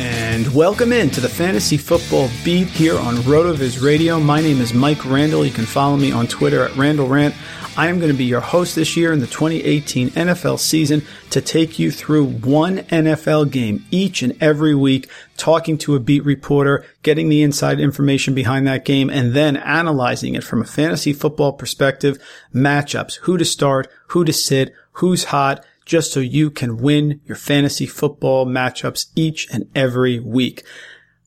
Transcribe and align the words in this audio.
And 0.00 0.54
welcome 0.54 0.92
in 0.92 1.10
to 1.10 1.20
the 1.20 1.28
Fantasy 1.28 1.76
Football 1.76 2.30
Beat 2.42 2.68
here 2.68 2.98
on 2.98 3.16
RotoViz 3.16 3.84
Radio. 3.84 4.18
My 4.18 4.40
name 4.40 4.62
is 4.62 4.72
Mike 4.72 5.04
Randle. 5.04 5.44
You 5.44 5.52
can 5.52 5.66
follow 5.66 5.98
me 5.98 6.10
on 6.10 6.26
Twitter 6.26 6.64
at 6.64 6.74
Randle 6.74 7.06
Rant. 7.06 7.34
I 7.76 7.88
am 7.88 7.98
going 7.98 8.10
to 8.10 8.16
be 8.16 8.24
your 8.24 8.40
host 8.40 8.74
this 8.74 8.96
year 8.96 9.12
in 9.12 9.20
the 9.20 9.26
2018 9.26 10.08
NFL 10.12 10.58
season 10.58 11.02
to 11.28 11.42
take 11.42 11.78
you 11.78 11.90
through 11.90 12.24
one 12.24 12.78
NFL 12.78 13.50
game 13.50 13.84
each 13.90 14.22
and 14.22 14.42
every 14.42 14.74
week, 14.74 15.06
talking 15.36 15.76
to 15.78 15.94
a 15.96 16.00
beat 16.00 16.24
reporter, 16.24 16.86
getting 17.02 17.28
the 17.28 17.42
inside 17.42 17.78
information 17.78 18.34
behind 18.34 18.66
that 18.66 18.86
game, 18.86 19.10
and 19.10 19.34
then 19.34 19.54
analyzing 19.54 20.34
it 20.34 20.44
from 20.44 20.62
a 20.62 20.66
fantasy 20.66 21.12
football 21.12 21.52
perspective, 21.52 22.16
matchups, 22.54 23.16
who 23.16 23.36
to 23.36 23.44
start, 23.44 23.86
who 24.08 24.24
to 24.24 24.32
sit, 24.32 24.72
who's 24.92 25.24
hot, 25.24 25.62
just 25.90 26.12
so 26.12 26.20
you 26.20 26.52
can 26.52 26.76
win 26.76 27.20
your 27.24 27.34
fantasy 27.34 27.84
football 27.84 28.46
matchups 28.46 29.06
each 29.16 29.52
and 29.52 29.68
every 29.74 30.20
week. 30.20 30.62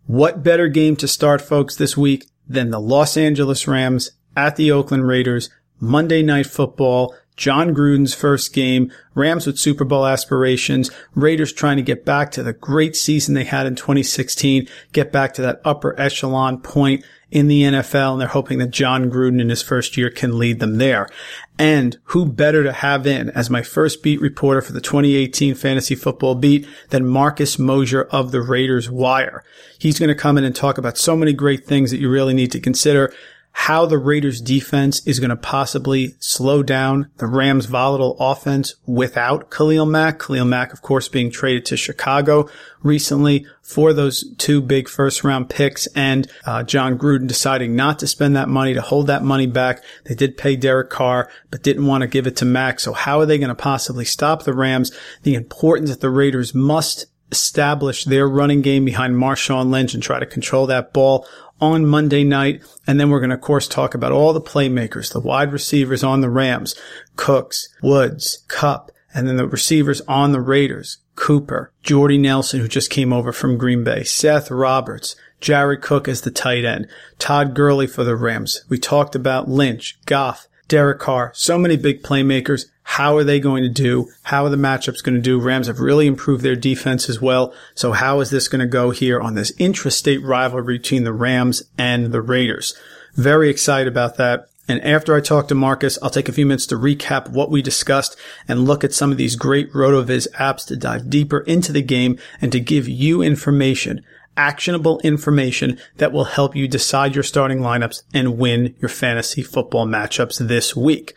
What 0.06 0.42
better 0.42 0.70
game 0.70 0.96
to 0.98 1.08
start, 1.08 1.42
folks, 1.42 1.76
this 1.76 1.98
week 1.98 2.28
than 2.48 2.72
the 2.72 2.80
Los 2.80 3.18
Angeles 3.18 3.68
Rams 3.68 4.12
at 4.38 4.56
the 4.56 4.72
Oakland 4.72 5.06
Raiders, 5.06 5.50
Monday 5.82 6.24
Night 6.24 6.46
Football, 6.46 7.14
Jon 7.36 7.76
Gruden's 7.76 8.14
first 8.14 8.54
game, 8.54 8.90
Rams 9.16 9.46
with 9.46 9.60
Super 9.60 9.84
Bowl 9.84 10.06
aspirations, 10.06 10.90
Raiders 11.14 11.52
trying 11.52 11.76
to 11.76 11.84
get 11.84 12.06
back 12.06 12.32
to 12.32 12.42
the 12.42 12.54
great 12.54 12.96
season 12.96 13.34
they 13.34 13.44
had 13.44 13.66
in 13.66 13.76
2016, 13.76 14.70
get 14.94 15.12
back 15.12 15.34
to 15.34 15.42
that 15.42 15.60
upper 15.66 16.00
echelon 16.00 16.62
point 16.62 17.04
in 17.34 17.48
the 17.48 17.64
NFL, 17.64 18.12
and 18.12 18.22
they're 18.22 18.28
hoping 18.28 18.60
that 18.60 18.70
Jon 18.70 19.10
Gruden 19.10 19.42
in 19.42 19.50
his 19.50 19.64
first 19.64 19.98
year 19.98 20.12
can 20.12 20.38
lead 20.38 20.60
them 20.60 20.78
there. 20.78 21.10
And 21.58 21.98
who 22.04 22.28
better 22.28 22.64
to 22.64 22.72
have 22.72 23.08
in 23.08 23.32
as 23.32 23.50
my 23.50 23.64
first 23.64 24.04
beat 24.04 24.22
reporter 24.22 24.62
for 24.62 24.72
the 24.72 24.80
2018 24.80 25.56
fantasy 25.56 25.96
football 25.96 26.36
beat 26.36 26.68
than 26.90 27.08
Marcus 27.08 27.58
Mosher 27.58 28.04
of 28.04 28.32
the 28.32 28.42
Raiders 28.42 28.88
Wire? 28.88 29.44
He's 29.80 29.98
going 29.98 30.10
to 30.10 30.16
come 30.16 30.38
in 30.38 30.44
and 30.44 30.56
talk 30.56 30.78
about 30.78 30.96
so 30.96 31.16
many 31.16 31.34
great 31.34 31.66
things 31.66 31.90
that 31.90 32.00
you 32.00 32.08
really 32.08 32.36
need 32.36 32.52
to 32.52 32.60
consider 32.60 33.12
how 33.56 33.86
the 33.86 34.00
Raiders 34.00 34.42
defense 34.42 35.06
is 35.08 35.20
going 35.20 35.30
to 35.30 35.38
possibly 35.38 36.16
slow 36.20 36.64
down 36.64 37.10
the 37.18 37.28
Rams 37.28 37.68
volatile 37.68 38.18
offense 38.20 38.76
without 38.86 39.52
Khalil 39.52 39.86
Mack. 39.86 40.20
Khalil 40.20 40.44
Mack, 40.44 40.74
of 40.74 40.82
course, 40.82 41.08
being 41.08 41.32
traded 41.32 41.64
to 41.68 41.78
Chicago 41.78 42.50
recently 42.82 43.46
for 43.62 43.94
those 43.94 44.26
two 44.38 44.60
big 44.60 44.90
first 44.90 45.24
round 45.24 45.50
picks 45.50 45.88
and 45.96 46.28
uh, 46.46 46.64
Jon 46.64 46.98
Gruden 46.98 47.28
deciding 47.28 47.76
not 47.76 48.00
to 48.00 48.08
spend 48.08 48.36
that 48.36 48.50
money 48.50 48.74
to 48.74 48.82
hold 48.82 49.08
that 49.08 49.24
money 49.24 49.48
back. 49.48 49.84
They 50.06 50.16
did 50.16 50.36
pay 50.36 50.56
Derek 50.56 50.90
Carr, 50.90 51.30
but 51.52 51.64
didn't 51.64 51.86
want 51.86 52.02
to 52.02 52.08
give 52.08 52.28
it 52.28 52.36
to 52.38 52.46
Mack. 52.46 52.80
So 52.80 52.92
how 52.92 53.20
are 53.20 53.26
they 53.26 53.38
going 53.38 53.50
to 53.50 53.56
possibly 53.56 54.04
stop 54.04 54.44
the 54.44 54.54
Rams? 54.54 54.92
The 55.22 55.36
importance 55.36 55.92
that 55.92 56.02
the 56.02 56.10
Raiders 56.10 56.54
must 56.56 57.06
establish 57.34 58.06
their 58.06 58.28
running 58.28 58.62
game 58.62 58.86
behind 58.86 59.16
Marshawn 59.16 59.72
Lynch 59.72 59.94
and 59.94 60.04
try 60.04 60.20
to 60.20 60.26
control 60.26 60.68
that 60.68 60.94
ball 60.94 61.28
on 61.60 61.86
Monday 61.86 62.24
night. 62.24 62.62
And 62.86 63.00
then 63.00 63.10
we're 63.10 63.20
going 63.20 63.32
to, 63.32 63.36
of 63.36 63.42
course, 63.42 63.68
talk 63.68 63.96
about 63.96 64.12
all 64.12 64.34
the 64.34 64.42
playmakers, 64.42 65.12
the 65.12 65.20
wide 65.20 65.52
receivers 65.52 66.04
on 66.04 66.22
the 66.22 66.30
Rams, 66.30 66.76
Cooks, 67.16 67.70
Woods, 67.82 68.44
Kupp, 68.48 68.92
and 69.14 69.28
then 69.28 69.38
the 69.38 69.48
receivers 69.48 70.02
on 70.02 70.32
the 70.32 70.42
Raiders, 70.42 71.00
Cooper, 71.16 71.72
Jordy 71.82 72.18
Nelson, 72.18 72.60
who 72.60 72.68
just 72.68 72.90
came 72.90 73.12
over 73.12 73.32
from 73.32 73.58
Green 73.58 73.84
Bay, 73.84 74.04
Seth 74.04 74.52
Roberts, 74.52 75.16
Jared 75.42 75.82
Cook 75.82 76.08
as 76.08 76.22
the 76.22 76.32
tight 76.32 76.66
end, 76.66 76.88
Todd 77.20 77.54
Gurley 77.54 77.88
for 77.88 78.04
the 78.04 78.16
Rams. 78.16 78.64
We 78.70 78.78
talked 78.78 79.16
about 79.16 79.50
Lynch, 79.50 80.00
Goff, 80.06 80.48
Derek 80.68 81.00
Carr, 81.00 81.32
so 81.36 81.58
many 81.58 81.78
big 81.78 82.04
playmakers. 82.04 82.66
How 82.84 83.16
are 83.16 83.24
they 83.24 83.40
going 83.40 83.64
to 83.64 83.70
do? 83.70 84.10
How 84.24 84.46
are 84.46 84.50
the 84.50 84.58
matchups 84.58 85.04
going 85.04 85.16
to 85.16 85.22
do? 85.22 85.40
Rams 85.40 85.68
have 85.68 85.80
really 85.80 86.06
improved 86.06 86.44
their 86.44 86.56
defense 86.56 87.10
as 87.10 87.22
well. 87.22 87.54
So 87.76 87.94
how 87.94 88.20
is 88.20 88.30
this 88.30 88.48
going 88.48 88.60
to 88.60 88.68
go 88.68 88.92
here 88.92 89.20
on 89.20 89.36
this 89.36 89.52
intrastate 89.54 90.24
rivalry 90.24 90.78
between 90.78 91.04
the 91.04 91.14
Rams 91.14 91.64
and 91.78 92.12
the 92.12 92.22
Raiders? 92.22 92.76
Very 93.16 93.50
excited 93.50 93.88
about 93.88 94.18
that. 94.18 94.48
And 94.68 94.82
after 94.82 95.14
I 95.14 95.20
talk 95.20 95.50
to 95.50 95.56
Marcus, 95.56 96.00
I'll 96.02 96.10
take 96.10 96.30
a 96.30 96.34
few 96.34 96.46
minutes 96.46 96.66
to 96.68 96.76
recap 96.76 97.30
what 97.30 97.52
we 97.52 97.62
discussed 97.62 98.16
and 98.48 98.66
look 98.66 98.84
at 98.84 98.94
some 98.94 99.12
of 99.12 99.18
these 99.18 99.36
great 99.36 99.72
RotoViz 99.74 100.28
apps 100.34 100.66
to 100.68 100.78
dive 100.78 101.10
deeper 101.10 101.40
into 101.42 101.74
the 101.74 101.82
game 101.82 102.18
and 102.42 102.52
to 102.54 102.62
give 102.62 102.88
you 102.88 103.22
information, 103.22 104.06
actionable 104.38 105.00
information 105.04 105.78
that 105.98 106.12
will 106.12 106.26
help 106.26 106.56
you 106.56 106.68
decide 106.68 107.16
your 107.16 107.24
starting 107.24 107.60
lineups 107.60 108.04
and 108.14 108.38
win 108.38 108.76
your 108.80 108.90
fantasy 108.90 109.44
football 109.44 109.86
matchups 109.86 110.48
this 110.48 110.76
week. 110.76 111.14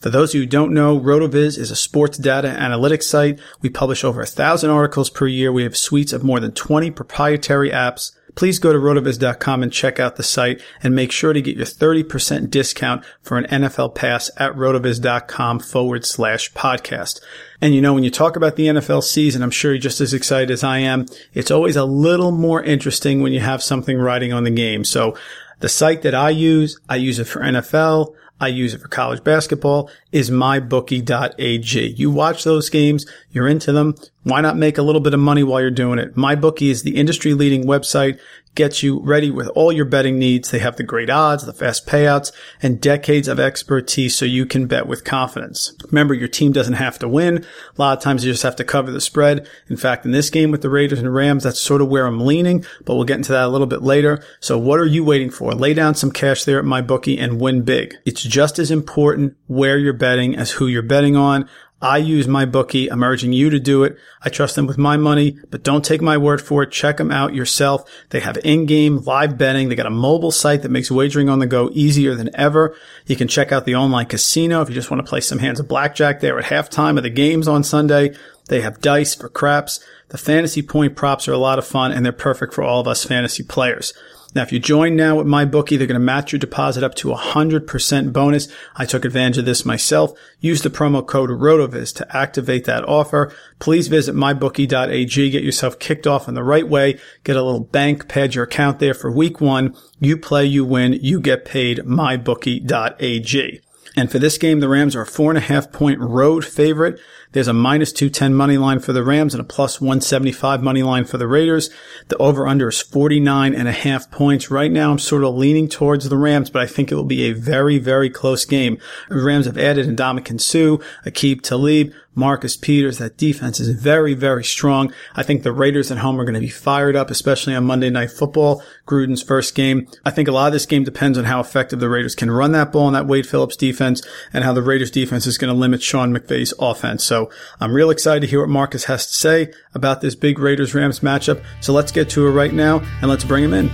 For 0.00 0.08
those 0.08 0.32
who 0.32 0.46
don't 0.46 0.72
know, 0.72 0.98
RotoViz 0.98 1.58
is 1.58 1.70
a 1.70 1.76
sports 1.76 2.16
data 2.16 2.48
analytics 2.58 3.02
site. 3.02 3.38
We 3.60 3.68
publish 3.68 4.02
over 4.02 4.22
a 4.22 4.26
thousand 4.26 4.70
articles 4.70 5.10
per 5.10 5.26
year. 5.26 5.52
We 5.52 5.62
have 5.64 5.76
suites 5.76 6.14
of 6.14 6.24
more 6.24 6.40
than 6.40 6.52
20 6.52 6.90
proprietary 6.92 7.70
apps. 7.70 8.12
Please 8.34 8.58
go 8.58 8.72
to 8.72 8.78
rotoviz.com 8.78 9.62
and 9.62 9.72
check 9.72 9.98
out 9.98 10.16
the 10.16 10.22
site 10.22 10.62
and 10.82 10.94
make 10.94 11.12
sure 11.12 11.32
to 11.32 11.42
get 11.42 11.56
your 11.56 11.66
30% 11.66 12.50
discount 12.50 13.04
for 13.22 13.38
an 13.38 13.46
NFL 13.46 13.94
pass 13.94 14.30
at 14.36 14.52
rotoviz.com 14.54 15.60
forward 15.60 16.04
slash 16.04 16.52
podcast. 16.52 17.20
And 17.60 17.74
you 17.74 17.80
know, 17.80 17.94
when 17.94 18.04
you 18.04 18.10
talk 18.10 18.36
about 18.36 18.56
the 18.56 18.66
NFL 18.66 19.02
season, 19.02 19.42
I'm 19.42 19.50
sure 19.50 19.72
you're 19.72 19.80
just 19.80 20.00
as 20.00 20.14
excited 20.14 20.50
as 20.50 20.64
I 20.64 20.78
am. 20.78 21.06
It's 21.34 21.50
always 21.50 21.76
a 21.76 21.84
little 21.84 22.32
more 22.32 22.62
interesting 22.62 23.20
when 23.20 23.32
you 23.32 23.40
have 23.40 23.62
something 23.62 23.98
riding 23.98 24.32
on 24.32 24.44
the 24.44 24.50
game. 24.50 24.84
So 24.84 25.16
the 25.60 25.68
site 25.68 26.02
that 26.02 26.14
I 26.14 26.30
use, 26.30 26.78
I 26.88 26.96
use 26.96 27.18
it 27.18 27.24
for 27.24 27.40
NFL. 27.40 28.14
I 28.40 28.48
use 28.48 28.72
it 28.72 28.80
for 28.80 28.88
college 28.88 29.22
basketball 29.22 29.90
is 30.12 30.30
mybookie.ag. 30.30 31.88
You 31.88 32.10
watch 32.10 32.44
those 32.44 32.70
games, 32.70 33.04
you're 33.30 33.48
into 33.48 33.72
them. 33.72 33.94
Why 34.22 34.40
not 34.40 34.56
make 34.56 34.78
a 34.78 34.82
little 34.82 35.00
bit 35.00 35.14
of 35.14 35.20
money 35.20 35.42
while 35.42 35.60
you're 35.60 35.70
doing 35.70 35.98
it? 35.98 36.14
MyBookie 36.14 36.70
is 36.70 36.82
the 36.82 36.96
industry 36.96 37.34
leading 37.34 37.64
website, 37.64 38.18
gets 38.54 38.82
you 38.82 39.00
ready 39.00 39.30
with 39.30 39.48
all 39.48 39.72
your 39.72 39.84
betting 39.84 40.18
needs. 40.18 40.50
They 40.50 40.58
have 40.58 40.76
the 40.76 40.82
great 40.82 41.08
odds, 41.08 41.46
the 41.46 41.52
fast 41.52 41.86
payouts, 41.86 42.32
and 42.62 42.80
decades 42.80 43.28
of 43.28 43.38
expertise 43.38 44.16
so 44.16 44.24
you 44.24 44.44
can 44.44 44.66
bet 44.66 44.86
with 44.86 45.04
confidence. 45.04 45.72
Remember, 45.90 46.14
your 46.14 46.28
team 46.28 46.52
doesn't 46.52 46.74
have 46.74 46.98
to 46.98 47.08
win. 47.08 47.44
A 47.44 47.80
lot 47.80 47.96
of 47.96 48.02
times 48.02 48.24
you 48.24 48.32
just 48.32 48.42
have 48.42 48.56
to 48.56 48.64
cover 48.64 48.90
the 48.90 49.00
spread. 49.00 49.48
In 49.68 49.76
fact, 49.76 50.04
in 50.04 50.10
this 50.10 50.30
game 50.30 50.50
with 50.50 50.62
the 50.62 50.70
Raiders 50.70 50.98
and 50.98 51.14
Rams, 51.14 51.44
that's 51.44 51.60
sort 51.60 51.80
of 51.80 51.88
where 51.88 52.06
I'm 52.06 52.20
leaning, 52.20 52.64
but 52.84 52.96
we'll 52.96 53.04
get 53.04 53.16
into 53.18 53.32
that 53.32 53.46
a 53.46 53.48
little 53.48 53.66
bit 53.66 53.82
later. 53.82 54.22
So 54.40 54.58
what 54.58 54.80
are 54.80 54.86
you 54.86 55.04
waiting 55.04 55.30
for? 55.30 55.52
Lay 55.54 55.74
down 55.74 55.94
some 55.94 56.10
cash 56.10 56.44
there 56.44 56.58
at 56.58 56.64
MyBookie 56.64 57.20
and 57.20 57.40
win 57.40 57.62
big. 57.62 57.96
It's 58.04 58.22
just 58.22 58.58
as 58.58 58.70
important 58.70 59.36
where 59.46 59.78
you're 59.78 59.92
betting 59.92 60.36
as 60.36 60.52
who 60.52 60.66
you're 60.66 60.82
betting 60.82 61.16
on. 61.16 61.48
I 61.82 61.98
use 61.98 62.26
MyBookie. 62.26 62.88
I'm 62.90 63.02
urging 63.02 63.32
you 63.32 63.48
to 63.50 63.58
do 63.58 63.84
it. 63.84 63.96
I 64.22 64.28
trust 64.28 64.54
them 64.54 64.66
with 64.66 64.76
my 64.76 64.96
money, 64.98 65.38
but 65.50 65.62
don't 65.62 65.84
take 65.84 66.02
my 66.02 66.18
word 66.18 66.42
for 66.42 66.62
it. 66.62 66.70
Check 66.70 66.98
them 66.98 67.10
out 67.10 67.34
yourself. 67.34 67.90
They 68.10 68.20
have 68.20 68.36
in-game 68.44 68.98
live 68.98 69.38
betting. 69.38 69.68
They 69.68 69.76
got 69.76 69.86
a 69.86 69.90
mobile 69.90 70.30
site 70.30 70.62
that 70.62 70.70
makes 70.70 70.90
wagering 70.90 71.30
on 71.30 71.38
the 71.38 71.46
go 71.46 71.70
easier 71.72 72.14
than 72.14 72.34
ever. 72.36 72.76
You 73.06 73.16
can 73.16 73.28
check 73.28 73.50
out 73.50 73.64
the 73.64 73.76
online 73.76 74.06
casino 74.06 74.60
if 74.60 74.68
you 74.68 74.74
just 74.74 74.90
want 74.90 75.04
to 75.04 75.08
play 75.08 75.20
some 75.20 75.38
hands 75.38 75.58
of 75.58 75.68
blackjack 75.68 76.20
there 76.20 76.38
at 76.38 76.46
halftime 76.46 76.98
of 76.98 77.02
the 77.02 77.10
games 77.10 77.48
on 77.48 77.64
Sunday. 77.64 78.14
They 78.48 78.60
have 78.60 78.80
dice 78.80 79.14
for 79.14 79.28
craps. 79.28 79.80
The 80.08 80.18
fantasy 80.18 80.62
point 80.62 80.96
props 80.96 81.28
are 81.28 81.32
a 81.32 81.38
lot 81.38 81.58
of 81.58 81.66
fun 81.66 81.92
and 81.92 82.04
they're 82.04 82.12
perfect 82.12 82.52
for 82.52 82.62
all 82.62 82.80
of 82.80 82.88
us 82.88 83.04
fantasy 83.04 83.42
players. 83.44 83.94
Now, 84.34 84.42
if 84.42 84.52
you 84.52 84.60
join 84.60 84.94
now 84.94 85.16
with 85.16 85.26
MyBookie, 85.26 85.76
they're 85.76 85.88
going 85.88 85.94
to 85.94 85.98
match 85.98 86.32
your 86.32 86.38
deposit 86.38 86.84
up 86.84 86.94
to 86.96 87.10
a 87.10 87.16
hundred 87.16 87.66
percent 87.66 88.12
bonus. 88.12 88.46
I 88.76 88.84
took 88.84 89.04
advantage 89.04 89.38
of 89.38 89.44
this 89.44 89.64
myself. 89.64 90.12
Use 90.38 90.62
the 90.62 90.70
promo 90.70 91.04
code 91.04 91.30
RotoViz 91.30 91.94
to 91.96 92.16
activate 92.16 92.64
that 92.66 92.86
offer. 92.88 93.32
Please 93.58 93.88
visit 93.88 94.14
mybookie.ag. 94.14 95.30
Get 95.30 95.42
yourself 95.42 95.78
kicked 95.78 96.06
off 96.06 96.28
in 96.28 96.34
the 96.34 96.44
right 96.44 96.68
way. 96.68 97.00
Get 97.24 97.36
a 97.36 97.42
little 97.42 97.60
bank, 97.60 98.08
pad 98.08 98.34
your 98.34 98.44
account 98.44 98.78
there 98.78 98.94
for 98.94 99.10
week 99.10 99.40
one. 99.40 99.74
You 99.98 100.16
play, 100.16 100.46
you 100.46 100.64
win, 100.64 100.92
you 100.92 101.20
get 101.20 101.44
paid. 101.44 101.78
mybookie.ag. 101.78 103.60
And 103.96 104.10
for 104.10 104.18
this 104.20 104.38
game, 104.38 104.60
the 104.60 104.68
Rams 104.68 104.94
are 104.94 105.02
a 105.02 105.06
four 105.06 105.30
and 105.30 105.38
a 105.38 105.42
half 105.42 105.72
point 105.72 105.98
road 105.98 106.44
favorite. 106.44 107.00
There's 107.32 107.48
a 107.48 107.52
minus 107.52 107.92
210 107.92 108.34
money 108.34 108.58
line 108.58 108.80
for 108.80 108.92
the 108.92 109.04
Rams 109.04 109.34
and 109.34 109.40
a 109.40 109.44
plus 109.44 109.80
175 109.80 110.62
money 110.62 110.82
line 110.82 111.04
for 111.04 111.16
the 111.16 111.28
Raiders. 111.28 111.70
The 112.08 112.16
over 112.16 112.48
under 112.48 112.68
is 112.68 112.80
49 112.80 113.54
and 113.54 113.68
a 113.68 113.72
half 113.72 114.10
points. 114.10 114.50
Right 114.50 114.72
now, 114.72 114.90
I'm 114.90 114.98
sort 114.98 115.22
of 115.22 115.36
leaning 115.36 115.68
towards 115.68 116.08
the 116.08 116.16
Rams, 116.16 116.50
but 116.50 116.62
I 116.62 116.66
think 116.66 116.90
it 116.90 116.96
will 116.96 117.04
be 117.04 117.24
a 117.24 117.32
very, 117.32 117.78
very 117.78 118.10
close 118.10 118.44
game. 118.44 118.78
The 119.08 119.22
Rams 119.22 119.46
have 119.46 119.58
added 119.58 119.86
Ndamukong 119.86 120.40
Suh, 120.40 120.84
Aqib 121.06 121.42
Talib, 121.42 121.92
Marcus 122.14 122.56
Peters. 122.56 122.98
That 122.98 123.16
defense 123.16 123.60
is 123.60 123.68
very, 123.68 124.14
very 124.14 124.44
strong. 124.44 124.92
I 125.14 125.22
think 125.22 125.42
the 125.42 125.52
Raiders 125.52 125.90
at 125.90 125.98
home 125.98 126.20
are 126.20 126.24
going 126.24 126.34
to 126.34 126.40
be 126.40 126.48
fired 126.48 126.96
up, 126.96 127.10
especially 127.10 127.54
on 127.54 127.64
Monday 127.64 127.90
Night 127.90 128.10
Football, 128.10 128.62
Gruden's 128.86 129.22
first 129.22 129.54
game. 129.54 129.88
I 130.04 130.10
think 130.10 130.28
a 130.28 130.32
lot 130.32 130.48
of 130.48 130.52
this 130.52 130.66
game 130.66 130.84
depends 130.84 131.16
on 131.16 131.24
how 131.24 131.40
effective 131.40 131.80
the 131.80 131.88
Raiders 131.88 132.14
can 132.14 132.30
run 132.30 132.52
that 132.52 132.72
ball 132.72 132.88
in 132.88 132.94
that 132.94 133.06
Wade 133.06 133.26
Phillips 133.26 133.56
defense 133.56 134.02
and 134.32 134.44
how 134.44 134.52
the 134.52 134.62
Raiders 134.62 134.90
defense 134.90 135.26
is 135.26 135.38
going 135.38 135.52
to 135.52 135.58
limit 135.58 135.82
Sean 135.82 136.12
McVay's 136.14 136.52
offense. 136.58 137.04
So 137.04 137.19
I'm 137.60 137.72
real 137.72 137.90
excited 137.90 138.20
to 138.20 138.26
hear 138.26 138.40
what 138.40 138.48
Marcus 138.48 138.84
has 138.84 139.06
to 139.06 139.14
say 139.14 139.52
about 139.74 140.00
this 140.00 140.14
big 140.14 140.38
Raiders 140.38 140.74
Rams 140.74 141.00
matchup. 141.00 141.42
So 141.60 141.72
let's 141.72 141.92
get 141.92 142.08
to 142.10 142.26
it 142.26 142.30
right 142.30 142.52
now 142.52 142.80
and 143.00 143.10
let's 143.10 143.24
bring 143.24 143.44
him 143.44 143.52
in. 143.52 143.70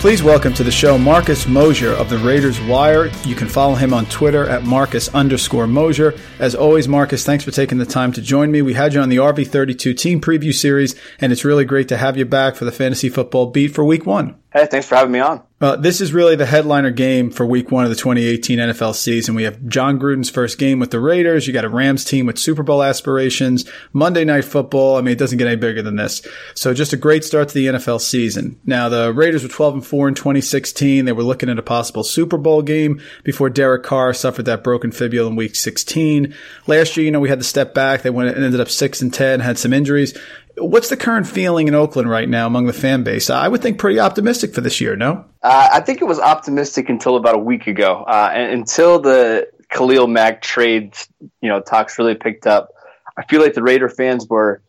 Please 0.00 0.22
welcome 0.22 0.54
to 0.54 0.64
the 0.64 0.70
show 0.70 0.96
Marcus 0.96 1.46
Mosher 1.46 1.92
of 1.92 2.08
the 2.08 2.16
Raiders 2.16 2.58
Wire. 2.62 3.10
You 3.22 3.34
can 3.34 3.48
follow 3.48 3.74
him 3.74 3.92
on 3.92 4.06
Twitter 4.06 4.48
at 4.48 4.64
Marcus 4.64 5.10
underscore 5.10 5.66
Mosher. 5.66 6.14
As 6.38 6.54
always, 6.54 6.88
Marcus, 6.88 7.22
thanks 7.22 7.44
for 7.44 7.50
taking 7.50 7.76
the 7.76 7.84
time 7.84 8.10
to 8.14 8.22
join 8.22 8.50
me. 8.50 8.62
We 8.62 8.72
had 8.72 8.94
you 8.94 9.02
on 9.02 9.10
the 9.10 9.18
RV32 9.18 9.98
team 9.98 10.18
preview 10.18 10.54
series, 10.54 10.94
and 11.20 11.32
it's 11.32 11.44
really 11.44 11.66
great 11.66 11.88
to 11.88 11.98
have 11.98 12.16
you 12.16 12.24
back 12.24 12.56
for 12.56 12.64
the 12.64 12.72
fantasy 12.72 13.10
football 13.10 13.50
beat 13.50 13.74
for 13.74 13.84
week 13.84 14.06
one. 14.06 14.36
Hey, 14.52 14.66
thanks 14.66 14.86
for 14.86 14.96
having 14.96 15.12
me 15.12 15.20
on. 15.20 15.42
Uh, 15.60 15.76
this 15.76 16.00
is 16.00 16.14
really 16.14 16.36
the 16.36 16.46
headliner 16.46 16.90
game 16.90 17.30
for 17.30 17.44
week 17.44 17.70
one 17.70 17.84
of 17.84 17.90
the 17.90 17.96
2018 17.96 18.58
NFL 18.58 18.94
season. 18.94 19.34
We 19.34 19.42
have 19.42 19.66
Jon 19.66 20.00
Gruden's 20.00 20.30
first 20.30 20.56
game 20.56 20.78
with 20.78 20.90
the 20.90 20.98
Raiders. 20.98 21.46
You 21.46 21.52
got 21.52 21.66
a 21.66 21.68
Rams 21.68 22.02
team 22.02 22.24
with 22.24 22.38
Super 22.38 22.62
Bowl 22.62 22.82
aspirations, 22.82 23.70
Monday 23.92 24.24
night 24.24 24.46
football. 24.46 24.96
I 24.96 25.02
mean, 25.02 25.12
it 25.12 25.18
doesn't 25.18 25.36
get 25.36 25.46
any 25.46 25.56
bigger 25.56 25.82
than 25.82 25.96
this. 25.96 26.26
So 26.54 26.72
just 26.72 26.94
a 26.94 26.96
great 26.96 27.24
start 27.24 27.48
to 27.48 27.54
the 27.54 27.66
NFL 27.66 28.00
season. 28.00 28.58
Now 28.64 28.88
the 28.88 29.12
Raiders 29.12 29.42
were 29.42 29.50
12 29.50 29.74
and 29.74 29.86
4 29.86 30.08
in 30.08 30.14
2016. 30.14 31.04
They 31.04 31.12
were 31.12 31.22
looking 31.22 31.50
at 31.50 31.58
a 31.58 31.62
possible 31.62 32.04
Super 32.04 32.38
Bowl 32.38 32.62
game 32.62 32.98
before 33.22 33.50
Derek 33.50 33.82
Carr 33.82 34.14
suffered 34.14 34.46
that 34.46 34.64
broken 34.64 34.92
fibula 34.92 35.28
in 35.28 35.36
week 35.36 35.54
16. 35.54 36.34
Last 36.66 36.96
year, 36.96 37.04
you 37.04 37.12
know, 37.12 37.20
we 37.20 37.28
had 37.28 37.38
to 37.38 37.44
step 37.44 37.74
back. 37.74 38.00
They 38.00 38.10
went 38.10 38.34
and 38.34 38.44
ended 38.44 38.60
up 38.60 38.70
6 38.70 39.02
and 39.02 39.12
10, 39.12 39.40
had 39.40 39.58
some 39.58 39.74
injuries. 39.74 40.18
What's 40.56 40.88
the 40.88 40.96
current 40.96 41.26
feeling 41.26 41.68
in 41.68 41.74
Oakland 41.74 42.10
right 42.10 42.28
now 42.28 42.46
among 42.46 42.66
the 42.66 42.72
fan 42.72 43.02
base? 43.02 43.30
I 43.30 43.48
would 43.48 43.62
think 43.62 43.78
pretty 43.78 43.98
optimistic 43.98 44.54
for 44.54 44.60
this 44.60 44.80
year, 44.80 44.96
no? 44.96 45.24
Uh, 45.42 45.68
I 45.72 45.80
think 45.80 46.02
it 46.02 46.06
was 46.06 46.18
optimistic 46.18 46.88
until 46.88 47.16
about 47.16 47.36
a 47.36 47.38
week 47.38 47.66
ago, 47.66 48.04
uh, 48.06 48.30
and 48.32 48.52
until 48.52 49.00
the 49.00 49.48
Khalil 49.70 50.06
Mack 50.06 50.42
trade, 50.42 50.94
you 51.40 51.48
know, 51.48 51.60
talks 51.60 51.98
really 51.98 52.14
picked 52.14 52.46
up. 52.46 52.70
I 53.16 53.24
feel 53.24 53.40
like 53.40 53.54
the 53.54 53.62
Raider 53.62 53.88
fans 53.88 54.26
were 54.28 54.62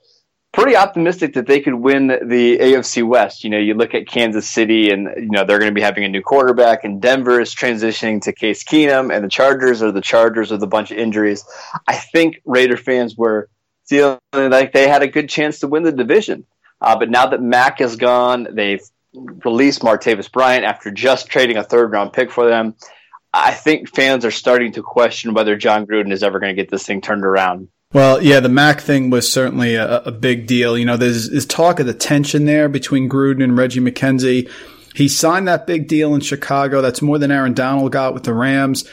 pretty 0.54 0.76
optimistic 0.76 1.34
that 1.34 1.48
they 1.48 1.62
could 1.62 1.74
win 1.74 2.08
the 2.08 2.58
AFC 2.58 3.08
West. 3.08 3.44
You 3.44 3.50
know, 3.50 3.58
you 3.58 3.74
look 3.74 3.94
at 3.94 4.08
Kansas 4.08 4.50
City, 4.50 4.92
and 4.92 5.10
you 5.18 5.30
know 5.30 5.46
they're 5.46 5.60
going 5.60 5.72
to 5.72 5.76
be 5.76 5.82
having 5.82 6.04
a 6.04 6.10
new 6.10 6.22
quarterback, 6.22 6.84
and 6.84 7.02
Denver 7.02 7.40
is 7.40 7.56
transitioning 7.56 8.22
to 8.24 8.34
Case 8.34 8.64
Keenum, 8.64 9.14
and 9.14 9.24
the 9.24 9.30
Chargers 9.30 9.82
are 9.82 9.92
the 9.92 10.02
Chargers 10.02 10.52
with 10.52 10.64
a 10.64 10.68
bunch 10.68 10.92
of 10.92 10.98
injuries. 10.98 11.44
I 11.88 11.96
think 11.96 12.42
Raider 12.46 12.78
fans 12.78 13.16
were 13.16 13.50
feeling 13.88 14.20
like 14.34 14.74
they 14.74 14.88
had 14.88 15.04
a 15.04 15.08
good 15.08 15.30
chance 15.30 15.60
to 15.60 15.68
win 15.68 15.84
the 15.84 15.92
division. 15.92 16.46
Uh, 16.80 16.98
but 16.98 17.10
now 17.10 17.28
that 17.28 17.42
Mack 17.42 17.80
is 17.82 17.96
gone, 17.96 18.48
they've 18.52 18.84
released 19.46 19.82
Martavis 19.82 20.32
Bryant 20.32 20.66
after 20.66 20.90
just 20.90 21.28
trading 21.28 21.58
a 21.58 21.64
third 21.64 21.92
round 21.92 22.14
pick 22.14 22.32
for 22.32 22.48
them. 22.48 22.76
I 23.34 23.54
think 23.54 23.94
fans 23.94 24.26
are 24.26 24.32
starting 24.32 24.74
to 24.74 24.84
question 24.84 25.34
whether 25.34 25.56
Jon 25.56 25.86
Gruden 25.86 26.12
is 26.12 26.24
ever 26.24 26.40
going 26.40 26.56
to 26.56 26.62
get 26.62 26.70
this 26.70 26.86
thing 26.86 27.02
turned 27.02 27.24
around. 27.24 27.70
Well, 27.94 28.22
yeah, 28.24 28.40
the 28.40 28.50
Mack 28.50 28.82
thing 28.82 29.10
was 29.10 29.32
certainly 29.32 29.76
a, 29.76 30.02
a 30.04 30.12
big 30.12 30.48
deal. 30.48 30.78
You 30.78 30.86
know, 30.86 30.98
there's, 30.98 31.30
there's 31.30 31.46
talk 31.46 31.80
of 31.80 31.86
the 31.86 31.94
tension 31.94 32.46
there 32.46 32.70
between 32.70 33.10
Gruden 33.10 33.44
and 33.44 33.58
Reggie 33.58 33.82
McKenzie. 33.82 34.50
He 34.96 35.08
signed 35.08 35.48
that 35.48 35.68
big 35.68 35.88
deal 35.88 36.16
in 36.16 36.22
Chicago. 36.22 36.82
That's 36.82 37.02
more 37.02 37.18
than 37.18 37.32
Aaron 37.32 37.54
Donald 37.54 37.92
got 37.92 38.14
with 38.14 38.24
the 38.24 38.34
Rams. 38.34 38.86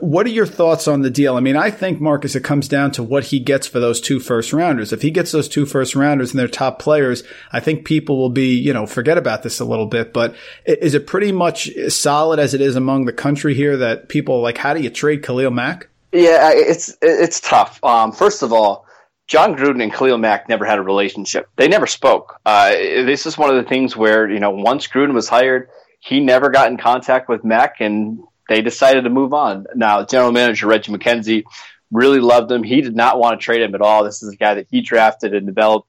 What 0.00 0.26
are 0.26 0.30
your 0.30 0.46
thoughts 0.46 0.86
on 0.86 1.02
the 1.02 1.10
deal? 1.10 1.36
I 1.36 1.40
mean, 1.40 1.56
I 1.56 1.70
think 1.70 2.00
Marcus, 2.00 2.36
it 2.36 2.44
comes 2.44 2.68
down 2.68 2.90
to 2.92 3.02
what 3.02 3.24
he 3.24 3.40
gets 3.40 3.66
for 3.66 3.80
those 3.80 4.00
two 4.00 4.20
first 4.20 4.52
rounders. 4.52 4.92
If 4.92 5.02
he 5.02 5.10
gets 5.10 5.32
those 5.32 5.48
two 5.48 5.64
first 5.64 5.94
rounders 5.94 6.30
and 6.30 6.38
they're 6.38 6.48
top 6.48 6.78
players, 6.78 7.22
I 7.52 7.60
think 7.60 7.86
people 7.86 8.18
will 8.18 8.28
be, 8.28 8.54
you 8.54 8.72
know, 8.72 8.86
forget 8.86 9.16
about 9.16 9.42
this 9.42 9.60
a 9.60 9.64
little 9.64 9.86
bit. 9.86 10.12
But 10.12 10.34
is 10.66 10.94
it 10.94 11.06
pretty 11.06 11.32
much 11.32 11.70
solid 11.88 12.38
as 12.38 12.52
it 12.52 12.60
is 12.60 12.76
among 12.76 13.06
the 13.06 13.12
country 13.12 13.54
here 13.54 13.76
that 13.78 14.08
people 14.08 14.42
like, 14.42 14.58
how 14.58 14.74
do 14.74 14.82
you 14.82 14.90
trade 14.90 15.22
Khalil 15.22 15.50
Mack? 15.50 15.88
Yeah, 16.12 16.52
it's 16.54 16.96
it's 17.02 17.40
tough. 17.40 17.82
Um, 17.84 18.12
first 18.12 18.42
of 18.42 18.52
all, 18.52 18.86
Jon 19.26 19.54
Gruden 19.54 19.82
and 19.82 19.92
Khalil 19.92 20.18
Mack 20.18 20.48
never 20.48 20.64
had 20.64 20.78
a 20.78 20.82
relationship. 20.82 21.48
They 21.56 21.68
never 21.68 21.86
spoke. 21.86 22.40
Uh, 22.46 22.70
this 22.70 23.26
is 23.26 23.36
one 23.36 23.50
of 23.50 23.62
the 23.62 23.68
things 23.68 23.94
where 23.96 24.28
you 24.28 24.40
know 24.40 24.50
once 24.50 24.86
Gruden 24.86 25.12
was 25.12 25.28
hired, 25.28 25.68
he 26.00 26.20
never 26.20 26.48
got 26.48 26.70
in 26.70 26.78
contact 26.78 27.28
with 27.28 27.44
Mack, 27.44 27.76
and 27.80 28.20
they 28.48 28.62
decided 28.62 29.04
to 29.04 29.10
move 29.10 29.32
on. 29.32 29.66
Now, 29.74 30.04
general 30.04 30.32
manager 30.32 30.66
Reggie 30.66 30.92
McKenzie 30.92 31.44
really 31.90 32.20
loved 32.20 32.50
him. 32.50 32.62
He 32.62 32.80
did 32.80 32.96
not 32.96 33.18
want 33.18 33.38
to 33.38 33.44
trade 33.44 33.62
him 33.62 33.74
at 33.74 33.80
all. 33.80 34.04
This 34.04 34.22
is 34.22 34.32
a 34.32 34.36
guy 34.36 34.54
that 34.54 34.66
he 34.70 34.80
drafted 34.80 35.34
and 35.34 35.46
developed, 35.46 35.88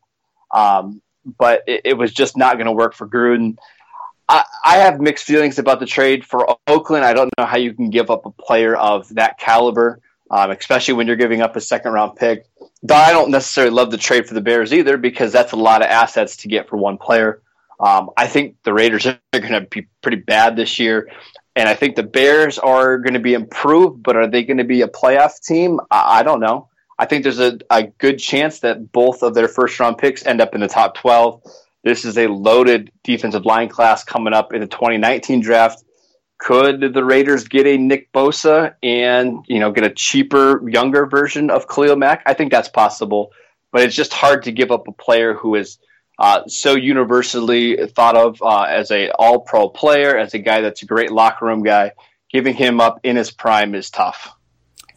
um, 0.53 1.01
but 1.37 1.63
it, 1.67 1.81
it, 1.85 1.93
was 1.95 2.13
just 2.13 2.37
not 2.37 2.55
going 2.55 2.67
to 2.67 2.71
work 2.71 2.93
for 2.93 3.07
Gruden. 3.07 3.57
I, 4.29 4.77
have 4.77 5.01
mixed 5.01 5.25
feelings 5.25 5.57
about 5.57 5.79
the 5.79 5.87
trade 5.87 6.23
for 6.23 6.57
Oakland. 6.67 7.03
I 7.03 7.13
don't 7.13 7.31
know 7.37 7.45
how 7.45 7.57
you 7.57 7.73
can 7.73 7.89
give 7.89 8.11
up 8.11 8.27
a 8.27 8.31
player 8.31 8.75
of 8.75 9.09
that 9.15 9.39
caliber, 9.39 10.01
um, 10.29 10.51
especially 10.51 10.93
when 10.93 11.07
you're 11.07 11.15
giving 11.15 11.41
up 11.41 11.55
a 11.55 11.61
second 11.61 11.93
round 11.93 12.15
pick. 12.15 12.45
I 12.89 13.11
don't 13.11 13.31
necessarily 13.31 13.73
love 13.73 13.89
the 13.89 13.97
trade 13.97 14.27
for 14.27 14.35
the 14.35 14.41
Bears 14.41 14.71
either 14.71 14.97
because 14.97 15.31
that's 15.31 15.51
a 15.51 15.55
lot 15.57 15.81
of 15.81 15.87
assets 15.87 16.37
to 16.37 16.47
get 16.47 16.69
for 16.69 16.77
one 16.77 16.99
player. 16.99 17.41
Um, 17.79 18.11
I 18.15 18.27
think 18.27 18.57
the 18.63 18.73
Raiders 18.73 19.07
are 19.07 19.19
going 19.33 19.53
to 19.53 19.61
be 19.61 19.87
pretty 20.01 20.17
bad 20.17 20.55
this 20.55 20.77
year. 20.77 21.09
And 21.55 21.67
I 21.67 21.73
think 21.73 21.95
the 21.95 22.03
Bears 22.03 22.59
are 22.59 22.99
going 22.99 23.15
to 23.15 23.19
be 23.19 23.33
improved, 23.33 24.03
but 24.03 24.15
are 24.15 24.27
they 24.27 24.43
going 24.43 24.57
to 24.57 24.63
be 24.63 24.81
a 24.81 24.87
playoff 24.87 25.43
team? 25.43 25.79
I, 25.91 26.19
I 26.19 26.23
don't 26.23 26.39
know. 26.39 26.69
I 26.97 27.05
think 27.05 27.23
there's 27.23 27.39
a, 27.39 27.57
a 27.69 27.83
good 27.83 28.19
chance 28.19 28.59
that 28.59 28.91
both 28.91 29.23
of 29.23 29.33
their 29.33 29.47
first 29.47 29.79
round 29.79 29.97
picks 29.97 30.25
end 30.25 30.41
up 30.41 30.53
in 30.53 30.61
the 30.61 30.67
top 30.67 30.95
12. 30.95 31.41
This 31.83 32.03
is 32.03 32.17
a 32.17 32.27
loaded 32.27 32.91
defensive 33.03 33.45
line 33.45 33.69
class 33.69 34.03
coming 34.03 34.33
up 34.33 34.53
in 34.53 34.59
the 34.59 34.67
2019 34.67 35.39
draft. 35.39 35.83
Could 36.37 36.93
the 36.93 37.03
Raiders 37.03 37.47
get 37.47 37.67
a 37.67 37.77
Nick 37.77 38.11
Bosa 38.13 38.73
and 38.81 39.43
you 39.47 39.59
know 39.59 39.71
get 39.71 39.83
a 39.83 39.89
cheaper, 39.89 40.67
younger 40.69 41.05
version 41.05 41.49
of 41.49 41.67
Khalil 41.67 41.95
Mack? 41.95 42.23
I 42.25 42.33
think 42.33 42.51
that's 42.51 42.69
possible, 42.69 43.31
but 43.71 43.81
it's 43.81 43.95
just 43.95 44.13
hard 44.13 44.43
to 44.43 44.51
give 44.51 44.71
up 44.71 44.87
a 44.87 44.93
player 44.93 45.33
who 45.33 45.55
is 45.55 45.79
uh, 46.19 46.45
so 46.47 46.75
universally 46.75 47.77
thought 47.87 48.17
of 48.17 48.41
uh, 48.41 48.63
as 48.63 48.91
a 48.91 49.09
all 49.11 49.39
pro 49.39 49.69
player, 49.69 50.17
as 50.17 50.33
a 50.33 50.39
guy 50.39 50.61
that's 50.61 50.83
a 50.83 50.85
great 50.85 51.11
locker 51.11 51.45
room 51.45 51.63
guy. 51.63 51.93
Giving 52.29 52.53
him 52.53 52.79
up 52.79 52.99
in 53.03 53.15
his 53.15 53.31
prime 53.31 53.73
is 53.73 53.89
tough. 53.89 54.35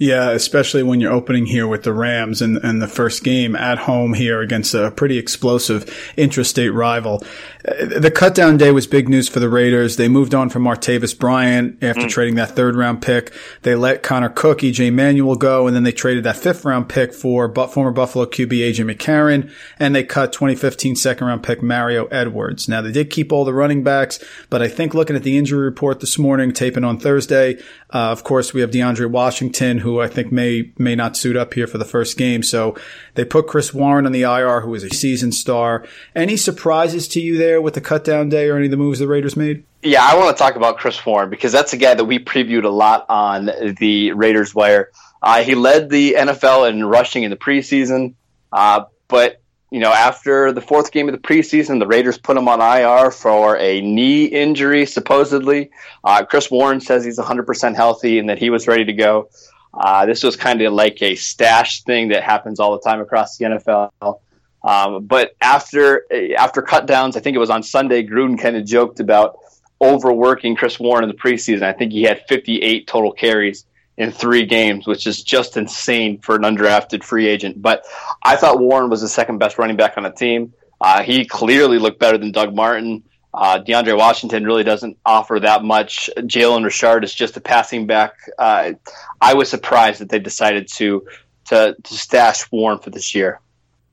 Yeah, 0.03 0.31
especially 0.31 0.83
when 0.83 1.01
you're 1.01 1.13
opening 1.13 1.47
here 1.47 1.69
with 1.69 1.85
the 1.85 1.93
Rams 1.93 2.43
and, 2.43 2.57
and 2.57 2.83
the 2.83 2.89
first 2.89 3.23
game 3.23 3.55
at 3.55 3.79
home 3.79 4.15
here 4.15 4.41
against 4.41 4.75
a 4.75 4.91
pretty 4.91 5.17
explosive 5.17 5.85
intrastate 6.19 6.75
rival. 6.75 7.23
The 7.63 8.13
cutdown 8.13 8.59
day 8.59 8.73
was 8.73 8.89
big 8.89 9.09
news 9.09 9.29
for 9.29 9.39
the 9.39 9.49
Raiders. 9.49 9.95
They 9.95 10.09
moved 10.09 10.35
on 10.35 10.51
from 10.51 10.65
Martavis 10.65 11.17
Bryant 11.17 11.81
after 11.81 12.03
mm. 12.03 12.09
trading 12.09 12.35
that 12.35 12.57
third 12.57 12.75
round 12.75 13.01
pick. 13.01 13.33
They 13.63 13.77
let 13.77 14.03
Connor 14.03 14.31
Cook, 14.31 14.63
EJ 14.63 14.93
Manuel 14.93 15.37
go, 15.37 15.69
and 15.69 15.77
then 15.77 15.85
they 15.85 15.93
traded 15.93 16.25
that 16.25 16.37
fifth 16.37 16.65
round 16.65 16.89
pick 16.89 17.15
for 17.15 17.55
former 17.69 17.93
Buffalo 17.93 18.27
QB 18.27 18.49
AJ 18.49 18.93
McCarron, 18.93 19.53
and 19.79 19.95
they 19.95 20.03
cut 20.03 20.33
2015 20.33 20.97
second 20.97 21.25
round 21.25 21.45
pick 21.45 21.63
Mario 21.63 22.07
Edwards. 22.07 22.69
Now 22.69 22.81
they 22.81 22.91
did 22.91 23.11
keep 23.11 23.31
all 23.31 23.45
the 23.45 23.55
running 23.55 23.85
backs, 23.85 24.19
but 24.51 24.61
I 24.61 24.67
think 24.67 24.95
looking 24.95 25.15
at 25.15 25.23
the 25.23 25.39
injury 25.39 25.65
report 25.65 26.01
this 26.01 26.19
morning, 26.19 26.51
taping 26.51 26.83
on 26.83 26.99
Thursday, 26.99 27.61
uh, 27.91 28.11
of 28.11 28.25
course 28.25 28.53
we 28.53 28.61
have 28.63 28.73
DeAndre 28.73 29.09
Washington, 29.09 29.79
who 29.79 29.92
I 30.01 30.09
think 30.09 30.33
may 30.33 30.73
may 30.79 30.95
not 30.95 31.17
suit 31.17 31.37
up 31.37 31.55
here 31.55 31.67
for 31.67 31.79
the 31.79 31.85
first 31.85 32.17
game. 32.17 32.43
So 32.43 32.77
they 33.15 33.25
put 33.25 33.47
Chris 33.47 33.75
Warren 33.75 34.07
on 34.07 34.13
the 34.13 34.23
IR, 34.23 34.61
who 34.63 34.75
is 34.75 34.85
a 34.85 34.91
season 34.91 35.33
star. 35.33 35.85
Any 36.15 36.37
surprises 36.37 37.09
to 37.09 37.21
you 37.21 37.37
there 37.37 37.61
with 37.61 37.75
the 37.75 37.81
cutdown 37.81 38.31
day 38.31 38.49
or 38.49 38.57
any 38.57 38.67
of 38.67 38.71
the 38.71 38.77
moves 38.77 38.99
the 38.99 39.09
Raiders 39.09 39.37
made? 39.37 39.65
Yeah, 39.83 40.05
I 40.05 40.17
want 40.17 40.37
to 40.37 40.41
talk 40.41 40.55
about 40.57 40.79
Chris 40.79 41.05
Warren 41.05 41.29
because 41.29 41.53
that's 41.53 41.73
a 41.73 41.77
guy 41.77 41.95
that 41.95 42.05
we 42.05 42.19
previewed 42.19 42.65
a 42.65 42.69
lot 42.69 43.07
on 43.09 43.51
the 43.79 44.13
Raiders 44.13 44.55
Wire. 44.55 44.91
Uh, 45.21 45.43
he 45.43 45.55
led 45.55 45.91
the 45.91 46.15
NFL 46.15 46.71
in 46.71 46.85
rushing 46.85 47.25
in 47.25 47.31
the 47.31 47.37
preseason, 47.37 48.15
uh, 48.53 48.85
but 49.09 49.43
you 49.73 49.81
know, 49.81 49.91
after 49.91 50.53
the 50.53 50.61
fourth 50.61 50.93
game 50.93 51.09
of 51.09 51.15
the 51.15 51.19
preseason, 51.19 51.79
the 51.79 51.87
Raiders 51.87 52.19
put 52.19 52.37
him 52.37 52.47
on 52.47 52.61
IR 52.61 53.11
for 53.11 53.57
a 53.57 53.81
knee 53.81 54.27
injury, 54.27 54.85
supposedly. 54.85 55.71
Uh, 56.05 56.27
Chris 56.27 56.51
Warren 56.51 56.79
says 56.79 57.07
he's 57.07 57.19
100% 57.19 57.75
healthy 57.75 58.19
and 58.19 58.29
that 58.29 58.39
he 58.39 58.51
was 58.51 58.69
ready 58.69 58.85
to 58.85 58.93
go. 58.93 59.31
Uh, 59.75 60.07
this 60.07 60.23
was 60.23 60.37
kind 60.37 60.61
of 60.63 60.73
like 60.73 61.01
a 61.03 61.15
stash 61.15 61.83
thing 61.83 62.09
that 62.09 62.23
happens 62.23 62.61
all 62.61 62.73
the 62.73 62.81
time 62.81 63.01
across 63.01 63.37
the 63.37 63.47
NFL. 63.47 64.21
Um, 64.65 65.07
but 65.07 65.35
after 65.41 66.07
after 66.37 66.63
cut 66.63 66.87
downs, 66.87 67.17
I 67.17 67.21
think 67.21 67.35
it 67.35 67.41
was 67.41 67.51
on 67.51 67.63
Sunday, 67.63 68.07
Gruden 68.07 68.39
kind 68.39 68.57
of 68.57 68.65
joked 68.65 69.01
about 69.01 69.39
overworking 69.81 70.55
Chris 70.55 70.79
Warren 70.79 71.03
in 71.03 71.09
the 71.09 71.17
preseason. 71.17 71.63
I 71.63 71.73
think 71.73 71.93
he 71.93 72.03
had 72.03 72.23
58 72.29 72.87
total 72.87 73.13
carries 73.13 73.67
in 73.97 74.13
three 74.13 74.47
games, 74.47 74.87
which 74.87 75.07
is 75.07 75.23
just 75.23 75.57
insane 75.57 76.19
for 76.19 76.37
an 76.37 76.43
undrafted 76.43 77.03
free 77.03 77.27
agent. 77.27 77.61
But 77.61 77.85
I 78.23 78.37
thought 78.37 78.61
Warren 78.61 78.89
was 78.89 79.01
the 79.01 79.09
second 79.09 79.39
best 79.39 79.59
running 79.59 79.77
back 79.77 79.97
on 79.97 80.05
the 80.05 80.11
team. 80.11 80.55
Uh, 80.81 81.03
he 81.03 81.25
clearly 81.25 81.79
looked 81.79 81.99
better 81.99 82.19
than 82.19 82.33
Doug 82.33 82.55
Martin. 82.55 83.03
Uh, 83.35 83.59
DeAndre 83.59 83.97
Washington 83.97 84.45
really 84.45 84.65
doesn't 84.65 84.99
offer 85.07 85.41
that 85.41 85.65
much. 85.65 86.11
Jalen 86.19 86.65
Richard 86.65 87.03
is 87.03 87.15
just 87.15 87.37
a 87.37 87.41
passing 87.41 87.87
back. 87.87 88.15
Uh, 88.39 88.73
I 89.21 89.35
was 89.35 89.49
surprised 89.49 90.01
that 90.01 90.11
they 90.11 90.19
decided 90.19 90.69
to, 90.75 91.07
to 91.47 91.75
to 91.83 91.95
stash 91.95 92.51
Warren 92.53 92.79
for 92.79 92.91
this 92.91 93.15
year. 93.15 93.41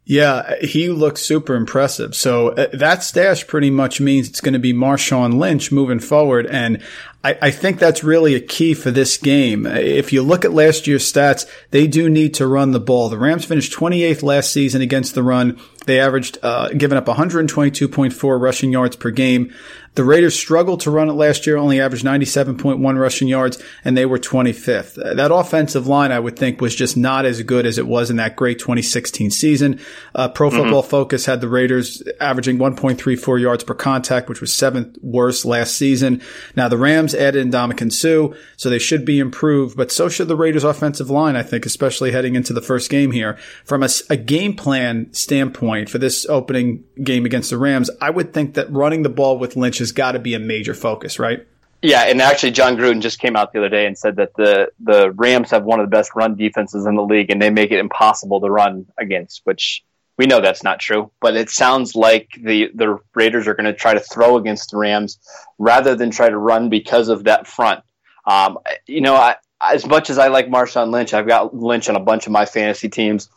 Yeah, 0.09 0.55
he 0.61 0.89
looks 0.89 1.21
super 1.21 1.53
impressive. 1.53 2.15
So 2.15 2.47
uh, 2.47 2.69
that 2.73 3.03
stash 3.03 3.45
pretty 3.45 3.69
much 3.69 4.01
means 4.01 4.27
it's 4.27 4.41
going 4.41 4.53
to 4.53 4.59
be 4.59 4.73
Marshawn 4.73 5.37
Lynch 5.37 5.71
moving 5.71 5.99
forward. 5.99 6.47
And 6.47 6.81
I, 7.23 7.37
I, 7.43 7.51
think 7.51 7.77
that's 7.77 8.03
really 8.03 8.33
a 8.33 8.39
key 8.39 8.73
for 8.73 8.89
this 8.89 9.17
game. 9.17 9.67
If 9.67 10.11
you 10.11 10.23
look 10.23 10.45
at 10.45 10.51
last 10.51 10.87
year's 10.87 11.03
stats, 11.13 11.47
they 11.69 11.85
do 11.85 12.09
need 12.09 12.33
to 12.33 12.47
run 12.47 12.71
the 12.71 12.79
ball. 12.79 13.09
The 13.09 13.19
Rams 13.19 13.45
finished 13.45 13.71
28th 13.71 14.23
last 14.23 14.51
season 14.51 14.81
against 14.81 15.13
the 15.13 15.21
run. 15.21 15.59
They 15.85 15.99
averaged, 15.99 16.39
uh, 16.41 16.69
giving 16.69 16.97
up 16.97 17.05
122.4 17.05 18.41
rushing 18.41 18.71
yards 18.71 18.95
per 18.95 19.11
game. 19.11 19.53
The 19.95 20.03
Raiders 20.03 20.35
struggled 20.35 20.81
to 20.81 20.91
run 20.91 21.09
it 21.09 21.13
last 21.13 21.47
year, 21.47 21.57
only 21.57 21.81
averaged 21.81 22.05
97.1 22.05 22.99
rushing 22.99 23.27
yards, 23.27 23.61
and 23.83 23.97
they 23.97 24.05
were 24.05 24.19
25th. 24.19 24.95
That 25.15 25.33
offensive 25.33 25.87
line, 25.87 26.11
I 26.11 26.19
would 26.19 26.37
think, 26.37 26.61
was 26.61 26.75
just 26.75 26.95
not 26.95 27.25
as 27.25 27.41
good 27.43 27.65
as 27.65 27.77
it 27.77 27.87
was 27.87 28.09
in 28.09 28.17
that 28.17 28.35
great 28.35 28.59
2016 28.59 29.31
season. 29.31 29.79
Uh, 30.13 30.29
Pro 30.29 30.49
mm-hmm. 30.49 30.59
Football 30.59 30.83
Focus 30.83 31.25
had 31.25 31.41
the 31.41 31.49
Raiders 31.49 32.03
averaging 32.21 32.57
1.34 32.57 33.41
yards 33.41 33.63
per 33.63 33.73
contact, 33.73 34.29
which 34.29 34.41
was 34.41 34.53
seventh 34.53 34.97
worst 35.01 35.45
last 35.45 35.75
season. 35.75 36.21
Now, 36.55 36.67
the 36.67 36.77
Rams 36.77 37.15
added 37.15 37.47
Ndamukong 37.47 37.91
Suh, 37.91 38.35
so 38.57 38.69
they 38.69 38.79
should 38.79 39.05
be 39.05 39.19
improved, 39.19 39.75
but 39.75 39.91
so 39.91 40.07
should 40.09 40.27
the 40.27 40.35
Raiders 40.35 40.63
offensive 40.63 41.09
line, 41.09 41.35
I 41.35 41.43
think, 41.43 41.65
especially 41.65 42.11
heading 42.11 42.35
into 42.35 42.53
the 42.53 42.61
first 42.61 42.89
game 42.89 43.11
here. 43.11 43.37
From 43.65 43.83
a, 43.83 43.89
a 44.09 44.17
game 44.17 44.55
plan 44.55 45.11
standpoint 45.13 45.89
for 45.89 45.97
this 45.97 46.25
opening 46.27 46.83
game 47.03 47.25
against 47.25 47.49
the 47.49 47.57
Rams, 47.57 47.89
I 47.99 48.09
would 48.09 48.33
think 48.33 48.53
that 48.53 48.71
running 48.71 49.03
the 49.03 49.09
ball 49.09 49.37
with 49.37 49.55
Lynch 49.55 49.78
has 49.79 49.91
got 49.91 50.13
to 50.13 50.19
be 50.19 50.33
a 50.33 50.39
major 50.39 50.73
focus, 50.73 51.19
right? 51.19 51.45
Yeah, 51.81 52.03
and 52.03 52.21
actually, 52.21 52.51
Jon 52.51 52.75
Gruden 52.75 53.01
just 53.01 53.19
came 53.19 53.35
out 53.37 53.53
the 53.53 53.59
other 53.59 53.69
day 53.69 53.85
and 53.85 53.97
said 53.97 54.17
that 54.17 54.35
the 54.35 54.69
the 54.81 55.11
Rams 55.11 55.51
have 55.51 55.63
one 55.63 55.79
of 55.79 55.85
the 55.85 55.95
best 55.95 56.11
run 56.13 56.35
defenses 56.35 56.85
in 56.85 56.95
the 56.95 57.03
league, 57.03 57.31
and 57.31 57.41
they 57.41 57.49
make 57.49 57.71
it 57.71 57.79
impossible 57.79 58.41
to 58.41 58.49
run 58.49 58.85
against. 58.97 59.41
Which 59.45 59.83
we 60.17 60.25
know 60.25 60.41
that's 60.41 60.63
not 60.63 60.79
true, 60.79 61.11
but 61.21 61.37
it 61.37 61.49
sounds 61.49 61.95
like 61.95 62.31
the 62.37 62.69
the 62.75 62.99
Raiders 63.15 63.47
are 63.47 63.53
going 63.53 63.65
to 63.65 63.73
try 63.73 63.93
to 63.93 64.01
throw 64.01 64.35
against 64.35 64.71
the 64.71 64.77
Rams 64.77 65.19
rather 65.57 65.95
than 65.95 66.11
try 66.11 66.29
to 66.29 66.37
run 66.37 66.67
because 66.67 67.07
of 67.07 67.23
that 67.23 67.47
front. 67.47 67.81
Um, 68.27 68.57
you 68.85 68.99
know, 68.99 69.15
I, 69.15 69.37
as 69.61 69.85
much 69.85 70.09
as 70.09 70.17
I 70.17 70.27
like 70.27 70.47
Marshawn 70.47 70.91
Lynch, 70.91 71.13
I've 71.13 71.27
got 71.27 71.55
Lynch 71.55 71.87
on 71.87 71.95
a 71.95 72.01
bunch 72.01 72.25
of 72.25 72.33
my 72.33 72.45
fantasy 72.45 72.89
teams. 72.89 73.29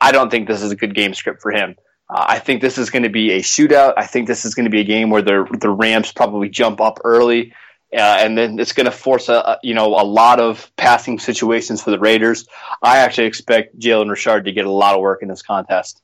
I 0.00 0.10
don't 0.10 0.30
think 0.30 0.48
this 0.48 0.62
is 0.62 0.72
a 0.72 0.76
good 0.76 0.96
game 0.96 1.14
script 1.14 1.40
for 1.40 1.52
him. 1.52 1.76
Uh, 2.08 2.24
I 2.28 2.38
think 2.38 2.60
this 2.60 2.78
is 2.78 2.90
going 2.90 3.04
to 3.04 3.08
be 3.08 3.32
a 3.32 3.40
shootout. 3.40 3.94
I 3.96 4.06
think 4.06 4.26
this 4.26 4.44
is 4.44 4.54
going 4.54 4.64
to 4.64 4.70
be 4.70 4.80
a 4.80 4.84
game 4.84 5.10
where 5.10 5.22
the 5.22 5.46
the 5.60 5.70
Rams 5.70 6.12
probably 6.12 6.48
jump 6.48 6.80
up 6.80 7.00
early, 7.04 7.54
uh, 7.92 8.18
and 8.20 8.36
then 8.36 8.58
it's 8.58 8.72
going 8.72 8.86
to 8.86 8.92
force 8.92 9.28
a, 9.28 9.58
you 9.62 9.74
know 9.74 9.88
a 9.88 10.04
lot 10.04 10.40
of 10.40 10.70
passing 10.76 11.18
situations 11.18 11.82
for 11.82 11.90
the 11.90 11.98
Raiders. 11.98 12.46
I 12.82 12.98
actually 12.98 13.26
expect 13.26 13.78
Jalen 13.78 14.10
Richard 14.10 14.44
to 14.44 14.52
get 14.52 14.66
a 14.66 14.70
lot 14.70 14.94
of 14.94 15.00
work 15.00 15.22
in 15.22 15.28
this 15.28 15.42
contest. 15.42 16.02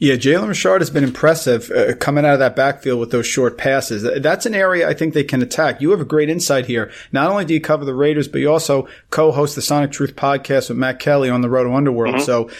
Yeah, 0.00 0.14
Jalen 0.14 0.48
Richard 0.48 0.80
has 0.80 0.90
been 0.90 1.04
impressive 1.04 1.70
uh, 1.70 1.94
coming 1.94 2.26
out 2.26 2.34
of 2.34 2.38
that 2.40 2.56
backfield 2.56 2.98
with 2.98 3.12
those 3.12 3.26
short 3.26 3.56
passes. 3.56 4.02
That's 4.20 4.44
an 4.44 4.54
area 4.54 4.88
I 4.88 4.92
think 4.92 5.14
they 5.14 5.22
can 5.22 5.40
attack. 5.40 5.80
You 5.80 5.92
have 5.92 6.00
a 6.00 6.04
great 6.04 6.28
insight 6.28 6.66
here. 6.66 6.90
Not 7.12 7.30
only 7.30 7.44
do 7.44 7.54
you 7.54 7.60
cover 7.60 7.84
the 7.84 7.94
Raiders, 7.94 8.26
but 8.26 8.40
you 8.40 8.50
also 8.50 8.88
co-host 9.10 9.54
the 9.54 9.62
Sonic 9.62 9.92
Truth 9.92 10.16
podcast 10.16 10.68
with 10.68 10.78
Matt 10.78 10.98
Kelly 10.98 11.30
on 11.30 11.42
the 11.42 11.48
Road 11.48 11.64
to 11.64 11.72
Underworld. 11.72 12.16
Mm-hmm. 12.16 12.24
So 12.24 12.50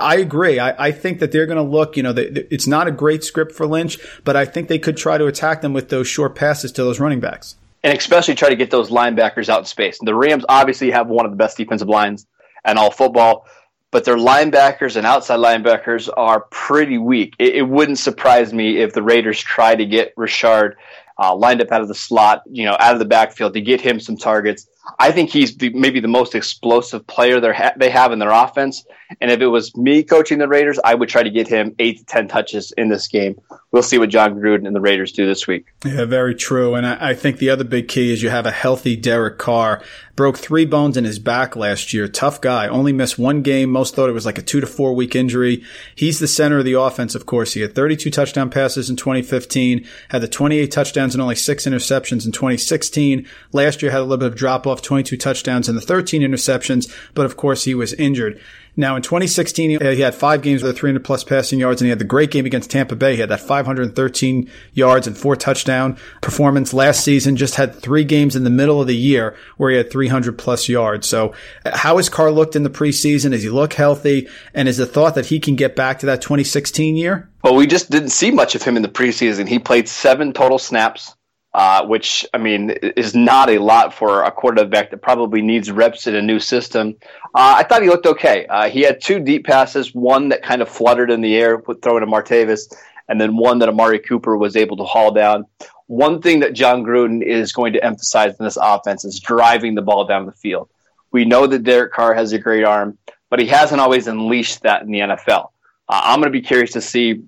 I 0.00 0.16
agree. 0.16 0.58
I, 0.58 0.86
I 0.86 0.92
think 0.92 1.20
that 1.20 1.30
they're 1.30 1.46
going 1.46 1.58
to 1.58 1.62
look, 1.62 1.96
you 1.96 2.02
know, 2.02 2.14
they, 2.14 2.24
it's 2.24 2.66
not 2.66 2.88
a 2.88 2.90
great 2.90 3.22
script 3.22 3.52
for 3.52 3.66
Lynch, 3.66 3.98
but 4.24 4.34
I 4.34 4.46
think 4.46 4.68
they 4.68 4.78
could 4.78 4.96
try 4.96 5.18
to 5.18 5.26
attack 5.26 5.60
them 5.60 5.74
with 5.74 5.90
those 5.90 6.08
short 6.08 6.34
passes 6.34 6.72
to 6.72 6.82
those 6.82 6.98
running 6.98 7.20
backs. 7.20 7.56
And 7.84 7.96
especially 7.96 8.34
try 8.34 8.48
to 8.48 8.56
get 8.56 8.70
those 8.70 8.90
linebackers 8.90 9.48
out 9.50 9.60
in 9.60 9.64
space. 9.66 9.98
The 10.02 10.14
Rams 10.14 10.44
obviously 10.48 10.90
have 10.90 11.08
one 11.08 11.26
of 11.26 11.32
the 11.32 11.36
best 11.36 11.58
defensive 11.58 11.88
lines 11.88 12.26
in 12.66 12.76
all 12.78 12.90
football 12.90 13.46
but 13.90 14.04
their 14.04 14.16
linebackers 14.16 14.96
and 14.96 15.06
outside 15.06 15.38
linebackers 15.38 16.08
are 16.16 16.40
pretty 16.50 16.98
weak. 16.98 17.34
It, 17.38 17.56
it 17.56 17.62
wouldn't 17.62 17.98
surprise 17.98 18.52
me 18.52 18.78
if 18.78 18.92
the 18.92 19.02
Raiders 19.02 19.40
try 19.40 19.74
to 19.74 19.86
get 19.86 20.12
Richard 20.16 20.76
uh, 21.18 21.34
lined 21.34 21.60
up 21.60 21.72
out 21.72 21.80
of 21.80 21.88
the 21.88 21.94
slot, 21.94 22.42
you 22.50 22.64
know, 22.64 22.76
out 22.78 22.92
of 22.92 22.98
the 22.98 23.04
backfield 23.04 23.54
to 23.54 23.60
get 23.60 23.80
him 23.80 23.98
some 23.98 24.16
targets. 24.16 24.68
I 24.98 25.12
think 25.12 25.30
he's 25.30 25.56
the, 25.56 25.70
maybe 25.70 26.00
the 26.00 26.08
most 26.08 26.34
explosive 26.34 27.06
player 27.06 27.40
ha- 27.52 27.72
they 27.76 27.90
have 27.90 28.12
in 28.12 28.18
their 28.18 28.30
offense. 28.30 28.84
And 29.20 29.30
if 29.30 29.40
it 29.40 29.46
was 29.46 29.74
me 29.76 30.02
coaching 30.02 30.38
the 30.38 30.48
Raiders, 30.48 30.78
I 30.84 30.94
would 30.94 31.08
try 31.08 31.22
to 31.22 31.30
get 31.30 31.48
him 31.48 31.74
eight 31.78 31.98
to 31.98 32.04
10 32.04 32.28
touches 32.28 32.72
in 32.72 32.88
this 32.88 33.08
game. 33.08 33.40
We'll 33.70 33.82
see 33.82 33.98
what 33.98 34.08
Jon 34.08 34.34
Gruden 34.34 34.66
and 34.66 34.74
the 34.74 34.80
Raiders 34.80 35.12
do 35.12 35.26
this 35.26 35.46
week. 35.46 35.66
Yeah, 35.84 36.04
very 36.06 36.34
true. 36.34 36.74
And 36.74 36.86
I, 36.86 37.10
I 37.10 37.14
think 37.14 37.38
the 37.38 37.50
other 37.50 37.64
big 37.64 37.88
key 37.88 38.12
is 38.12 38.22
you 38.22 38.30
have 38.30 38.46
a 38.46 38.50
healthy 38.50 38.96
Derek 38.96 39.38
Carr. 39.38 39.82
Broke 40.16 40.38
three 40.38 40.64
bones 40.64 40.96
in 40.96 41.04
his 41.04 41.18
back 41.18 41.54
last 41.54 41.92
year. 41.92 42.08
Tough 42.08 42.40
guy. 42.40 42.66
Only 42.66 42.92
missed 42.92 43.18
one 43.18 43.42
game. 43.42 43.70
Most 43.70 43.94
thought 43.94 44.08
it 44.08 44.14
was 44.14 44.26
like 44.26 44.38
a 44.38 44.42
two 44.42 44.60
to 44.60 44.66
four 44.66 44.94
week 44.94 45.14
injury. 45.14 45.62
He's 45.94 46.18
the 46.18 46.26
center 46.26 46.58
of 46.58 46.64
the 46.64 46.72
offense, 46.72 47.14
of 47.14 47.24
course. 47.24 47.52
He 47.52 47.60
had 47.60 47.74
32 47.74 48.10
touchdown 48.10 48.50
passes 48.50 48.90
in 48.90 48.96
2015, 48.96 49.86
had 50.08 50.22
the 50.22 50.28
28 50.28 50.72
touchdowns 50.72 51.14
and 51.14 51.22
only 51.22 51.36
six 51.36 51.66
interceptions 51.66 52.26
in 52.26 52.32
2016. 52.32 53.28
Last 53.52 53.80
year 53.80 53.92
had 53.92 54.00
a 54.00 54.02
little 54.02 54.16
bit 54.16 54.32
of 54.32 54.34
drop 54.34 54.66
off, 54.66 54.77
22 54.82 55.16
touchdowns 55.16 55.68
and 55.68 55.76
the 55.76 55.82
13 55.82 56.22
interceptions, 56.22 56.92
but 57.14 57.26
of 57.26 57.36
course 57.36 57.64
he 57.64 57.74
was 57.74 57.92
injured. 57.94 58.40
Now 58.78 58.94
in 58.94 59.02
2016, 59.02 59.82
uh, 59.82 59.90
he 59.90 60.02
had 60.02 60.14
five 60.14 60.40
games 60.40 60.62
with 60.62 60.78
300 60.78 61.02
plus 61.02 61.24
passing 61.24 61.58
yards, 61.58 61.82
and 61.82 61.86
he 61.86 61.90
had 61.90 61.98
the 61.98 62.04
great 62.04 62.30
game 62.30 62.46
against 62.46 62.70
Tampa 62.70 62.94
Bay. 62.94 63.14
He 63.14 63.20
had 63.20 63.28
that 63.28 63.40
513 63.40 64.48
yards 64.72 65.08
and 65.08 65.18
four 65.18 65.34
touchdown 65.34 65.98
performance 66.20 66.72
last 66.72 67.02
season. 67.02 67.36
Just 67.36 67.56
had 67.56 67.74
three 67.74 68.04
games 68.04 68.36
in 68.36 68.44
the 68.44 68.50
middle 68.50 68.80
of 68.80 68.86
the 68.86 68.94
year 68.94 69.34
where 69.56 69.72
he 69.72 69.76
had 69.76 69.90
300 69.90 70.38
plus 70.38 70.68
yards. 70.68 71.08
So, 71.08 71.34
uh, 71.64 71.76
how 71.76 71.96
has 71.96 72.08
Carr 72.08 72.30
looked 72.30 72.54
in 72.54 72.62
the 72.62 72.70
preseason? 72.70 73.32
Does 73.32 73.42
he 73.42 73.50
look 73.50 73.72
healthy? 73.72 74.28
And 74.54 74.68
is 74.68 74.76
the 74.76 74.86
thought 74.86 75.16
that 75.16 75.26
he 75.26 75.40
can 75.40 75.56
get 75.56 75.74
back 75.74 75.98
to 75.98 76.06
that 76.06 76.22
2016 76.22 76.94
year? 76.94 77.28
Well, 77.42 77.56
we 77.56 77.66
just 77.66 77.90
didn't 77.90 78.10
see 78.10 78.30
much 78.30 78.54
of 78.54 78.62
him 78.62 78.76
in 78.76 78.82
the 78.82 78.88
preseason. 78.88 79.48
He 79.48 79.58
played 79.58 79.88
seven 79.88 80.32
total 80.32 80.58
snaps. 80.58 81.16
Uh, 81.54 81.84
which 81.86 82.26
I 82.34 82.38
mean 82.38 82.70
is 82.70 83.14
not 83.14 83.48
a 83.48 83.58
lot 83.58 83.94
for 83.94 84.22
a 84.22 84.30
quarterback 84.30 84.90
that 84.90 84.98
probably 84.98 85.40
needs 85.40 85.70
reps 85.70 86.06
in 86.06 86.14
a 86.14 86.20
new 86.20 86.38
system. 86.38 86.96
Uh, 87.34 87.56
I 87.56 87.62
thought 87.62 87.82
he 87.82 87.88
looked 87.88 88.04
okay. 88.06 88.46
Uh, 88.46 88.68
he 88.68 88.82
had 88.82 89.00
two 89.00 89.18
deep 89.18 89.46
passes, 89.46 89.94
one 89.94 90.28
that 90.28 90.42
kind 90.42 90.60
of 90.60 90.68
fluttered 90.68 91.10
in 91.10 91.22
the 91.22 91.36
air, 91.36 91.56
with 91.56 91.80
throwing 91.80 92.02
to 92.02 92.06
Martavis, 92.06 92.72
and 93.08 93.18
then 93.18 93.36
one 93.36 93.58
that 93.60 93.68
Amari 93.70 93.98
Cooper 93.98 94.36
was 94.36 94.56
able 94.56 94.76
to 94.76 94.84
haul 94.84 95.10
down. 95.10 95.46
One 95.86 96.20
thing 96.20 96.40
that 96.40 96.52
Jon 96.52 96.84
Gruden 96.84 97.22
is 97.22 97.52
going 97.52 97.72
to 97.72 97.82
emphasize 97.82 98.36
in 98.38 98.44
this 98.44 98.58
offense 98.60 99.06
is 99.06 99.18
driving 99.18 99.74
the 99.74 99.82
ball 99.82 100.04
down 100.06 100.26
the 100.26 100.32
field. 100.32 100.68
We 101.12 101.24
know 101.24 101.46
that 101.46 101.64
Derek 101.64 101.92
Carr 101.92 102.12
has 102.12 102.32
a 102.32 102.38
great 102.38 102.64
arm, 102.64 102.98
but 103.30 103.40
he 103.40 103.46
hasn't 103.46 103.80
always 103.80 104.06
unleashed 104.06 104.62
that 104.62 104.82
in 104.82 104.90
the 104.90 105.00
NFL. 105.00 105.48
Uh, 105.88 106.02
I'm 106.04 106.20
going 106.20 106.30
to 106.30 106.38
be 106.38 106.42
curious 106.42 106.72
to 106.72 106.82
see 106.82 107.22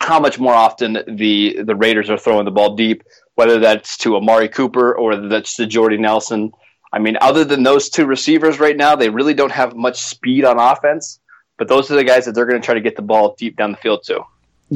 how 0.00 0.20
much 0.20 0.38
more 0.38 0.54
often 0.54 0.98
the 1.06 1.62
the 1.62 1.76
Raiders 1.76 2.10
are 2.10 2.18
throwing 2.18 2.44
the 2.44 2.50
ball 2.50 2.76
deep, 2.76 3.02
whether 3.34 3.58
that's 3.58 3.96
to 3.98 4.16
Amari 4.16 4.48
Cooper 4.48 4.94
or 4.94 5.16
that's 5.16 5.56
to 5.56 5.66
Jordy 5.66 5.96
Nelson. 5.96 6.52
I 6.92 6.98
mean, 6.98 7.16
other 7.20 7.44
than 7.44 7.62
those 7.62 7.88
two 7.88 8.06
receivers 8.06 8.60
right 8.60 8.76
now, 8.76 8.94
they 8.94 9.08
really 9.08 9.34
don't 9.34 9.52
have 9.52 9.74
much 9.74 10.00
speed 10.00 10.44
on 10.44 10.58
offense. 10.58 11.20
But 11.56 11.68
those 11.68 11.90
are 11.90 11.96
the 11.96 12.04
guys 12.04 12.24
that 12.24 12.34
they're 12.34 12.46
going 12.46 12.60
to 12.60 12.64
try 12.64 12.74
to 12.74 12.80
get 12.80 12.96
the 12.96 13.02
ball 13.02 13.34
deep 13.38 13.56
down 13.56 13.72
the 13.72 13.76
field 13.76 14.02
to. 14.06 14.22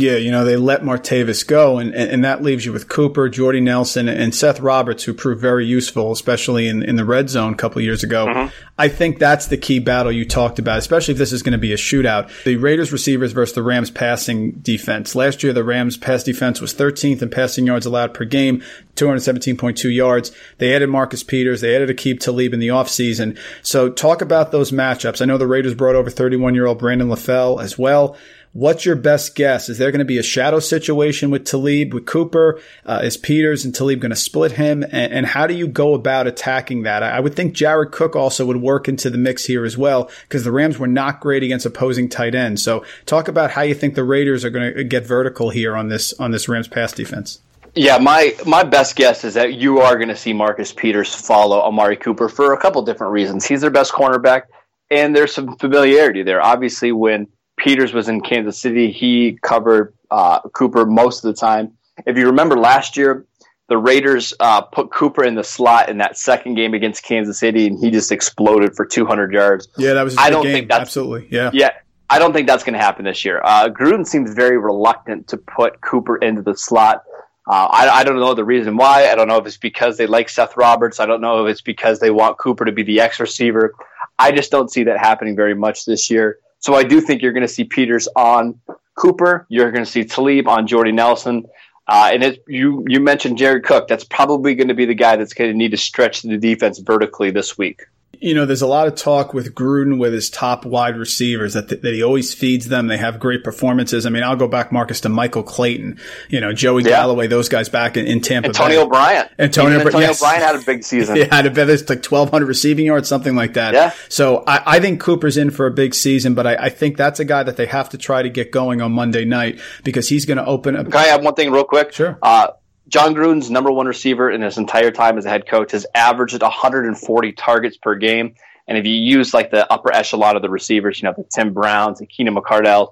Yeah, 0.01 0.15
you 0.15 0.31
know, 0.31 0.45
they 0.45 0.57
let 0.57 0.83
Martavis 0.83 1.45
go, 1.45 1.79
and, 1.79 1.93
and, 1.93 2.25
that 2.25 2.41
leaves 2.41 2.65
you 2.65 2.73
with 2.73 2.89
Cooper, 2.89 3.29
Jordy 3.29 3.59
Nelson, 3.59 4.09
and 4.09 4.33
Seth 4.33 4.61
Roberts, 4.61 5.03
who 5.03 5.13
proved 5.13 5.41
very 5.41 5.67
useful, 5.67 6.13
especially 6.13 6.69
in, 6.69 6.85
in 6.85 6.95
the 6.95 7.05
red 7.05 7.29
zone 7.29 7.55
a 7.55 7.57
couple 7.57 7.83
years 7.83 8.05
ago. 8.05 8.27
Mm-hmm. 8.27 8.55
I 8.79 8.87
think 8.87 9.19
that's 9.19 9.49
the 9.49 9.57
key 9.57 9.81
battle 9.81 10.13
you 10.13 10.25
talked 10.25 10.61
about, 10.61 10.79
especially 10.79 11.13
if 11.13 11.19
this 11.19 11.33
is 11.33 11.43
going 11.43 11.51
to 11.51 11.59
be 11.59 11.73
a 11.73 11.77
shootout. 11.77 12.31
The 12.45 12.55
Raiders 12.59 12.93
receivers 12.93 13.33
versus 13.33 13.57
the 13.57 13.63
Rams 13.65 13.91
passing 13.91 14.53
defense. 14.53 15.17
Last 15.17 15.43
year, 15.43 15.53
the 15.53 15.65
Rams 15.65 15.97
pass 15.97 16.23
defense 16.23 16.61
was 16.61 16.73
13th 16.75 17.21
in 17.21 17.29
passing 17.29 17.67
yards 17.67 17.85
allowed 17.85 18.15
per 18.15 18.25
game, 18.25 18.63
217.2 18.95 19.93
yards. 19.93 20.31
They 20.59 20.77
added 20.77 20.91
Marcus 20.91 21.25
Peters. 21.25 21.61
They 21.61 21.75
added 21.75 21.89
Aqib 21.89 22.21
Talib 22.21 22.55
in 22.55 22.61
the 22.61 22.69
offseason. 22.69 23.37
So 23.63 23.91
talk 23.91 24.23
about 24.23 24.53
those 24.53 24.71
matchups. 24.71 25.21
I 25.21 25.25
know 25.25 25.39
the 25.39 25.49
Raiders 25.49 25.75
brought 25.75 25.97
over 25.97 26.09
31 26.09 26.55
year 26.55 26.67
old 26.67 26.79
Brandon 26.79 27.09
LaFell 27.09 27.61
as 27.61 27.77
well. 27.77 28.17
What's 28.53 28.87
your 28.87 28.97
best 28.97 29.35
guess? 29.35 29.69
Is 29.69 29.79
there 29.79 29.91
going 29.91 29.99
to 29.99 30.05
be 30.05 30.19
a 30.19 30.23
shadow 30.23 30.59
situation 30.59 31.31
with 31.31 31.45
Talib, 31.45 31.93
with 31.93 32.07
Cooper? 32.07 32.61
Uh, 32.85 33.01
is 33.05 33.17
Peters 33.17 33.65
and 33.65 33.75
Talib 33.75 34.01
going 34.01 34.11
to 34.11 34.17
split 34.17 34.53
him? 34.53 34.83
And, 34.83 35.13
and, 35.13 35.27
how 35.27 35.47
do 35.47 35.55
you 35.55 35.69
go 35.69 35.95
about 35.95 36.27
attacking 36.27 36.83
that? 36.83 37.03
I, 37.03 37.19
I, 37.19 37.21
would 37.21 37.35
think 37.35 37.53
Jared 37.53 37.93
Cook 37.93 38.17
also 38.17 38.47
would 38.47 38.57
work 38.57 38.89
into 38.89 39.11
the 39.11 39.19
mix 39.19 39.45
here 39.45 39.65
as 39.65 39.77
well 39.77 40.11
because 40.23 40.45
the 40.45 40.53
Rams 40.53 40.79
were 40.79 40.87
not 40.87 41.21
great 41.21 41.43
against 41.43 41.67
opposing 41.67 42.09
tight 42.09 42.35
ends. 42.35 42.63
So 42.63 42.85
talk 43.05 43.29
about 43.29 43.51
how 43.51 43.63
you 43.63 43.75
think 43.75 43.95
the 43.95 44.05
Raiders 44.05 44.45
are 44.45 44.51
going 44.51 44.75
to 44.75 44.85
get 44.85 45.07
vertical 45.07 45.51
here 45.51 45.77
on 45.77 45.89
this 45.89 46.15
on 46.15 46.31
this 46.31 46.49
Rams 46.49 46.69
pass 46.69 46.93
defense. 46.93 47.41
Yeah, 47.75 47.99
my 47.99 48.35
my 48.47 48.65
best 48.65 48.97
guess 48.97 49.25
is 49.25 49.35
that 49.35 49.55
you 49.55 49.81
are 49.81 49.97
going 49.97 50.09
to 50.09 50.17
see 50.17 50.33
Marcus 50.33 50.73
Peters 50.73 51.15
follow 51.15 51.61
Amari 51.61 51.97
Cooper 51.97 52.29
for 52.29 52.53
a 52.53 52.61
couple 52.61 52.83
different 52.83 53.13
reasons. 53.13 53.45
He's 53.45 53.61
their 53.61 53.71
best 53.71 53.93
cornerback, 53.93 54.45
and 54.91 55.15
there's 55.15 55.35
some 55.35 55.57
familiarity 55.59 56.23
there. 56.23 56.43
Obviously, 56.43 56.93
when 56.93 57.29
Peters 57.59 57.93
was 57.93 58.09
in 58.09 58.21
Kansas 58.21 58.61
City, 58.61 58.91
he 58.91 59.39
covered 59.43 59.95
uh, 60.11 60.41
Cooper 60.51 60.87
most 60.87 61.25
of 61.25 61.35
the 61.35 61.39
time. 61.39 61.73
If 62.07 62.17
you 62.17 62.27
remember 62.27 62.57
last 62.57 62.97
year, 62.97 63.27
the 63.69 63.77
Raiders 63.77 64.33
uh, 64.41 64.63
put 64.63 64.91
Cooper 64.91 65.25
in 65.25 65.35
the 65.35 65.45
slot 65.45 65.91
in 65.91 65.99
that 65.99 66.17
second 66.17 66.55
game 66.55 66.73
against 66.73 67.03
Kansas 67.03 67.39
City, 67.39 67.67
and 67.67 67.79
he 67.79 67.91
just 67.91 68.11
exploded 68.11 68.75
for 68.75 68.87
200 68.87 69.33
yards. 69.33 69.69
Yeah, 69.77 69.95
that 69.95 70.05
was. 70.05 70.17
I 70.17 70.31
don't 70.31 70.45
game. 70.45 70.55
think 70.55 70.69
that's 70.69 70.83
absolutely. 70.83 71.29
Yeah, 71.31 71.51
yeah. 71.53 71.73
I 72.11 72.19
don't 72.19 72.33
think 72.33 72.49
that's 72.49 72.65
going 72.65 72.73
to 72.73 72.79
happen 72.79 73.05
this 73.05 73.23
year. 73.25 73.43
Uh, 73.45 73.69
Gruden 73.69 74.07
seems 74.07 74.33
very 74.33 74.57
reluctant 74.57 75.29
to 75.29 75.37
put 75.37 75.83
Cooper 75.83 76.17
into 76.17 76.41
the 76.41 76.55
slot. 76.55 77.05
Uh, 77.47 77.69
I, 77.71 77.89
I, 78.01 78.05
don't 78.05 78.19
know 78.19 78.33
the 78.35 78.45
reason 78.45 78.77
why. 78.77 79.11
I 79.11 79.15
don't 79.15 79.29
know 79.29 79.37
if 79.37 79.47
it's 79.47 79.59
because 79.59 79.99
they 79.99 80.07
like 80.07 80.31
Seth 80.31 80.57
Roberts. 80.57 81.01
I 81.01 81.07
don't 81.07 81.21
know 81.21 81.45
if 81.45 81.51
it's 81.51 81.61
because 81.61 81.99
they 82.01 82.11
want 82.11 82.39
Cooper 82.39 82.65
to 82.65 82.73
be 82.73 82.83
the 82.83 83.01
X 83.01 83.21
receiver. 83.21 83.75
I 84.19 84.33
just 84.33 84.51
don't 84.51 84.71
see 84.71 84.85
that 84.85 84.99
happening 84.99 85.37
very 85.37 85.55
much 85.55 85.85
this 85.85 86.11
year. 86.11 86.39
So 86.61 86.75
I 86.75 86.83
do 86.83 87.01
think 87.01 87.23
you're 87.23 87.33
going 87.33 87.47
to 87.47 87.53
see 87.53 87.65
Peters 87.65 88.09
on 88.17 88.61
Cooper. 88.95 89.47
You're 89.49 89.71
going 89.71 89.85
to 89.85 89.91
see 89.91 90.05
Talib 90.05 90.49
on 90.49 90.67
Jordy 90.67 90.93
Nelson. 90.93 91.47
Uh, 91.87 92.11
and 92.13 92.23
it, 92.23 92.45
you 92.47 92.85
you 92.87 93.01
mentioned 93.01 93.39
Jared 93.39 93.65
Cook. 93.65 93.89
That's 93.89 94.05
probably 94.05 94.55
going 94.55 94.69
to 94.69 94.75
be 94.75 94.85
the 94.85 94.95
guy 94.95 95.17
that's 95.17 95.33
going 95.33 95.51
to 95.51 95.57
need 95.57 95.71
to 95.71 95.77
stretch 95.77 96.23
the 96.23 96.37
defense 96.37 96.79
vertically 96.79 97.31
this 97.31 97.57
week 97.57 97.87
you 98.21 98.35
know, 98.35 98.47
there's 98.47 98.63
a 98.63 98.67
lot 98.67 98.89
of 98.89 98.97
talk 98.97 99.33
with 99.33 99.55
Gruden 99.55 99.99
with 99.99 100.13
his 100.13 100.29
top 100.29 100.65
wide 100.65 100.97
receivers 100.97 101.55
that, 101.55 101.69
th- 101.69 101.83
that 101.83 101.95
he 101.95 102.03
always 102.03 102.35
feeds 102.35 102.69
them. 102.69 102.89
They 102.89 102.97
have 102.97 103.21
great 103.21 103.45
performances. 103.45 104.07
I 104.07 104.11
mean, 104.11 104.25
I'll 104.25 104.37
go 104.37 104.49
back, 104.49 104.73
Marcus, 104.73 105.01
to 105.03 105.09
Michael 105.09 105.45
Clayton, 105.45 106.01
you 106.29 106.41
know, 106.41 106.53
Joey 106.53 106.83
yeah. 106.83 106.91
Galloway, 106.91 107.29
those 107.29 107.49
guys 107.49 107.69
back 107.69 107.97
in, 107.97 108.07
in 108.07 108.21
Tampa 108.21 108.49
Antonio 108.49 108.85
Bay. 108.85 108.91
Bryant. 108.91 109.31
Antonio, 109.39 109.79
Antonio 109.79 110.09
yes. 110.09 110.21
Bryant 110.21 110.43
had 110.43 110.57
a 110.57 110.65
big 110.65 110.85
season. 110.85 111.17
He 111.19 111.25
had 111.25 111.47
a 111.47 111.51
bit, 111.51 111.69
like 111.89 112.05
1,200 112.05 112.47
receiving 112.47 112.87
yards, 112.87 113.09
something 113.09 113.35
like 113.35 113.55
that. 113.55 113.75
Yeah. 113.75 113.93
So 114.09 114.45
I, 114.47 114.77
I 114.77 114.81
think 114.81 115.01
Cooper's 115.01 115.37
in 115.37 115.51
for 115.51 115.67
a 115.67 115.71
big 115.71 115.95
season, 115.95 116.35
but 116.35 116.47
I, 116.47 116.55
I, 116.55 116.69
think 116.69 116.97
that's 116.97 117.19
a 117.19 117.25
guy 117.25 117.43
that 117.43 117.57
they 117.57 117.67
have 117.67 117.89
to 117.91 117.99
try 117.99 118.23
to 118.23 118.29
get 118.29 118.53
going 118.53 118.81
on 118.81 118.93
Monday 118.93 119.25
night 119.25 119.61
because 119.83 120.09
he's 120.09 120.27
going 120.27 120.39
to 120.39 120.45
open 120.45 120.77
up. 120.77 120.87
Can 120.87 120.97
I 120.97 121.07
have 121.07 121.25
one 121.25 121.35
thing 121.35 121.51
real 121.51 121.65
quick? 121.65 121.93
Sure. 121.93 122.19
Uh, 122.23 122.49
Jon 122.89 123.15
Gruden's 123.15 123.51
number 123.51 123.71
one 123.71 123.87
receiver 123.87 124.31
in 124.31 124.41
his 124.41 124.57
entire 124.59 124.91
time 124.91 125.19
as 125.19 125.27
a 125.27 125.29
head 125.29 125.47
coach 125.47 125.73
has 125.73 125.87
averaged 125.95 126.41
140 126.41 127.33
targets 127.33 127.77
per 127.77 127.95
game. 127.95 128.35
And 128.67 128.79
if 128.79 128.87
you 128.87 128.95
use 128.95 129.35
like 129.35 129.51
the 129.51 129.71
upper 129.71 129.93
echelon 129.93 130.37
of 130.37 130.43
the 130.43 130.51
receivers, 130.51 131.01
you 131.01 131.09
know, 131.09 131.15
the 131.17 131.25
Tim 131.25 131.53
Browns 131.53 132.01
and 132.01 132.09
Keenan 132.09 132.35
McCardell, 132.35 132.91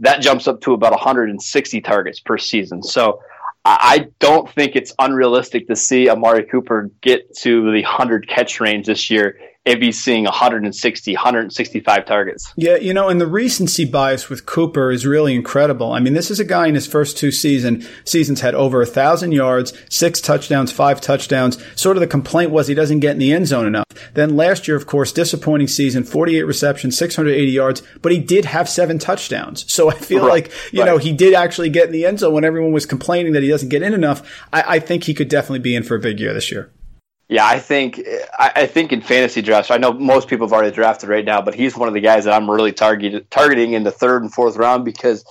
that 0.00 0.20
jumps 0.20 0.46
up 0.46 0.60
to 0.62 0.74
about 0.74 0.92
160 0.92 1.80
targets 1.80 2.20
per 2.20 2.38
season. 2.38 2.82
So 2.82 3.20
I 3.64 4.08
don't 4.20 4.48
think 4.48 4.76
it's 4.76 4.94
unrealistic 4.98 5.66
to 5.68 5.74
see 5.74 6.08
Amari 6.08 6.44
Cooper 6.44 6.90
get 7.00 7.34
to 7.38 7.72
the 7.72 7.82
100 7.82 8.28
catch 8.28 8.60
range 8.60 8.86
this 8.86 9.10
year 9.10 9.38
if 9.66 9.80
he's 9.80 10.02
seeing 10.02 10.24
160, 10.24 11.14
165 11.14 12.06
targets. 12.06 12.52
Yeah, 12.56 12.76
you 12.76 12.94
know, 12.94 13.08
and 13.08 13.20
the 13.20 13.26
recency 13.26 13.84
bias 13.84 14.30
with 14.30 14.46
Cooper 14.46 14.92
is 14.92 15.04
really 15.04 15.34
incredible. 15.34 15.92
I 15.92 15.98
mean, 15.98 16.14
this 16.14 16.30
is 16.30 16.38
a 16.38 16.44
guy 16.44 16.68
in 16.68 16.76
his 16.76 16.86
first 16.86 17.18
two 17.18 17.32
season 17.32 17.84
seasons 18.04 18.40
had 18.40 18.54
over 18.54 18.80
a 18.80 18.86
thousand 18.86 19.32
yards, 19.32 19.72
six 19.90 20.20
touchdowns, 20.20 20.70
five 20.70 21.00
touchdowns. 21.00 21.58
Sort 21.74 21.96
of 21.96 22.00
the 22.00 22.06
complaint 22.06 22.52
was 22.52 22.68
he 22.68 22.74
doesn't 22.74 23.00
get 23.00 23.12
in 23.12 23.18
the 23.18 23.32
end 23.32 23.48
zone 23.48 23.66
enough. 23.66 23.86
Then 24.14 24.36
last 24.36 24.68
year, 24.68 24.76
of 24.76 24.86
course, 24.86 25.10
disappointing 25.10 25.66
season, 25.66 26.04
48 26.04 26.44
receptions, 26.44 26.96
680 26.96 27.50
yards, 27.50 27.82
but 28.02 28.12
he 28.12 28.18
did 28.18 28.44
have 28.44 28.68
seven 28.68 28.98
touchdowns. 28.98 29.64
So 29.76 29.90
I 29.90 29.94
feel 29.94 30.22
right, 30.22 30.30
like, 30.44 30.72
you 30.72 30.80
right. 30.80 30.86
know, 30.86 30.98
he 30.98 31.12
did 31.12 31.34
actually 31.34 31.70
get 31.70 31.86
in 31.86 31.92
the 31.92 32.06
end 32.06 32.20
zone 32.20 32.32
when 32.32 32.44
everyone 32.44 32.72
was 32.72 32.86
complaining 32.86 33.32
that 33.32 33.42
he 33.42 33.48
doesn't 33.48 33.68
get 33.68 33.82
in 33.82 33.92
enough. 33.92 34.22
I, 34.52 34.76
I 34.76 34.78
think 34.78 35.04
he 35.04 35.12
could 35.12 35.28
definitely 35.28 35.58
be 35.58 35.74
in 35.74 35.82
for 35.82 35.96
a 35.96 36.00
big 36.00 36.20
year 36.20 36.32
this 36.32 36.52
year. 36.52 36.70
Yeah, 37.28 37.44
I 37.44 37.58
think 37.58 38.00
I 38.38 38.66
think 38.66 38.92
in 38.92 39.00
fantasy 39.00 39.42
drafts, 39.42 39.72
I 39.72 39.78
know 39.78 39.92
most 39.92 40.28
people 40.28 40.46
have 40.46 40.52
already 40.52 40.72
drafted 40.72 41.08
right 41.08 41.24
now, 41.24 41.42
but 41.42 41.56
he's 41.56 41.76
one 41.76 41.88
of 41.88 41.94
the 41.94 42.00
guys 42.00 42.24
that 42.24 42.32
I'm 42.32 42.48
really 42.48 42.72
targeted, 42.72 43.28
targeting 43.32 43.72
in 43.72 43.82
the 43.82 43.90
third 43.90 44.22
and 44.22 44.32
fourth 44.32 44.56
round 44.56 44.84
because 44.84 45.24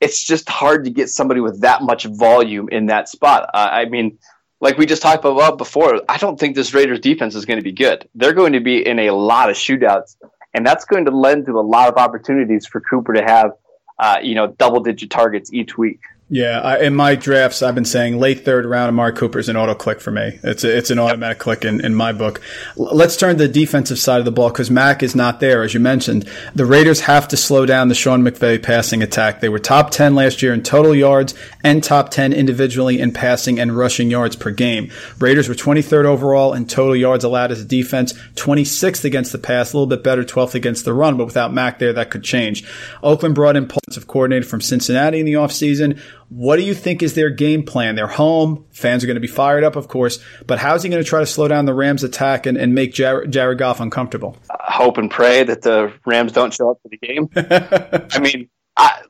it's 0.00 0.22
just 0.22 0.50
hard 0.50 0.84
to 0.84 0.90
get 0.90 1.08
somebody 1.08 1.40
with 1.40 1.62
that 1.62 1.82
much 1.82 2.04
volume 2.04 2.68
in 2.70 2.86
that 2.86 3.08
spot. 3.08 3.48
Uh, 3.54 3.68
I 3.72 3.86
mean, 3.86 4.18
like 4.60 4.76
we 4.76 4.84
just 4.84 5.00
talked 5.00 5.24
about 5.24 5.56
before, 5.56 6.02
I 6.10 6.18
don't 6.18 6.38
think 6.38 6.56
this 6.56 6.74
Raiders 6.74 7.00
defense 7.00 7.34
is 7.34 7.46
going 7.46 7.58
to 7.58 7.64
be 7.64 7.72
good. 7.72 8.06
They're 8.14 8.34
going 8.34 8.52
to 8.52 8.60
be 8.60 8.86
in 8.86 8.98
a 8.98 9.10
lot 9.10 9.48
of 9.48 9.56
shootouts, 9.56 10.16
and 10.52 10.66
that's 10.66 10.84
going 10.84 11.06
to 11.06 11.10
lend 11.10 11.46
to 11.46 11.58
a 11.58 11.62
lot 11.62 11.88
of 11.88 11.96
opportunities 11.96 12.66
for 12.66 12.82
Cooper 12.82 13.14
to 13.14 13.22
have, 13.22 13.52
uh, 13.98 14.18
you 14.22 14.34
know, 14.34 14.48
double 14.48 14.80
digit 14.80 15.10
targets 15.10 15.50
each 15.54 15.78
week. 15.78 16.00
Yeah, 16.32 16.60
I, 16.60 16.78
in 16.78 16.94
my 16.94 17.16
drafts, 17.16 17.60
I've 17.60 17.74
been 17.74 17.84
saying 17.84 18.16
late 18.20 18.44
third 18.44 18.64
round, 18.64 18.88
Amari 18.88 19.14
Cooper 19.14 19.40
is 19.40 19.48
an 19.48 19.56
auto 19.56 19.74
click 19.74 20.00
for 20.00 20.12
me. 20.12 20.38
It's 20.44 20.62
a, 20.62 20.78
it's 20.78 20.90
an 20.90 21.00
automatic 21.00 21.38
yep. 21.38 21.42
click 21.42 21.64
in, 21.64 21.84
in 21.84 21.92
my 21.92 22.12
book. 22.12 22.40
L- 22.78 22.94
let's 22.94 23.16
turn 23.16 23.36
to 23.36 23.48
the 23.48 23.52
defensive 23.52 23.98
side 23.98 24.20
of 24.20 24.24
the 24.24 24.30
ball 24.30 24.48
because 24.48 24.70
Mack 24.70 25.02
is 25.02 25.16
not 25.16 25.40
there, 25.40 25.64
as 25.64 25.74
you 25.74 25.80
mentioned. 25.80 26.28
The 26.54 26.66
Raiders 26.66 27.00
have 27.00 27.26
to 27.28 27.36
slow 27.36 27.66
down 27.66 27.88
the 27.88 27.96
Sean 27.96 28.22
McVay 28.22 28.62
passing 28.62 29.02
attack. 29.02 29.40
They 29.40 29.48
were 29.48 29.58
top 29.58 29.90
10 29.90 30.14
last 30.14 30.40
year 30.40 30.54
in 30.54 30.62
total 30.62 30.94
yards 30.94 31.34
and 31.64 31.82
top 31.82 32.10
10 32.10 32.32
individually 32.32 33.00
in 33.00 33.10
passing 33.10 33.58
and 33.58 33.76
rushing 33.76 34.08
yards 34.08 34.36
per 34.36 34.52
game. 34.52 34.88
Raiders 35.18 35.48
were 35.48 35.56
23rd 35.56 36.04
overall 36.04 36.54
in 36.54 36.64
total 36.64 36.94
yards 36.94 37.24
allowed 37.24 37.50
as 37.50 37.60
a 37.60 37.64
defense, 37.64 38.12
26th 38.36 39.04
against 39.04 39.32
the 39.32 39.38
pass, 39.38 39.72
a 39.72 39.76
little 39.76 39.88
bit 39.88 40.04
better, 40.04 40.22
12th 40.22 40.54
against 40.54 40.84
the 40.84 40.94
run, 40.94 41.16
but 41.16 41.24
without 41.24 41.52
Mack 41.52 41.80
there, 41.80 41.92
that 41.92 42.10
could 42.10 42.22
change. 42.22 42.64
Oakland 43.02 43.34
brought 43.34 43.56
in 43.56 43.68
offensive 43.90 44.06
coordinator 44.06 44.46
from 44.46 44.60
Cincinnati 44.60 45.18
in 45.18 45.26
the 45.26 45.32
offseason. 45.32 46.00
What 46.30 46.56
do 46.56 46.62
you 46.62 46.74
think 46.74 47.02
is 47.02 47.14
their 47.14 47.28
game 47.28 47.64
plan? 47.64 47.96
They're 47.96 48.06
home. 48.06 48.64
Fans 48.70 49.02
are 49.02 49.08
going 49.08 49.16
to 49.16 49.20
be 49.20 49.26
fired 49.26 49.64
up, 49.64 49.74
of 49.74 49.88
course. 49.88 50.20
But 50.46 50.60
how's 50.60 50.84
he 50.84 50.88
going 50.88 51.02
to 51.02 51.08
try 51.08 51.18
to 51.18 51.26
slow 51.26 51.48
down 51.48 51.64
the 51.64 51.74
Rams' 51.74 52.04
attack 52.04 52.46
and, 52.46 52.56
and 52.56 52.72
make 52.72 52.94
Jared, 52.94 53.32
Jared 53.32 53.58
Goff 53.58 53.80
uncomfortable? 53.80 54.36
Uh, 54.48 54.54
hope 54.60 54.96
and 54.96 55.10
pray 55.10 55.42
that 55.42 55.62
the 55.62 55.92
Rams 56.06 56.30
don't 56.30 56.54
show 56.54 56.70
up 56.70 56.78
for 56.82 56.88
the 56.88 56.98
game. 56.98 57.28
I 57.36 58.20
mean, 58.20 58.48
I, 58.76 59.02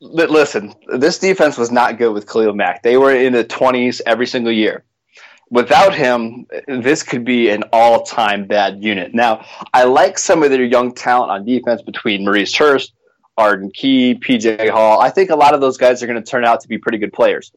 listen, 0.00 0.72
this 0.96 1.18
defense 1.18 1.58
was 1.58 1.72
not 1.72 1.98
good 1.98 2.12
with 2.12 2.28
Khalil 2.30 2.54
Mack. 2.54 2.84
They 2.84 2.96
were 2.96 3.12
in 3.12 3.32
the 3.32 3.44
20s 3.44 4.00
every 4.06 4.28
single 4.28 4.52
year. 4.52 4.84
Without 5.50 5.92
him, 5.92 6.46
this 6.68 7.02
could 7.02 7.24
be 7.24 7.50
an 7.50 7.64
all 7.72 8.04
time 8.04 8.46
bad 8.46 8.84
unit. 8.84 9.12
Now, 9.12 9.44
I 9.74 9.82
like 9.84 10.16
some 10.16 10.44
of 10.44 10.50
their 10.50 10.64
young 10.64 10.94
talent 10.94 11.32
on 11.32 11.44
defense 11.44 11.82
between 11.82 12.24
Maurice 12.24 12.54
Hurst 12.54 12.92
Arden 13.36 13.70
Key, 13.70 14.14
PJ 14.14 14.70
Hall. 14.70 15.00
I 15.00 15.10
think 15.10 15.30
a 15.30 15.36
lot 15.36 15.54
of 15.54 15.60
those 15.60 15.78
guys 15.78 16.02
are 16.02 16.06
going 16.06 16.22
to 16.22 16.30
turn 16.30 16.44
out 16.44 16.60
to 16.60 16.68
be 16.68 16.78
pretty 16.78 16.98
good 16.98 17.12
players. 17.12 17.52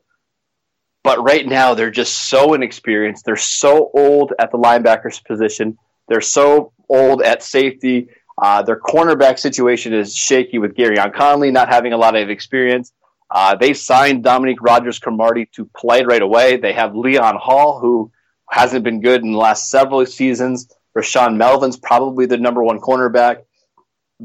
But 1.03 1.21
right 1.21 1.45
now, 1.45 1.73
they're 1.73 1.91
just 1.91 2.29
so 2.29 2.53
inexperienced. 2.53 3.25
They're 3.25 3.35
so 3.35 3.91
old 3.93 4.33
at 4.39 4.51
the 4.51 4.57
linebackers 4.57 5.23
position. 5.23 5.77
They're 6.07 6.21
so 6.21 6.71
old 6.89 7.21
at 7.21 7.43
safety. 7.43 8.07
Uh, 8.41 8.61
their 8.63 8.79
cornerback 8.79 9.37
situation 9.37 9.93
is 9.93 10.15
shaky 10.15 10.57
with 10.57 10.75
Gareon 10.75 11.13
Conley 11.13 11.51
not 11.51 11.69
having 11.69 11.93
a 11.93 11.97
lot 11.97 12.15
of 12.15 12.29
experience. 12.29 12.93
Uh, 13.29 13.55
they 13.55 13.73
signed 13.73 14.23
Dominique 14.23 14.61
Rodgers 14.61 14.99
Cromartie 14.99 15.49
to 15.55 15.65
play 15.75 16.03
right 16.03 16.21
away. 16.21 16.57
They 16.57 16.73
have 16.73 16.95
Leon 16.95 17.37
Hall, 17.37 17.79
who 17.79 18.11
hasn't 18.49 18.83
been 18.83 19.01
good 19.01 19.23
in 19.23 19.31
the 19.31 19.37
last 19.37 19.69
several 19.69 20.05
seasons. 20.05 20.69
Rashaan 20.97 21.35
Melvin's 21.35 21.77
probably 21.77 22.27
the 22.27 22.37
number 22.37 22.63
one 22.63 22.79
cornerback 22.79 23.43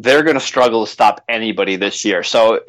they're 0.01 0.23
going 0.23 0.35
to 0.35 0.41
struggle 0.41 0.87
to 0.87 0.91
stop 0.91 1.25
anybody 1.29 1.77
this 1.77 2.05
year. 2.05 2.23
So 2.23 2.61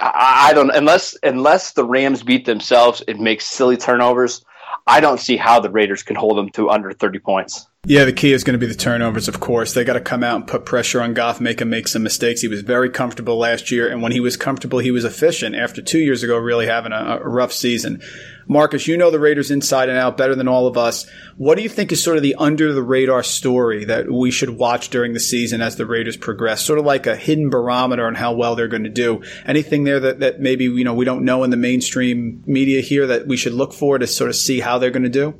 I, 0.00 0.52
don't 0.54 0.70
unless 0.70 1.16
unless 1.22 1.72
the 1.72 1.84
Rams 1.84 2.22
beat 2.22 2.46
themselves 2.46 3.02
and 3.06 3.20
make 3.20 3.40
silly 3.40 3.76
turnovers. 3.76 4.44
I 4.86 5.00
don't 5.00 5.20
see 5.20 5.36
how 5.36 5.60
the 5.60 5.70
Raiders 5.70 6.02
can 6.02 6.16
hold 6.16 6.38
them 6.38 6.48
to 6.50 6.70
under 6.70 6.92
30 6.92 7.18
points. 7.18 7.66
Yeah, 7.86 8.04
the 8.04 8.12
key 8.12 8.32
is 8.32 8.42
going 8.42 8.58
to 8.58 8.58
be 8.58 8.70
the 8.70 8.78
turnovers, 8.78 9.28
of 9.28 9.38
course. 9.38 9.72
They 9.72 9.84
got 9.84 9.94
to 9.94 10.00
come 10.00 10.22
out 10.22 10.36
and 10.36 10.46
put 10.46 10.64
pressure 10.64 11.00
on 11.00 11.14
Goff, 11.14 11.40
make 11.40 11.60
him 11.60 11.70
make 11.70 11.88
some 11.88 12.02
mistakes. 12.02 12.40
He 12.40 12.48
was 12.48 12.62
very 12.62 12.90
comfortable 12.90 13.38
last 13.38 13.70
year, 13.70 13.88
and 13.88 14.02
when 14.02 14.12
he 14.12 14.20
was 14.20 14.36
comfortable, 14.36 14.78
he 14.78 14.90
was 14.90 15.04
efficient 15.04 15.54
after 15.54 15.80
two 15.82 15.98
years 15.98 16.22
ago 16.22 16.36
really 16.38 16.66
having 16.66 16.92
a, 16.92 17.18
a 17.22 17.28
rough 17.28 17.52
season. 17.52 18.02
Marcus, 18.48 18.88
you 18.88 18.96
know 18.96 19.10
the 19.10 19.20
Raiders 19.20 19.50
inside 19.50 19.90
and 19.90 19.98
out 19.98 20.16
better 20.16 20.34
than 20.34 20.48
all 20.48 20.66
of 20.66 20.78
us. 20.78 21.06
What 21.36 21.56
do 21.56 21.62
you 21.62 21.68
think 21.68 21.92
is 21.92 22.02
sort 22.02 22.16
of 22.16 22.22
the 22.22 22.34
under 22.36 22.72
the 22.72 22.82
radar 22.82 23.22
story 23.22 23.84
that 23.84 24.10
we 24.10 24.30
should 24.30 24.50
watch 24.50 24.88
during 24.88 25.12
the 25.12 25.20
season 25.20 25.60
as 25.60 25.76
the 25.76 25.86
Raiders 25.86 26.16
progress? 26.16 26.62
Sort 26.62 26.78
of 26.78 26.86
like 26.86 27.06
a 27.06 27.14
hidden 27.14 27.50
barometer 27.50 28.06
on 28.06 28.14
how 28.14 28.32
well 28.32 28.56
they're 28.56 28.66
going 28.66 28.84
to 28.84 28.90
do. 28.90 29.22
Anything 29.44 29.84
there 29.84 30.00
that, 30.00 30.20
that 30.20 30.40
maybe, 30.40 30.64
you 30.64 30.84
know, 30.84 30.94
we 30.94 31.04
don't 31.04 31.24
know 31.24 31.44
in 31.44 31.50
the 31.50 31.56
mainstream 31.56 32.42
media 32.46 32.80
here 32.80 33.06
that 33.06 33.28
we 33.28 33.36
should 33.36 33.52
look 33.52 33.74
for 33.74 33.98
to 33.98 34.06
sort 34.06 34.30
of 34.30 34.36
see 34.36 34.60
how 34.60 34.78
they're 34.78 34.90
going 34.90 35.02
to 35.02 35.08
do? 35.10 35.34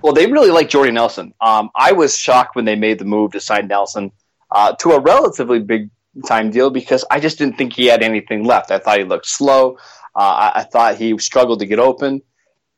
Well, 0.00 0.12
they 0.12 0.26
really 0.26 0.50
like 0.50 0.68
Jordy 0.68 0.92
Nelson. 0.92 1.34
Um, 1.40 1.70
I 1.74 1.92
was 1.92 2.16
shocked 2.16 2.56
when 2.56 2.64
they 2.64 2.76
made 2.76 2.98
the 2.98 3.04
move 3.04 3.32
to 3.32 3.40
sign 3.40 3.68
Nelson 3.68 4.12
uh, 4.50 4.74
to 4.76 4.92
a 4.92 5.00
relatively 5.00 5.60
big 5.60 5.90
time 6.26 6.50
deal 6.50 6.70
because 6.70 7.04
I 7.10 7.20
just 7.20 7.38
didn't 7.38 7.56
think 7.56 7.72
he 7.72 7.86
had 7.86 8.02
anything 8.02 8.44
left. 8.44 8.70
I 8.70 8.78
thought 8.78 8.98
he 8.98 9.04
looked 9.04 9.26
slow. 9.26 9.78
Uh, 10.14 10.18
I, 10.18 10.52
I, 10.56 10.64
thought 10.64 10.96
he 10.96 11.16
struggled 11.18 11.60
to 11.60 11.66
get 11.66 11.78
open. 11.78 12.20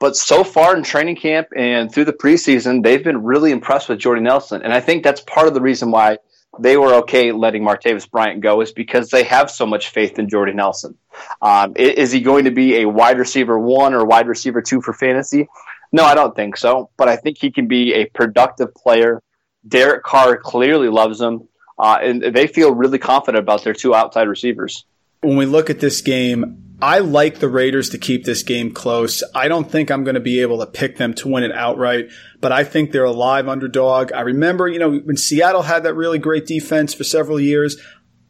But 0.00 0.16
so 0.16 0.44
far 0.44 0.76
in 0.76 0.82
training 0.82 1.16
camp 1.16 1.48
and 1.56 1.92
through 1.92 2.06
the 2.06 2.12
preseason, 2.12 2.82
they've 2.82 3.02
been 3.02 3.22
really 3.22 3.52
impressed 3.52 3.88
with 3.88 3.98
Jordy 3.98 4.20
Nelson. 4.20 4.62
And 4.62 4.72
I 4.72 4.80
think 4.80 5.02
that's 5.04 5.20
part 5.20 5.46
of 5.46 5.54
the 5.54 5.60
reason 5.60 5.90
why 5.90 6.18
they 6.58 6.76
were 6.76 6.94
okay 6.94 7.32
letting 7.32 7.62
Martavis 7.62 8.10
Bryant 8.10 8.40
go 8.40 8.60
is 8.60 8.72
because 8.72 9.10
they 9.10 9.24
have 9.24 9.50
so 9.50 9.66
much 9.66 9.90
faith 9.90 10.18
in 10.18 10.28
Jordy 10.28 10.52
Nelson. 10.52 10.96
Um, 11.40 11.74
is 11.76 12.12
he 12.12 12.20
going 12.20 12.44
to 12.44 12.50
be 12.50 12.82
a 12.82 12.88
wide 12.88 13.18
receiver 13.18 13.58
one 13.58 13.94
or 13.94 14.04
wide 14.04 14.28
receiver 14.28 14.62
two 14.62 14.80
for 14.80 14.92
fantasy? 14.92 15.48
No, 15.92 16.04
I 16.04 16.14
don't 16.14 16.34
think 16.34 16.56
so. 16.56 16.90
But 16.96 17.08
I 17.08 17.16
think 17.16 17.38
he 17.38 17.50
can 17.50 17.68
be 17.68 17.94
a 17.94 18.06
productive 18.06 18.74
player. 18.74 19.22
Derek 19.66 20.02
Carr 20.02 20.36
clearly 20.36 20.88
loves 20.88 21.20
him, 21.20 21.48
uh, 21.78 21.98
and 22.02 22.22
they 22.22 22.46
feel 22.46 22.74
really 22.74 22.98
confident 22.98 23.42
about 23.42 23.64
their 23.64 23.72
two 23.72 23.94
outside 23.94 24.28
receivers. 24.28 24.84
When 25.22 25.36
we 25.36 25.46
look 25.46 25.70
at 25.70 25.80
this 25.80 26.02
game, 26.02 26.73
I 26.84 26.98
like 26.98 27.38
the 27.38 27.48
Raiders 27.48 27.88
to 27.90 27.98
keep 27.98 28.24
this 28.24 28.42
game 28.42 28.70
close. 28.70 29.22
I 29.34 29.48
don't 29.48 29.70
think 29.70 29.90
I'm 29.90 30.04
going 30.04 30.16
to 30.16 30.20
be 30.20 30.42
able 30.42 30.58
to 30.58 30.66
pick 30.66 30.98
them 30.98 31.14
to 31.14 31.28
win 31.28 31.42
it 31.42 31.50
outright, 31.50 32.10
but 32.42 32.52
I 32.52 32.62
think 32.62 32.92
they're 32.92 33.04
a 33.04 33.10
live 33.10 33.48
underdog. 33.48 34.12
I 34.12 34.20
remember, 34.20 34.68
you 34.68 34.78
know, 34.78 34.98
when 34.98 35.16
Seattle 35.16 35.62
had 35.62 35.84
that 35.84 35.94
really 35.94 36.18
great 36.18 36.44
defense 36.44 36.92
for 36.92 37.02
several 37.02 37.40
years, 37.40 37.80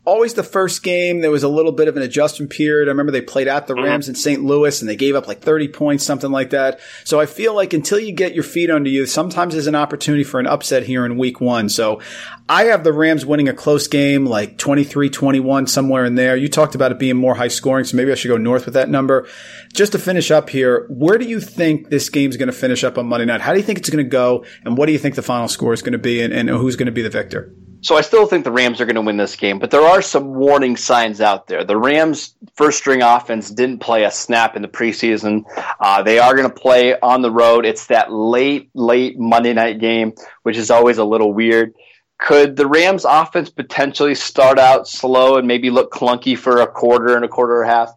always 0.05 0.35
the 0.35 0.43
first 0.43 0.83
game 0.83 1.21
there 1.21 1.31
was 1.31 1.43
a 1.43 1.49
little 1.49 1.73
bit 1.73 1.89
of 1.89 1.97
an 1.97 2.03
adjustment 2.03 2.51
period. 2.51 2.89
I 2.89 2.91
remember 2.91 3.13
they 3.13 3.23
played 3.23 3.49
at 3.49 3.67
the 3.67 3.75
mm-hmm. 3.75 3.85
Rams 3.85 4.09
in 4.09 4.15
St. 4.15 4.43
Louis 4.43 4.81
and 4.81 4.89
they 4.89 4.97
gave 4.97 5.15
up 5.15 5.27
like 5.27 5.41
30 5.41 5.69
points, 5.69 6.05
something 6.05 6.31
like 6.31 6.51
that. 6.51 6.81
So 7.05 7.21
I 7.21 7.27
feel 7.27 7.55
like 7.55 7.73
until 7.73 7.99
you 7.99 8.13
get 8.13 8.35
your 8.35 8.45
feet 8.45 8.71
under 8.71 8.91
you, 8.91 9.07
sometimes 9.07 9.55
there's 9.55 9.67
an 9.67 9.75
opportunity 9.75 10.25
for 10.25 10.41
an 10.41 10.47
upset 10.47 10.83
here 10.85 11.07
in 11.07 11.17
week 11.17 11.41
one. 11.41 11.69
So 11.69 12.01
I 12.49 12.65
have 12.65 12.85
the 12.85 12.93
Rams 12.93 13.25
winning 13.25 13.49
a 13.49 13.55
close 13.55 13.89
game, 13.89 14.27
like 14.27 14.59
23-21, 14.59 15.69
somewhere 15.69 16.05
in 16.05 16.15
there. 16.15 16.37
You 16.37 16.49
talked 16.49 16.75
about 16.75 16.93
it 16.93 16.99
being 16.99 17.17
more 17.17 17.35
high 17.35 17.49
scoring, 17.49 17.85
so 17.85 17.97
maybe 17.97 18.13
I 18.13 18.17
should 18.17 18.29
go 18.29 18.37
north 18.37 18.67
with 18.67 18.75
that 18.75 18.91
number. 18.91 19.27
Just 19.73 19.93
to 19.93 19.99
finish 19.99 20.31
up 20.31 20.51
here, 20.51 20.87
where 20.91 21.17
do 21.17 21.25
you 21.25 21.41
think 21.41 21.89
this 21.89 22.11
game's 22.11 22.37
going 22.37 22.49
to 22.49 22.53
finish 22.53 22.85
up 22.85 22.99
on 22.99 23.07
Monday 23.07 23.25
night? 23.25 23.41
How 23.41 23.53
do 23.53 23.59
you 23.59 23.65
think 23.65 23.79
it's 23.79 23.89
going 23.89 24.05
to 24.05 24.11
go? 24.11 24.45
And 24.65 24.77
what 24.77 24.87
do 24.87 24.93
you 24.93 24.99
think 24.99 25.15
the 25.15 25.23
final 25.23 25.49
score 25.49 25.73
is 25.73 25.81
going 25.81 25.93
to 25.93 25.99
be? 25.99 26.21
And, 26.21 26.35
and 26.35 26.51
who's 26.51 26.77
going 26.77 26.87
to 26.87 26.93
be 26.93 27.03
the 27.03 27.09
victor? 27.09 27.55
So 27.85 27.99
I 27.99 28.01
still 28.01 28.27
think 28.27 28.45
the 28.45 28.51
Rams 28.51 28.81
are 28.81 28.87
going 28.87 28.95
to 28.95 29.03
win 29.03 29.19
this 29.19 29.37
game, 29.37 29.59
but 29.59 29.71
there 29.71 29.83
are 29.83 30.01
some 30.01 30.33
warning 30.33 30.75
signs 30.75 31.21
out 31.21 31.47
there. 31.47 31.65
The 31.65 31.77
Rams' 31.77 32.35
first 32.55 32.79
string 32.79 33.03
offense 33.03 33.51
didn't 33.51 33.81
play 33.81 34.05
a 34.05 34.11
snap 34.11 34.57
in 34.57 34.63
the 34.63 34.69
preseason. 34.69 35.45
Uh, 35.79 36.03
they 36.03 36.19
are 36.19 36.35
going 36.35 36.49
to 36.49 36.55
play 36.55 36.99
on 36.99 37.21
the 37.21 37.31
road. 37.31 37.67
It's 37.67 37.89
that 37.89 38.11
late, 38.11 38.71
late 38.73 39.19
Monday 39.19 39.53
night 39.53 39.81
game, 39.81 40.15
which 40.45 40.57
is 40.57 40.71
always 40.71 40.97
a 40.97 41.05
little 41.05 41.35
weird. 41.35 41.75
Could 42.19 42.57
the 42.57 42.67
Rams' 42.67 43.05
offense 43.05 43.51
potentially 43.51 44.15
start 44.15 44.59
out 44.59 44.89
slow 44.89 45.37
and 45.37 45.47
maybe 45.47 45.69
look 45.69 45.93
clunky 45.93 46.39
for 46.39 46.63
a 46.63 46.67
quarter 46.67 47.17
and 47.17 47.25
a 47.27 47.29
quarter 47.29 47.61
and 47.61 47.71
a 47.71 47.75
half? 47.75 47.91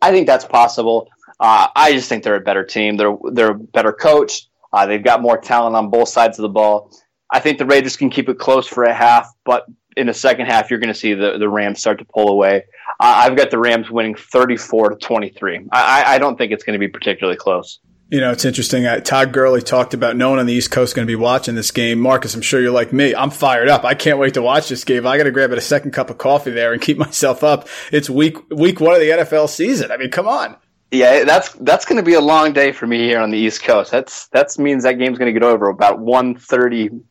I 0.00 0.12
think 0.12 0.28
that's 0.28 0.44
possible. 0.44 1.08
Uh, 1.40 1.66
I 1.74 1.94
just 1.94 2.08
think 2.08 2.22
they're 2.22 2.36
a 2.36 2.40
better 2.40 2.62
team. 2.62 2.96
They're 2.96 3.16
they're 3.32 3.50
a 3.50 3.58
better 3.58 3.92
coach. 3.92 4.46
Uh, 4.72 4.86
they've 4.86 5.02
got 5.02 5.20
more 5.20 5.36
talent 5.36 5.74
on 5.74 5.90
both 5.90 6.10
sides 6.10 6.38
of 6.38 6.42
the 6.42 6.48
ball. 6.48 6.92
I 7.32 7.40
think 7.40 7.58
the 7.58 7.66
Raiders 7.66 7.96
can 7.96 8.10
keep 8.10 8.28
it 8.28 8.38
close 8.38 8.66
for 8.66 8.84
a 8.84 8.92
half, 8.92 9.32
but 9.44 9.64
in 9.96 10.06
the 10.06 10.14
second 10.14 10.46
half, 10.46 10.70
you're 10.70 10.78
going 10.78 10.92
to 10.92 10.98
see 10.98 11.14
the, 11.14 11.38
the 11.38 11.48
Rams 11.48 11.80
start 11.80 11.98
to 11.98 12.04
pull 12.04 12.28
away. 12.28 12.64
Uh, 13.00 13.24
I've 13.24 13.36
got 13.36 13.50
the 13.50 13.58
Rams 13.58 13.90
winning 13.90 14.14
34 14.14 14.90
to 14.90 14.96
23. 14.96 15.68
I, 15.72 16.14
I 16.14 16.18
don't 16.18 16.36
think 16.36 16.52
it's 16.52 16.62
going 16.62 16.74
to 16.74 16.78
be 16.78 16.88
particularly 16.88 17.36
close. 17.36 17.78
You 18.10 18.20
know, 18.20 18.30
it's 18.30 18.44
interesting. 18.44 18.84
Uh, 18.84 19.00
Todd 19.00 19.32
Gurley 19.32 19.62
talked 19.62 19.94
about 19.94 20.16
no 20.16 20.28
one 20.28 20.38
on 20.38 20.44
the 20.44 20.52
East 20.52 20.70
Coast 20.70 20.94
going 20.94 21.06
to 21.06 21.10
be 21.10 21.16
watching 21.16 21.54
this 21.54 21.70
game. 21.70 21.98
Marcus, 21.98 22.34
I'm 22.34 22.42
sure 22.42 22.60
you're 22.60 22.70
like 22.70 22.92
me. 22.92 23.14
I'm 23.14 23.30
fired 23.30 23.70
up. 23.70 23.84
I 23.84 23.94
can't 23.94 24.18
wait 24.18 24.34
to 24.34 24.42
watch 24.42 24.68
this 24.68 24.84
game. 24.84 25.06
I 25.06 25.16
got 25.16 25.24
to 25.24 25.30
grab 25.30 25.50
a 25.50 25.60
second 25.62 25.92
cup 25.92 26.10
of 26.10 26.18
coffee 26.18 26.50
there 26.50 26.74
and 26.74 26.82
keep 26.82 26.98
myself 26.98 27.42
up. 27.42 27.68
It's 27.90 28.10
week 28.10 28.36
week 28.50 28.80
one 28.80 28.92
of 28.94 29.00
the 29.00 29.08
NFL 29.08 29.48
season. 29.48 29.90
I 29.90 29.96
mean, 29.96 30.10
come 30.10 30.28
on. 30.28 30.56
Yeah, 30.90 31.24
that's 31.24 31.54
that's 31.54 31.86
going 31.86 31.96
to 31.96 32.02
be 32.02 32.12
a 32.12 32.20
long 32.20 32.52
day 32.52 32.72
for 32.72 32.86
me 32.86 32.98
here 32.98 33.18
on 33.18 33.30
the 33.30 33.38
East 33.38 33.62
Coast. 33.62 33.90
That's 33.90 34.28
that 34.28 34.58
means 34.58 34.82
that 34.82 34.98
game's 34.98 35.16
going 35.16 35.32
to 35.32 35.40
get 35.40 35.42
over 35.42 35.70
about 35.70 36.00
1.30 36.00 37.02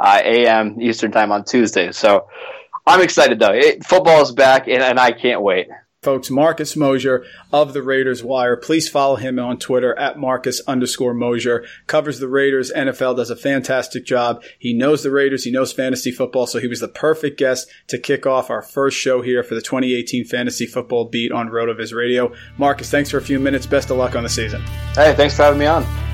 uh, 0.00 0.20
a.m. 0.24 0.80
Eastern 0.80 1.12
time 1.12 1.30
on 1.30 1.44
Tuesday. 1.44 1.92
So 1.92 2.26
I'm 2.86 3.02
excited 3.02 3.38
though. 3.38 3.52
It, 3.52 3.84
football 3.84 4.22
is 4.22 4.32
back, 4.32 4.66
and, 4.66 4.82
and 4.82 4.98
I 4.98 5.12
can't 5.12 5.42
wait 5.42 5.68
folks, 6.02 6.30
Marcus 6.30 6.76
Mosher 6.76 7.24
of 7.52 7.74
the 7.74 7.82
Raiders 7.82 8.24
Wire. 8.24 8.56
Please 8.56 8.88
follow 8.88 9.16
him 9.16 9.38
on 9.38 9.58
Twitter 9.58 9.96
at 9.98 10.18
Marcus 10.18 10.62
underscore 10.66 11.12
Mosher. 11.12 11.64
Covers 11.86 12.20
the 12.20 12.28
Raiders. 12.28 12.72
NFL 12.74 13.16
does 13.16 13.30
a 13.30 13.36
fantastic 13.36 14.06
job. 14.06 14.42
He 14.58 14.72
knows 14.72 15.02
the 15.02 15.10
Raiders. 15.10 15.44
He 15.44 15.50
knows 15.50 15.72
fantasy 15.72 16.10
football. 16.10 16.46
So 16.46 16.58
he 16.58 16.68
was 16.68 16.80
the 16.80 16.88
perfect 16.88 17.38
guest 17.38 17.68
to 17.88 17.98
kick 17.98 18.26
off 18.26 18.50
our 18.50 18.62
first 18.62 18.96
show 18.96 19.20
here 19.22 19.42
for 19.42 19.54
the 19.54 19.62
2018 19.62 20.24
fantasy 20.24 20.66
football 20.66 21.06
beat 21.06 21.32
on 21.32 21.50
RotoViz 21.50 21.94
Radio. 21.94 22.32
Marcus, 22.56 22.90
thanks 22.90 23.10
for 23.10 23.18
a 23.18 23.22
few 23.22 23.38
minutes. 23.38 23.66
Best 23.66 23.90
of 23.90 23.98
luck 23.98 24.16
on 24.16 24.22
the 24.22 24.28
season. 24.28 24.62
Hey, 24.94 25.14
thanks 25.14 25.36
for 25.36 25.42
having 25.42 25.58
me 25.58 25.66
on. 25.66 26.09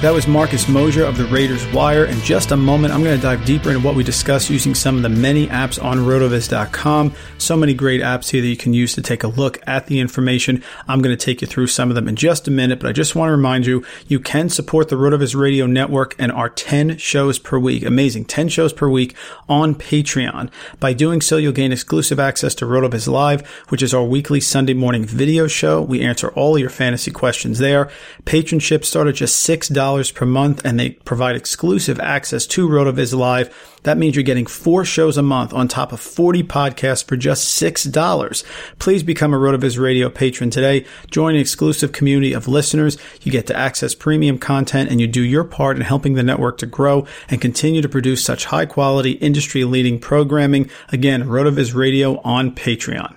That 0.00 0.14
was 0.14 0.28
Marcus 0.28 0.68
Mosher 0.68 1.02
of 1.02 1.18
the 1.18 1.24
Raiders 1.24 1.66
Wire. 1.72 2.04
In 2.04 2.20
just 2.20 2.52
a 2.52 2.56
moment, 2.56 2.94
I'm 2.94 3.02
going 3.02 3.16
to 3.16 3.20
dive 3.20 3.44
deeper 3.44 3.70
into 3.70 3.84
what 3.84 3.96
we 3.96 4.04
discussed 4.04 4.48
using 4.48 4.72
some 4.72 4.94
of 4.94 5.02
the 5.02 5.08
many 5.08 5.48
apps 5.48 5.82
on 5.82 5.98
rotoviz.com. 5.98 7.12
So 7.38 7.56
many 7.56 7.74
great 7.74 8.00
apps 8.00 8.30
here 8.30 8.40
that 8.40 8.46
you 8.46 8.56
can 8.56 8.72
use 8.72 8.94
to 8.94 9.02
take 9.02 9.24
a 9.24 9.26
look 9.28 9.58
at 9.66 9.88
the 9.88 9.98
information. 9.98 10.62
I'm 10.86 11.02
going 11.02 11.16
to 11.16 11.24
take 11.24 11.40
you 11.40 11.48
through 11.48 11.66
some 11.66 11.88
of 11.88 11.96
them 11.96 12.06
in 12.06 12.14
just 12.14 12.46
a 12.46 12.52
minute, 12.52 12.78
but 12.78 12.88
I 12.88 12.92
just 12.92 13.16
want 13.16 13.26
to 13.26 13.32
remind 13.32 13.66
you, 13.66 13.84
you 14.06 14.20
can 14.20 14.48
support 14.50 14.88
the 14.88 14.94
RotoViz 14.94 15.34
Radio 15.34 15.66
Network 15.66 16.14
and 16.16 16.30
our 16.30 16.48
10 16.48 16.98
shows 16.98 17.40
per 17.40 17.58
week. 17.58 17.84
Amazing. 17.84 18.26
10 18.26 18.50
shows 18.50 18.72
per 18.72 18.88
week 18.88 19.16
on 19.48 19.74
Patreon. 19.74 20.48
By 20.78 20.92
doing 20.92 21.20
so, 21.20 21.38
you'll 21.38 21.52
gain 21.52 21.72
exclusive 21.72 22.20
access 22.20 22.54
to 22.54 22.66
RotoViz 22.66 23.08
Live, 23.08 23.44
which 23.70 23.82
is 23.82 23.92
our 23.92 24.04
weekly 24.04 24.38
Sunday 24.38 24.74
morning 24.74 25.04
video 25.04 25.48
show. 25.48 25.82
We 25.82 26.02
answer 26.02 26.28
all 26.28 26.56
your 26.56 26.70
fantasy 26.70 27.10
questions 27.10 27.58
there. 27.58 27.90
Patronship 28.24 28.84
start 28.84 29.08
at 29.08 29.16
just 29.16 29.44
$6 29.44 29.74
$10 29.88 30.14
per 30.14 30.26
month 30.26 30.64
and 30.64 30.78
they 30.78 30.90
provide 30.90 31.36
exclusive 31.36 31.98
access 32.00 32.46
to 32.46 32.68
RotoViz 32.68 33.16
Live. 33.16 33.76
That 33.84 33.96
means 33.96 34.16
you're 34.16 34.22
getting 34.22 34.46
four 34.46 34.84
shows 34.84 35.16
a 35.16 35.22
month 35.22 35.52
on 35.52 35.68
top 35.68 35.92
of 35.92 36.00
40 36.00 36.42
podcasts 36.42 37.04
for 37.04 37.16
just 37.16 37.60
$6. 37.62 38.44
Please 38.78 39.02
become 39.02 39.32
a 39.32 39.38
RotoViz 39.38 39.78
Radio 39.78 40.10
patron 40.10 40.50
today. 40.50 40.84
Join 41.10 41.34
an 41.34 41.40
exclusive 41.40 41.92
community 41.92 42.32
of 42.32 42.48
listeners. 42.48 42.98
You 43.22 43.32
get 43.32 43.46
to 43.46 43.56
access 43.56 43.94
premium 43.94 44.38
content 44.38 44.90
and 44.90 45.00
you 45.00 45.06
do 45.06 45.22
your 45.22 45.44
part 45.44 45.76
in 45.76 45.82
helping 45.82 46.14
the 46.14 46.22
network 46.22 46.58
to 46.58 46.66
grow 46.66 47.06
and 47.28 47.40
continue 47.40 47.82
to 47.82 47.88
produce 47.88 48.24
such 48.24 48.46
high 48.46 48.66
quality, 48.66 49.12
industry 49.12 49.64
leading 49.64 49.98
programming. 49.98 50.70
Again, 50.90 51.24
RotoViz 51.24 51.74
Radio 51.74 52.20
on 52.22 52.54
Patreon. 52.54 53.16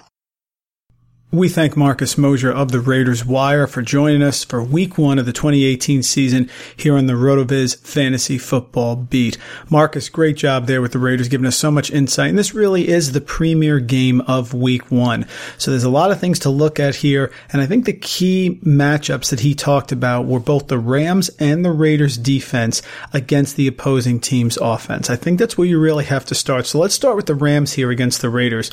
We 1.34 1.48
thank 1.48 1.78
Marcus 1.78 2.17
Mosher 2.17 2.52
of 2.52 2.74
the 2.74 2.82
Raiders 2.82 3.24
Wire 3.24 3.65
for 3.65 3.82
joining 3.82 4.22
us 4.22 4.44
for 4.44 4.62
week 4.62 4.98
one 4.98 5.17
of 5.17 5.26
the 5.26 5.32
2018 5.32 6.04
season 6.04 6.50
here 6.76 6.98
on 6.98 7.06
the 7.06 7.13
RotoViz 7.13 7.78
Fantasy 7.88 8.38
Football 8.38 8.98
Beat. 8.98 9.38
Marcus, 9.70 10.10
great 10.10 10.36
job 10.36 10.67
there 10.67 10.82
with 10.82 10.91
the 10.91 11.00
Raiders, 11.00 11.30
giving 11.30 11.48
us 11.48 11.56
so 11.56 11.72
much 11.72 11.89
insight. 11.89 12.32
And 12.32 12.38
this 12.38 12.54
really 12.54 12.89
is 12.89 13.13
the 13.13 13.22
premier 13.22 13.80
game 13.80 14.20
of 14.22 14.54
week 14.54 14.91
one. 14.91 15.26
So 15.58 15.72
there's 15.72 15.86
a 15.86 15.89
lot 15.89 16.12
of 16.12 16.20
things 16.20 16.38
to 16.39 16.50
look 16.50 16.82
at 16.82 16.96
here. 16.96 17.32
And 17.54 17.62
I 17.62 17.65
think 17.65 17.86
the 17.86 17.94
key 17.94 18.60
matchups 18.62 19.30
that 19.30 19.39
he 19.39 19.56
talked 19.56 19.94
about 19.94 20.26
were 20.26 20.41
both 20.41 20.67
the 20.67 20.80
Rams 20.80 21.30
and 21.39 21.63
the 21.63 21.72
Raiders 21.72 22.17
defense 22.17 22.82
against 23.13 23.56
the 23.56 23.67
opposing 23.67 24.20
team's 24.20 24.58
offense. 24.58 25.10
I 25.10 25.15
think 25.15 25.39
that's 25.39 25.58
where 25.58 25.67
you 25.67 25.80
really 25.80 26.04
have 26.04 26.26
to 26.26 26.36
start. 26.36 26.65
So 26.65 26.78
let's 26.78 26.94
start 26.94 27.15
with 27.15 27.28
the 27.28 27.36
Rams 27.36 27.72
here 27.72 27.89
against 27.89 28.20
the 28.20 28.30
Raiders. 28.30 28.70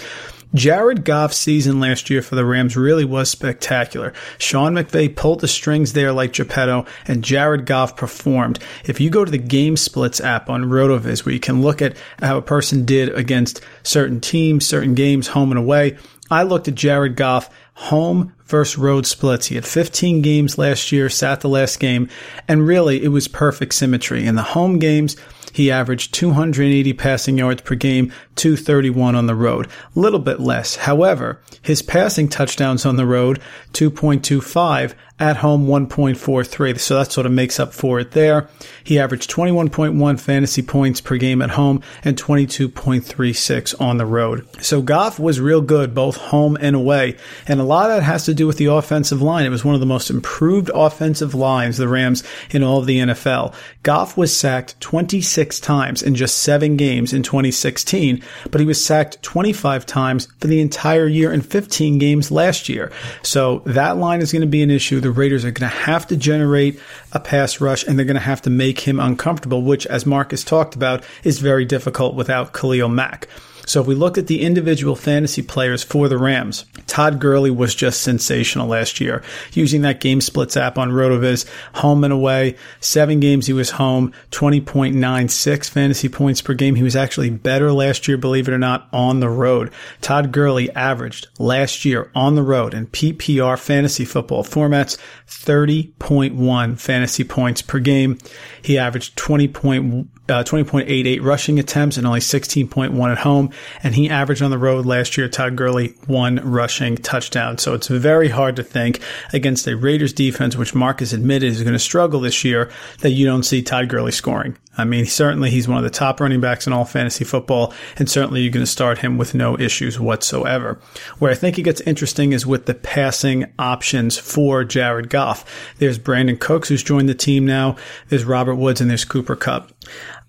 Jared 0.55 1.05
Goff's 1.05 1.37
season 1.37 1.79
last 1.79 2.09
year 2.09 2.23
for 2.23 2.35
the 2.35 2.45
Rams 2.45 2.77
really 2.77 3.05
was 3.05 3.31
spectacular. 3.31 4.13
Sean 4.39 4.75
McVay 4.75 5.15
pulled 5.15 5.41
the 5.41 5.49
strings 5.49 5.93
there 5.93 6.13
like 6.13 6.33
Geppetto, 6.33 6.87
and 7.07 7.23
Jared 7.23 7.67
Goff 7.67 7.97
performed. 7.97 8.59
If 8.85 9.01
you 9.01 9.11
go 9.11 9.25
to 9.25 9.31
the 9.31 9.39
Game 9.39 9.77
Splits 9.77 10.21
app 10.21 10.49
on 10.49 10.65
RotoViz, 10.65 11.25
where 11.25 11.35
you 11.35 11.41
can 11.41 11.61
look 11.61 11.83
at 11.83 11.97
how 12.21 12.39
a 12.39 12.43
person 12.43 12.85
did 12.85 13.11
against 13.11 13.61
certain 13.83 14.21
teams, 14.21 14.67
certain 14.67 14.95
games, 14.95 15.29
home 15.29 15.51
and 15.53 15.59
away, 15.59 15.99
I 16.31 16.43
looked 16.43 16.69
at 16.69 16.75
Jared 16.75 17.17
Goff 17.17 17.51
home 17.75 18.35
versus 18.47 18.77
road 18.77 19.07
splits. 19.07 19.47
He 19.47 19.55
had 19.55 19.67
15 19.67 20.21
games 20.23 20.59
last 20.59 20.91
year, 20.91 21.09
sat 21.09 21.41
the 21.41 21.49
last 21.49 21.79
game, 21.79 22.09
and 22.47 22.67
really 22.67 23.03
it 23.03 23.09
was 23.09 23.29
perfect 23.29 23.75
symmetry. 23.75 24.27
In 24.27 24.35
the 24.35 24.43
home 24.43 24.79
games, 24.79 25.17
he 25.53 25.71
averaged 25.71 26.15
280 26.15 26.93
passing 26.95 27.39
yards 27.39 27.63
per 27.63 27.75
game, 27.75 28.13
231 28.37 29.15
on 29.15 29.27
the 29.27 29.35
road. 29.35 29.67
A 29.97 29.99
little 29.99 30.19
bit 30.19 30.41
less. 30.41 30.77
However, 30.77 31.41
his 31.63 31.83
passing 31.83 32.29
touchdowns 32.29 32.87
on 32.87 32.97
the 32.97 33.07
road, 33.07 33.41
2.25, 33.73 34.95
at 35.21 35.39
home 35.39 35.67
1.43. 35.67 36.79
So 36.79 36.97
that 36.97 37.13
sort 37.13 37.27
of 37.27 37.33
makes 37.33 37.59
up 37.59 37.73
for 37.73 37.99
it 37.99 38.13
there. 38.13 38.49
He 38.85 38.99
averaged 38.99 39.31
21.1 39.31 40.21
fantasy 40.21 40.63
points 40.63 41.01
per 41.01 41.17
game 41.17 41.43
at 41.43 41.51
home 41.51 41.83
and 42.05 42.17
22.36 42.17 43.81
on 43.81 43.99
the 43.99 44.07
road. 44.07 44.47
So 44.63 44.81
Goff 44.81 45.19
was 45.19 45.41
real 45.41 45.61
good 45.61 45.95
both 45.95 46.17
home 46.17 46.57
and 46.61 46.77
away. 46.77 47.17
And 47.47 47.61
a 47.61 47.65
lot 47.65 47.91
of 47.91 47.97
that 47.97 48.03
has 48.03 48.25
to 48.27 48.35
do 48.35 48.47
with 48.47 48.59
the 48.59 48.67
offensive 48.67 49.21
line. 49.21 49.45
It 49.47 49.51
was 49.51 49.65
one 49.65 49.75
of 49.75 49.81
the 49.81 49.87
most 49.87 50.11
improved 50.11 50.71
offensive 50.75 51.35
lines, 51.35 51.79
the 51.79 51.89
Rams, 51.89 52.23
in 52.51 52.63
all 52.63 52.79
of 52.79 52.87
the 52.87 52.99
NFL. 52.99 53.55
Goff 53.83 54.17
was 54.17 54.37
sacked 54.37 54.81
26 54.81 55.61
times 55.61 56.03
in 56.03 56.15
just 56.15 56.39
seven 56.39 56.77
games 56.77 57.13
in 57.13 57.23
2016, 57.23 58.23
but 58.51 58.61
he 58.61 58.67
was 58.67 58.85
sacked 58.85 59.23
25 59.23 59.87
times 59.87 60.27
for 60.39 60.47
the 60.47 60.61
entire 60.61 61.07
year 61.07 61.33
in 61.33 61.41
15 61.41 61.99
games 61.99 62.31
last 62.31 62.69
year. 62.69 62.93
So 63.23 63.63
that 63.67 63.97
line 63.97 64.21
is 64.21 64.33
going 64.33 64.43
to 64.43 64.47
be 64.47 64.63
an 64.63 64.71
issue. 64.71 65.01
The 65.09 65.13
Raiders 65.13 65.43
are 65.47 65.51
going 65.51 65.71
to 65.71 65.75
have 65.75 66.07
to 66.09 66.19
generate 66.19 66.79
a 67.13 67.19
pass 67.19 67.63
rush 67.63 67.83
and 67.83 67.99
they're 67.99 68.05
going 68.05 68.15
to 68.15 68.21
have 68.21 68.43
to 68.43 68.51
make 68.51 68.81
him 68.81 69.01
uncomfortable, 69.01 69.63
which, 69.63 69.87
as 69.87 70.05
Marcus 70.05 70.45
talked 70.45 70.75
about, 70.75 71.03
is 71.25 71.39
very 71.39 71.65
difficult 71.65 72.15
without 72.15 72.53
Khalil 72.53 72.91
Mack. 72.91 73.27
So 73.69 73.83
if 73.83 73.87
we 73.87 73.95
look 73.95 74.17
at 74.17 74.29
the 74.29 74.41
individual 74.41 74.97
fantasy 74.97 75.43
players 75.43 75.83
for 75.83 76.09
the 76.09 76.17
Rams, 76.17 76.65
Todd 76.87 77.21
Gurley 77.21 77.51
was 77.51 77.75
just 77.75 78.01
sensational 78.01 78.67
last 78.67 78.99
year. 78.99 79.23
Using 79.53 79.83
that 79.83 80.01
game 80.01 80.23
splits 80.23 80.57
app 80.57 80.79
on 80.79 80.91
RotoViz, 80.91 81.47
home 81.75 82.03
and 82.03 82.13
away, 82.13 82.57
seven 82.81 83.21
games 83.21 83.47
he 83.47 83.53
was 83.53 83.73
home, 83.73 84.15
20.96 84.31 85.69
fantasy 85.69 86.09
points 86.09 86.41
per 86.41 86.55
game. 86.55 86.77
He 86.77 86.83
was 86.83 86.97
actually 86.97 87.29
better 87.29 87.71
last 87.71 88.09
year, 88.09 88.17
believe 88.17 88.49
it 88.49 88.55
or 88.55 88.59
not, 88.59 88.89
on 88.91 89.21
the 89.21 89.29
road. 89.29 89.71
Todd 90.01 90.33
Gurley 90.33 90.71
averaged 90.71 91.29
last 91.39 91.85
year 91.85 92.11
on 92.15 92.37
the 92.37 92.43
road 92.43 92.73
in 92.73 92.87
PPR 92.87 93.59
fantasy 93.59 94.07
football 94.07 94.45
formats 94.45 94.97
30.1 95.27 96.81
fantasy 96.81 97.23
points 97.23 97.61
per 97.61 97.81
game. 97.81 98.17
He 98.63 98.79
averaged 98.79 99.15
20 99.17 99.49
point, 99.49 100.09
uh, 100.29 100.45
20.88 100.45 101.23
rushing 101.23 101.59
attempts 101.59 101.97
and 101.97 102.07
only 102.07 102.21
16.1 102.21 103.11
at 103.11 103.19
home. 103.19 103.51
And 103.83 103.95
he 103.95 104.11
averaged 104.11 104.43
on 104.43 104.51
the 104.51 104.59
road 104.59 104.87
last 104.87 105.17
year, 105.17 105.29
Todd 105.29 105.57
Gurley, 105.57 105.95
one 106.07 106.37
rushing 106.37 106.97
touchdown. 106.97 107.59
So 107.59 107.75
it's 107.75 107.89
very 107.89 108.29
hard 108.29 108.57
to 108.57 108.63
think 108.63 109.01
against 109.33 109.67
a 109.67 109.77
Raiders 109.77 110.13
defense, 110.13 110.57
which 110.57 110.75
Marcus 110.75 111.13
admitted 111.13 111.53
is 111.53 111.63
going 111.63 111.73
to 111.73 111.79
struggle 111.79 112.21
this 112.21 112.45
year, 112.45 112.71
that 113.01 113.11
you 113.11 113.27
don't 113.27 113.43
see 113.43 113.63
Todd 113.63 113.89
Gurley 113.89 114.13
scoring. 114.13 114.57
I 114.79 114.85
mean, 114.85 115.07
certainly 115.07 115.51
he's 115.51 115.67
one 115.67 115.79
of 115.79 115.83
the 115.85 115.91
top 115.91 116.21
running 116.21 116.41
backs 116.41 116.69
in 116.69 116.73
all 116.73 116.85
fantasy 116.85 117.25
football, 117.25 117.75
and 117.97 118.09
certainly 118.09 118.43
you're 118.43 118.53
going 118.53 118.65
to 118.65 118.71
start 118.71 118.99
him 118.99 119.19
with 119.19 119.35
no 119.35 119.59
issues 119.59 119.99
whatsoever. 119.99 120.81
Where 121.19 121.33
I 121.33 121.35
think 121.35 121.59
it 121.59 121.63
gets 121.63 121.81
interesting 121.81 122.33
is 122.33 122.47
with 122.47 122.67
the 122.67 122.75
passing 122.75 123.53
options 123.59 124.17
for 124.17 124.63
Jared 124.63 125.11
Goff. 125.11 125.75
There's 125.79 125.99
Brandin 125.99 126.39
Cooks, 126.39 126.69
who's 126.69 126.85
joined 126.85 127.09
the 127.09 127.15
team 127.15 127.45
now. 127.45 127.75
There's 128.09 128.25
Robert 128.25 128.55
Woods, 128.55 128.81
and 128.81 128.89
there's 128.89 129.05
Cooper 129.05 129.35
Kupp. 129.35 129.73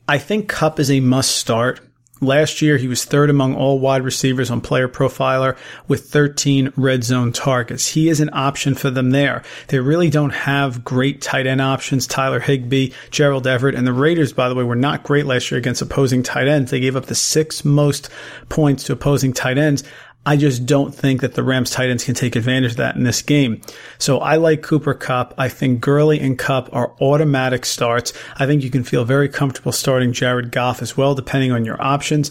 I 0.10 0.18
think 0.18 0.50
Kupp 0.50 0.80
is 0.80 0.90
a 0.90 1.02
must 1.02 1.38
start 1.38 1.82
Last 2.22 2.62
year, 2.62 2.76
he 2.76 2.90
was 2.90 3.06
third 3.06 3.30
among 3.30 3.56
all 3.56 3.80
wide 3.80 4.04
receivers 4.04 4.52
on 4.52 4.60
Player 4.60 4.90
Profiler 4.90 5.56
with 5.88 6.10
13 6.10 6.74
red 6.76 7.06
zone 7.06 7.32
targets. 7.32 7.88
He 7.88 8.10
is 8.10 8.20
an 8.20 8.30
option 8.34 8.76
for 8.76 8.90
them 8.90 9.12
there. 9.12 9.42
They 9.70 9.80
really 9.80 10.10
don't 10.10 10.32
have 10.32 10.84
great 10.84 11.22
tight 11.22 11.48
end 11.48 11.62
options. 11.62 12.08
Tyler 12.08 12.42
Higbee, 12.42 12.92
Gerald 13.10 13.48
Everett, 13.48 13.76
and 13.76 13.88
the 13.88 13.94
Raiders, 13.94 14.34
by 14.34 14.50
the 14.50 14.56
way, 14.56 14.66
were 14.66 14.76
not 14.76 15.04
great 15.04 15.28
last 15.28 15.50
year 15.50 15.58
against 15.58 15.82
opposing 15.82 16.22
tight 16.22 16.50
ends. 16.50 16.72
They 16.72 16.82
gave 16.82 16.98
up 16.98 17.06
the 17.06 17.16
sixth 17.16 17.64
most 17.64 18.10
points 18.50 18.84
to 18.86 18.94
opposing 18.94 19.32
tight 19.32 19.58
ends. 19.58 19.86
I 20.30 20.38
just 20.38 20.68
don't 20.68 20.94
think 20.94 21.22
that 21.22 21.34
the 21.34 21.42
Rams 21.42 21.72
tight 21.72 21.90
ends 21.90 22.04
can 22.04 22.14
take 22.14 22.36
advantage 22.36 22.74
of 22.74 22.78
that 22.78 22.96
in 22.96 23.04
this 23.04 23.24
game. 23.24 23.62
So 23.98 24.20
I 24.20 24.36
like 24.36 24.62
Cooper 24.62 24.94
Kupp. 24.94 25.34
I 25.40 25.50
think 25.50 25.82
Gurley 25.82 26.20
and 26.20 26.38
Kupp 26.38 26.70
are 26.72 26.94
automatic 27.02 27.66
starts. 27.66 28.14
I 28.38 28.46
think 28.46 28.62
you 28.62 28.70
can 28.70 28.84
feel 28.84 29.04
very 29.04 29.28
comfortable 29.28 29.72
starting 29.72 30.14
Jared 30.14 30.52
Goff 30.52 30.84
as 30.84 30.96
well, 30.96 31.16
depending 31.16 31.52
on 31.52 31.66
your 31.66 31.82
options. 31.82 32.30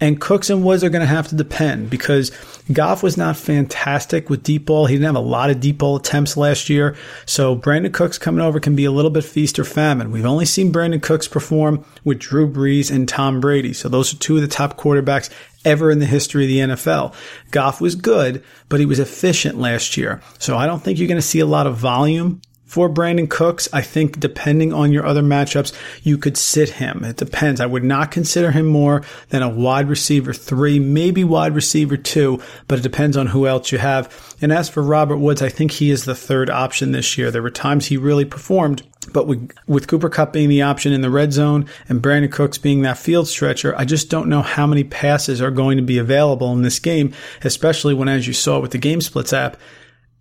And 0.00 0.20
Cooks 0.20 0.48
and 0.48 0.64
Woods 0.64 0.84
are 0.84 0.90
going 0.90 1.00
to 1.00 1.06
have 1.06 1.28
to 1.28 1.34
depend 1.34 1.90
because 1.90 2.30
Goff 2.72 3.02
was 3.02 3.16
not 3.16 3.36
fantastic 3.36 4.30
with 4.30 4.44
deep 4.44 4.66
ball. 4.66 4.86
He 4.86 4.94
didn't 4.94 5.06
have 5.06 5.16
a 5.16 5.20
lot 5.20 5.50
of 5.50 5.58
deep 5.58 5.78
ball 5.78 5.96
attempts 5.96 6.36
last 6.36 6.68
year. 6.68 6.96
So 7.26 7.56
Brandin 7.56 7.92
Cooks 7.92 8.18
coming 8.18 8.40
over 8.40 8.60
can 8.60 8.76
be 8.76 8.84
a 8.84 8.92
little 8.92 9.10
bit 9.10 9.24
feast 9.24 9.58
or 9.58 9.64
famine. 9.64 10.12
We've 10.12 10.26
only 10.26 10.44
seen 10.44 10.72
Brandin 10.72 11.02
Cooks 11.02 11.26
perform 11.26 11.84
with 12.04 12.20
Drew 12.20 12.48
Brees 12.50 12.92
and 12.94 13.08
Tom 13.08 13.40
Brady. 13.40 13.72
So 13.72 13.88
those 13.88 14.14
are 14.14 14.18
two 14.18 14.36
of 14.36 14.42
the 14.42 14.48
top 14.48 14.76
quarterbacks 14.76 15.30
ever 15.64 15.90
in 15.90 15.98
the 15.98 16.06
history 16.06 16.44
of 16.44 16.48
the 16.48 16.74
NFL. 16.74 17.14
Goff 17.50 17.80
was 17.80 17.94
good, 17.94 18.42
but 18.68 18.80
he 18.80 18.86
was 18.86 18.98
efficient 18.98 19.58
last 19.58 19.96
year. 19.96 20.20
So 20.38 20.56
I 20.56 20.66
don't 20.66 20.82
think 20.82 20.98
you're 20.98 21.08
going 21.08 21.16
to 21.16 21.22
see 21.22 21.40
a 21.40 21.46
lot 21.46 21.66
of 21.66 21.76
volume 21.76 22.40
for 22.68 22.90
Brandin 22.90 23.30
Cooks, 23.30 23.66
I 23.72 23.80
think 23.80 24.20
depending 24.20 24.74
on 24.74 24.92
your 24.92 25.06
other 25.06 25.22
matchups, 25.22 25.72
you 26.02 26.18
could 26.18 26.36
sit 26.36 26.68
him. 26.68 27.02
It 27.02 27.16
depends. 27.16 27.62
I 27.62 27.66
would 27.66 27.82
not 27.82 28.10
consider 28.10 28.50
him 28.50 28.66
more 28.66 29.02
than 29.30 29.42
a 29.42 29.48
wide 29.48 29.88
receiver 29.88 30.34
three, 30.34 30.78
maybe 30.78 31.24
wide 31.24 31.54
receiver 31.54 31.96
two, 31.96 32.42
but 32.68 32.78
it 32.78 32.82
depends 32.82 33.16
on 33.16 33.28
who 33.28 33.46
else 33.46 33.72
you 33.72 33.78
have. 33.78 34.36
And 34.42 34.52
as 34.52 34.68
for 34.68 34.82
Robert 34.82 35.16
Woods, 35.16 35.40
I 35.40 35.48
think 35.48 35.70
he 35.70 35.90
is 35.90 36.04
the 36.04 36.14
third 36.14 36.50
option 36.50 36.92
this 36.92 37.16
year. 37.16 37.30
There 37.30 37.42
were 37.42 37.50
times 37.50 37.86
he 37.86 37.96
really 37.96 38.26
performed, 38.26 38.82
but 39.14 39.26
with, 39.26 39.50
with 39.66 39.88
Cooper 39.88 40.10
Kupp 40.10 40.34
being 40.34 40.50
the 40.50 40.60
option 40.60 40.92
in 40.92 41.00
the 41.00 41.08
red 41.08 41.32
zone 41.32 41.66
and 41.88 42.02
Brandin 42.02 42.30
Cooks 42.30 42.58
being 42.58 42.82
that 42.82 42.98
field 42.98 43.28
stretcher, 43.28 43.74
I 43.78 43.86
just 43.86 44.10
don't 44.10 44.28
know 44.28 44.42
how 44.42 44.66
many 44.66 44.84
passes 44.84 45.40
are 45.40 45.50
going 45.50 45.78
to 45.78 45.82
be 45.82 45.96
available 45.96 46.52
in 46.52 46.60
this 46.60 46.80
game, 46.80 47.14
especially 47.42 47.94
when, 47.94 48.08
as 48.08 48.26
you 48.26 48.34
saw 48.34 48.60
with 48.60 48.72
the 48.72 48.78
Game 48.78 49.00
Splits 49.00 49.32
app, 49.32 49.56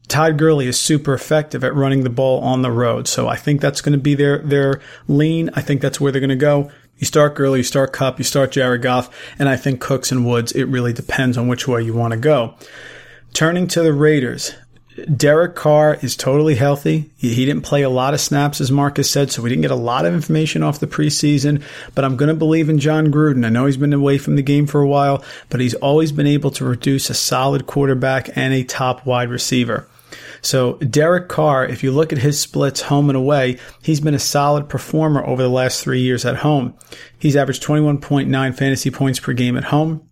Todd 0.07 0.37
Gurley 0.37 0.67
is 0.67 0.79
super 0.79 1.13
effective 1.13 1.63
at 1.63 1.75
running 1.75 2.03
the 2.03 2.09
ball 2.09 2.41
on 2.41 2.61
the 2.61 2.71
road. 2.71 3.07
So 3.07 3.27
I 3.27 3.35
think 3.35 3.61
that's 3.61 3.81
going 3.81 3.93
to 3.93 3.99
be 4.01 4.15
their, 4.15 4.39
their 4.39 4.81
lean. 5.07 5.49
I 5.53 5.61
think 5.61 5.81
that's 5.81 5.99
where 5.99 6.11
they're 6.11 6.21
going 6.21 6.29
to 6.29 6.35
go. 6.35 6.71
You 6.97 7.05
start 7.05 7.35
Gurley, 7.35 7.59
you 7.59 7.63
start 7.63 7.93
Kupp, 7.93 8.17
you 8.17 8.23
start 8.23 8.51
Jared 8.51 8.81
Goff, 8.81 9.15
and 9.37 9.47
I 9.47 9.55
think 9.55 9.81
Cooks 9.81 10.11
and 10.11 10.25
Woods, 10.25 10.51
it 10.53 10.63
really 10.63 10.93
depends 10.93 11.37
on 11.37 11.47
which 11.47 11.67
way 11.67 11.83
you 11.83 11.93
want 11.93 12.13
to 12.13 12.19
go. 12.19 12.55
Turning 13.33 13.67
to 13.67 13.83
the 13.83 13.93
Raiders, 13.93 14.55
Derek 15.15 15.53
Carr 15.53 15.99
is 16.01 16.15
totally 16.15 16.55
healthy. 16.55 17.11
He, 17.17 17.45
didn't 17.45 17.61
play 17.61 17.83
a 17.83 17.89
lot 17.89 18.15
of 18.15 18.19
snaps, 18.19 18.59
as 18.59 18.71
Marcus 18.71 19.11
said, 19.11 19.31
so 19.31 19.43
we 19.43 19.49
didn't 19.49 19.61
get 19.61 19.69
a 19.69 19.75
lot 19.75 20.07
of 20.07 20.13
information 20.15 20.63
off 20.63 20.79
the 20.79 20.87
preseason. 20.87 21.61
But 21.93 22.03
I'm 22.03 22.17
going 22.17 22.29
to 22.29 22.35
believe 22.35 22.67
in 22.67 22.79
Jon 22.79 23.11
Gruden. 23.11 23.45
I 23.45 23.49
know 23.49 23.67
he's 23.67 23.77
been 23.77 23.93
away 23.93 24.17
from 24.17 24.35
the 24.35 24.41
game 24.41 24.65
for 24.65 24.81
a 24.81 24.87
while, 24.87 25.23
but 25.49 25.59
he's 25.59 25.75
always 25.75 26.11
been 26.11 26.25
able 26.25 26.49
to 26.51 26.65
reduce 26.65 27.11
a 27.11 27.13
solid 27.13 27.67
quarterback 27.67 28.35
and 28.35 28.55
a 28.55 28.63
top 28.63 29.05
wide 29.05 29.29
receiver. 29.29 29.87
So 30.41 30.73
Derek 30.77 31.27
Carr, 31.29 31.65
if 31.65 31.83
you 31.83 31.91
look 31.91 32.11
at 32.11 32.19
his 32.19 32.39
splits 32.39 32.81
home 32.81 33.09
and 33.09 33.17
away, 33.17 33.57
he's 33.81 33.99
been 33.99 34.13
a 34.13 34.19
solid 34.19 34.69
performer 34.69 35.25
over 35.25 35.41
the 35.41 35.49
last 35.49 35.83
three 35.83 36.01
years 36.01 36.25
at 36.25 36.37
home. 36.37 36.75
He's 37.17 37.35
averaged 37.35 37.63
21.9 37.63 38.55
fantasy 38.55 38.91
points 38.91 39.19
per 39.19 39.33
game 39.33 39.57
at 39.57 39.65
home. 39.65 40.07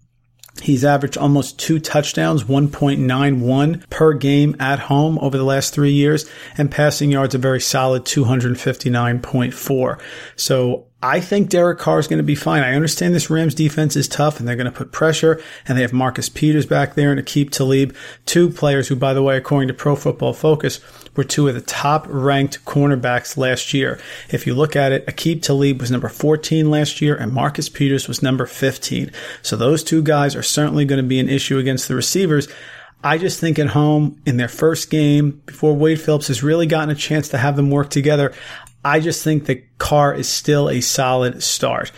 He's 0.61 0.85
averaged 0.85 1.17
almost 1.17 1.59
two 1.59 1.79
touchdowns, 1.79 2.45
1.91 2.45 3.89
per 3.89 4.13
game 4.13 4.55
at 4.59 4.79
home 4.79 5.19
over 5.19 5.37
the 5.37 5.43
last 5.43 5.73
three 5.73 5.91
years, 5.91 6.29
and 6.57 6.71
passing 6.71 7.11
yards 7.11 7.35
a 7.35 7.37
very 7.37 7.59
solid 7.59 8.05
259.4. 8.05 10.01
So 10.37 10.87
I 11.03 11.19
think 11.19 11.49
Derek 11.49 11.77
Carr 11.77 11.99
is 11.99 12.07
going 12.07 12.17
to 12.17 12.23
be 12.23 12.35
fine. 12.35 12.63
I 12.63 12.73
understand 12.73 13.13
this 13.13 13.29
Rams 13.29 13.53
defense 13.53 13.95
is 13.95 14.07
tough 14.07 14.39
and 14.39 14.47
they're 14.47 14.55
going 14.55 14.65
to 14.65 14.71
put 14.71 14.91
pressure 14.91 15.41
and 15.67 15.77
they 15.77 15.83
have 15.83 15.93
Marcus 15.93 16.29
Peters 16.29 16.65
back 16.65 16.95
there 16.95 17.11
and 17.11 17.19
Aqib 17.19 17.51
Talib, 17.51 17.95
two 18.25 18.49
players 18.49 18.87
who, 18.87 18.95
by 18.95 19.13
the 19.13 19.21
way, 19.21 19.37
according 19.37 19.67
to 19.67 19.73
Pro 19.73 19.95
Football 19.95 20.33
Focus, 20.33 20.79
were 21.15 21.23
two 21.23 21.47
of 21.47 21.53
the 21.53 21.61
top 21.61 22.07
ranked 22.09 22.63
cornerbacks 22.65 23.37
last 23.37 23.73
year. 23.73 23.99
If 24.29 24.47
you 24.47 24.55
look 24.55 24.75
at 24.75 24.91
it, 24.91 25.05
Aqib 25.05 25.41
Talib 25.43 25.79
was 25.79 25.91
number 25.91 26.09
14 26.09 26.71
last 26.71 27.01
year 27.01 27.15
and 27.15 27.31
Marcus 27.31 27.69
Peters 27.69 28.07
was 28.07 28.23
number 28.23 28.45
15. 28.45 29.11
So 29.41 29.55
those 29.55 29.83
two 29.83 30.01
guys 30.01 30.35
are 30.35 30.43
certainly 30.43 30.85
going 30.85 31.01
to 31.01 31.07
be 31.07 31.19
an 31.19 31.29
issue 31.29 31.59
against 31.59 31.87
the 31.87 31.95
receivers. 31.95 32.47
I 33.05 33.19
just 33.19 33.39
think 33.39 33.59
at 33.59 33.67
home 33.67 34.19
in 34.25 34.37
their 34.37 34.47
first 34.47 34.89
game 34.89 35.43
before 35.45 35.75
Wade 35.75 36.01
Phillips 36.01 36.27
has 36.29 36.41
really 36.41 36.65
gotten 36.65 36.89
a 36.89 36.95
chance 36.95 37.29
to 37.29 37.37
have 37.37 37.55
them 37.55 37.69
work 37.69 37.91
together, 37.91 38.33
I 38.85 38.99
just 38.99 39.23
think 39.23 39.47
that 39.47 39.79
Carr 39.79 40.13
is 40.13 40.29
still 40.29 40.69
a 40.69 40.79
solid 40.79 41.41
start. 41.41 41.91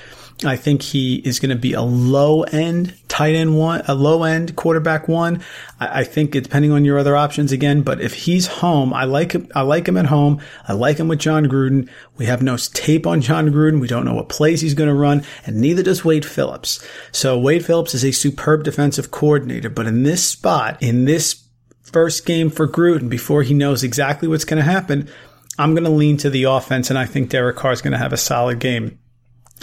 I 0.45 0.55
think 0.55 0.83
he 0.83 1.15
is 1.15 1.39
going 1.39 1.49
to 1.49 1.55
be 1.55 1.73
a 1.73 1.81
low 1.81 2.43
end 2.43 2.95
tight 3.07 3.33
end 3.33 3.57
one, 3.57 3.81
a 3.87 3.95
low 3.95 4.23
end 4.23 4.55
quarterback 4.55 5.07
one. 5.07 5.43
I, 5.79 6.01
I, 6.01 6.03
think 6.03 6.31
depending 6.31 6.71
on 6.71 6.85
your 6.85 6.99
other 6.99 7.15
options 7.15 7.51
again, 7.51 7.81
but 7.81 7.99
if 7.99 8.13
he's 8.13 8.45
home, 8.45 8.93
I 8.93 9.05
like 9.05 9.31
him. 9.31 9.47
I 9.55 9.61
like 9.61 9.87
him 9.87 9.97
at 9.97 10.05
home. 10.05 10.39
I 10.67 10.73
like 10.73 10.97
him 10.97 11.07
with 11.07 11.19
Jon 11.19 11.47
Gruden. 11.47 11.89
We 12.17 12.27
have 12.27 12.43
no 12.43 12.55
tape 12.55 13.07
on 13.07 13.21
Jon 13.21 13.49
Gruden. 13.49 13.81
We 13.81 13.87
don't 13.87 14.05
know 14.05 14.13
what 14.13 14.29
plays 14.29 14.61
he's 14.61 14.75
going 14.75 14.89
to 14.89 14.95
run, 14.95 15.23
and 15.45 15.59
neither 15.59 15.81
does 15.81 16.05
Wade 16.05 16.25
Phillips. 16.25 16.85
So 17.11 17.37
Wade 17.37 17.65
Phillips 17.65 17.95
is 17.95 18.05
a 18.05 18.11
superb 18.11 18.63
defensive 18.63 19.09
coordinator, 19.09 19.69
but 19.69 19.87
in 19.87 20.03
this 20.03 20.23
spot, 20.23 20.81
in 20.81 21.05
this 21.05 21.43
first 21.81 22.25
game 22.27 22.51
for 22.51 22.67
Gruden, 22.67 23.09
before 23.09 23.41
he 23.41 23.55
knows 23.55 23.83
exactly 23.83 24.27
what's 24.27 24.45
going 24.45 24.63
to 24.63 24.71
happen, 24.71 25.09
I'm 25.57 25.73
going 25.73 25.85
to 25.85 25.89
lean 25.89 26.17
to 26.17 26.29
the 26.29 26.43
offense, 26.43 26.89
and 26.89 26.99
I 26.99 27.05
think 27.05 27.29
Derek 27.29 27.55
Carr 27.55 27.71
is 27.71 27.81
going 27.81 27.93
to 27.93 27.97
have 27.97 28.13
a 28.13 28.17
solid 28.17 28.59
game. 28.59 28.99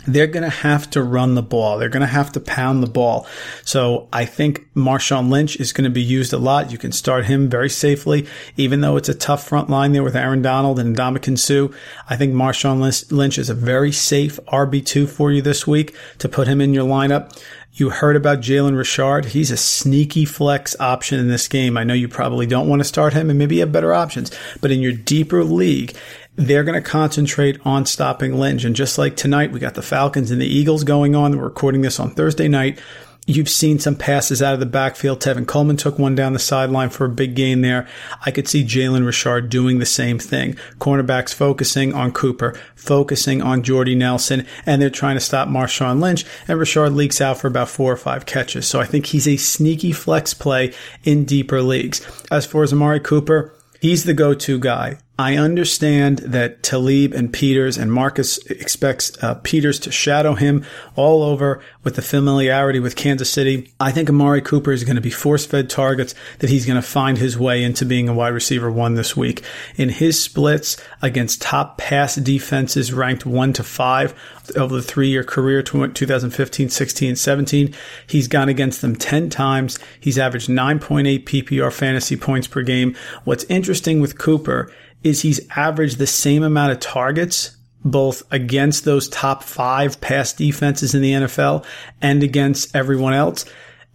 They're 0.07 0.27
going 0.27 0.43
to 0.45 0.51
have 0.51 0.90
to 0.90 1.03
run 1.03 1.35
the 1.35 1.43
ball. 1.43 1.79
They're 1.79 1.88
going 1.88 2.03
to 2.03 2.07
have 2.07 2.33
to 2.33 2.40
pound 2.40 2.83
the 2.83 2.88
ball. 2.88 3.27
So 3.64 4.09
I 4.12 4.25
think 4.25 4.67
Marshawn 4.75 5.31
Lynch 5.31 5.57
is 5.57 5.73
going 5.73 5.85
to 5.85 5.90
be 5.90 6.03
used 6.03 6.33
a 6.33 6.38
lot. 6.38 6.71
You 6.71 6.79
can 6.79 6.93
start 6.93 7.25
him 7.25 7.49
very 7.49 7.71
safely, 7.71 8.27
even 8.57 8.81
though 8.81 8.97
it's 8.97 9.09
a 9.09 9.14
tough 9.14 9.47
front 9.47 9.71
line 9.71 9.93
there 9.93 10.03
with 10.03 10.17
Aaron 10.17 10.43
Donald 10.43 10.79
and 10.79 10.97
Ndamukong 10.97 11.38
Suh. 11.38 11.75
I 12.09 12.17
think 12.17 12.35
Marshawn 12.35 12.81
Lynch 13.11 13.38
is 13.38 13.51
a 13.51 13.55
very 13.55 13.93
safe 13.93 14.38
RB2 14.47 15.09
for 15.09 15.33
you 15.33 15.40
this 15.43 15.67
week 15.67 15.97
to 16.19 16.29
put 16.29 16.49
him 16.49 16.61
in 16.61 16.75
your 16.75 16.87
lineup. 16.87 17.40
You 17.77 17.90
heard 17.90 18.14
about 18.14 18.38
Jalen 18.38 18.79
Richard. 18.79 19.25
He's 19.25 19.51
a 19.51 19.57
sneaky 19.57 20.25
flex 20.25 20.79
option 20.79 21.19
in 21.19 21.27
this 21.27 21.49
game. 21.49 21.77
I 21.77 21.83
know 21.83 21.95
you 21.95 22.07
probably 22.07 22.47
don't 22.47 22.69
want 22.69 22.79
to 22.79 22.85
start 22.85 23.14
him 23.14 23.31
and 23.31 23.38
maybe 23.38 23.57
you 23.57 23.62
have 23.62 23.73
better 23.73 23.93
options, 23.93 24.31
but 24.61 24.71
in 24.71 24.81
your 24.81 24.93
deeper 24.93 25.43
league, 25.43 25.97
they're 26.37 26.64
going 26.64 26.81
to 26.81 26.88
concentrate 26.88 27.59
on 27.64 27.87
stopping 27.87 28.38
Lynch. 28.38 28.64
And 28.64 28.75
just 28.75 28.99
like 28.99 29.16
tonight, 29.16 29.53
we 29.53 29.61
got 29.61 29.75
the 29.75 29.83
Falcons 29.83 30.31
and 30.31 30.40
the 30.40 30.47
Eagles 30.47 30.85
going 30.85 31.14
on. 31.14 31.37
We're 31.37 31.44
recording 31.44 31.83
this 31.83 32.01
on 32.01 32.11
Thursday 32.11 32.49
night. 32.49 32.81
You've 33.27 33.49
seen 33.49 33.79
some 33.79 33.97
passes 33.97 34.42
out 34.42 34.53
of 34.53 34.61
the 34.61 34.66
backfield. 34.66 35.20
Tevin 35.20 35.47
Coleman 35.47 35.79
took 35.79 35.99
one 35.99 36.14
down 36.14 36.35
the 36.35 36.38
sideline 36.38 36.90
for 36.90 37.07
a 37.07 37.09
big 37.09 37.35
gain 37.35 37.62
there. 37.62 37.88
I 38.27 38.31
could 38.31 38.47
see 38.47 38.62
Jalen 38.62 39.07
Richard 39.07 39.49
doing 39.49 39.79
the 39.79 39.87
same 39.87 40.18
thing. 40.18 40.57
Cornerbacks 40.79 41.33
focusing 41.33 41.94
on 41.94 42.12
Cooper, 42.12 42.55
focusing 42.75 43.40
on 43.40 43.62
Jordy 43.62 43.94
Nelson, 43.94 44.47
and 44.66 44.83
they're 44.83 44.90
trying 44.90 45.16
to 45.16 45.20
stop 45.20 45.49
Marshawn 45.49 46.03
Lynch. 46.03 46.27
And 46.47 46.59
Richard 46.59 46.90
leaks 46.90 47.23
out 47.23 47.38
for 47.38 47.47
about 47.47 47.70
four 47.70 47.90
or 47.90 47.97
five 47.97 48.27
catches. 48.27 48.66
So 48.66 48.79
I 48.79 48.85
think 48.85 49.07
he's 49.07 49.27
a 49.27 49.38
sneaky 49.38 49.92
flex 49.92 50.35
play 50.35 50.75
in 51.03 51.25
deeper 51.25 51.62
leagues. 51.62 52.07
As 52.31 52.44
for 52.44 52.62
Amari 52.64 53.01
Cooper, 53.01 53.55
he's 53.81 54.05
the 54.05 54.12
go-to 54.12 54.59
guy. 54.59 54.99
I 55.16 55.37
understand 55.37 56.18
that 56.18 56.64
Talib 56.64 57.12
and 57.12 57.33
Peters 57.33 57.79
and 57.79 57.92
Marcus 57.92 58.38
expects 58.46 59.16
uh, 59.22 59.37
Peters 59.37 59.79
to 59.81 59.92
shadow 59.92 60.35
him 60.35 60.64
all 60.96 61.22
over 61.22 61.62
with 61.85 61.94
the 61.94 62.03
familiarity 62.03 62.81
with 62.81 62.96
Kansas 62.96 63.31
City. 63.31 63.72
I 63.79 63.92
think 63.92 64.11
Amari 64.11 64.42
Cooper 64.42 64.72
is 64.72 64.83
going 64.83 64.96
to 64.96 65.03
be 65.03 65.11
force 65.11 65.46
fed 65.46 65.70
targets 65.70 66.16
that 66.40 66.50
he's 66.50 66.66
going 66.66 66.83
to 66.83 66.87
find 66.87 67.16
his 67.16 67.38
way 67.38 67.62
into 67.62 67.85
being 67.85 68.09
a 68.09 68.14
wide 68.14 68.35
receiver 68.35 68.72
one 68.72 68.94
this 68.94 69.16
week. 69.16 69.44
In 69.77 69.88
his 69.88 70.20
splits 70.20 70.83
against 71.00 71.40
top 71.40 71.79
pass 71.79 72.16
defenses 72.16 72.92
ranked 72.92 73.24
one 73.24 73.53
to 73.53 73.62
five 73.62 74.20
over 74.57 74.74
the 74.74 74.83
three 74.83 75.11
year 75.11 75.22
career, 75.22 75.62
2015, 75.62 76.68
16, 76.68 77.14
17, 77.14 77.74
he's 78.09 78.27
gone 78.27 78.48
against 78.48 78.81
them 78.81 78.96
10 78.96 79.31
times. 79.31 79.79
He's 80.00 80.18
averaged 80.18 80.48
9.8 80.48 81.24
PPR 81.24 81.72
fantasy 81.72 82.16
points 82.16 82.48
per 82.48 82.62
game. 82.62 82.96
What's 83.22 83.44
interesting 83.44 84.00
with 84.00 84.18
Cooper 84.18 84.72
is 85.05 85.23
he's 85.23 85.40
averaged 85.51 85.99
the 85.99 86.07
same 86.07 86.43
amount 86.43 86.73
of 86.73 86.81
targets 86.81 87.57
both 87.85 88.23
against 88.33 88.85
those 88.85 89.09
top 89.09 89.43
five 89.43 90.01
pass 90.01 90.33
defenses 90.33 90.95
in 90.95 91.03
the 91.03 91.12
NFL 91.12 91.64
and 92.01 92.23
against 92.23 92.75
everyone 92.75 93.12
else. 93.12 93.45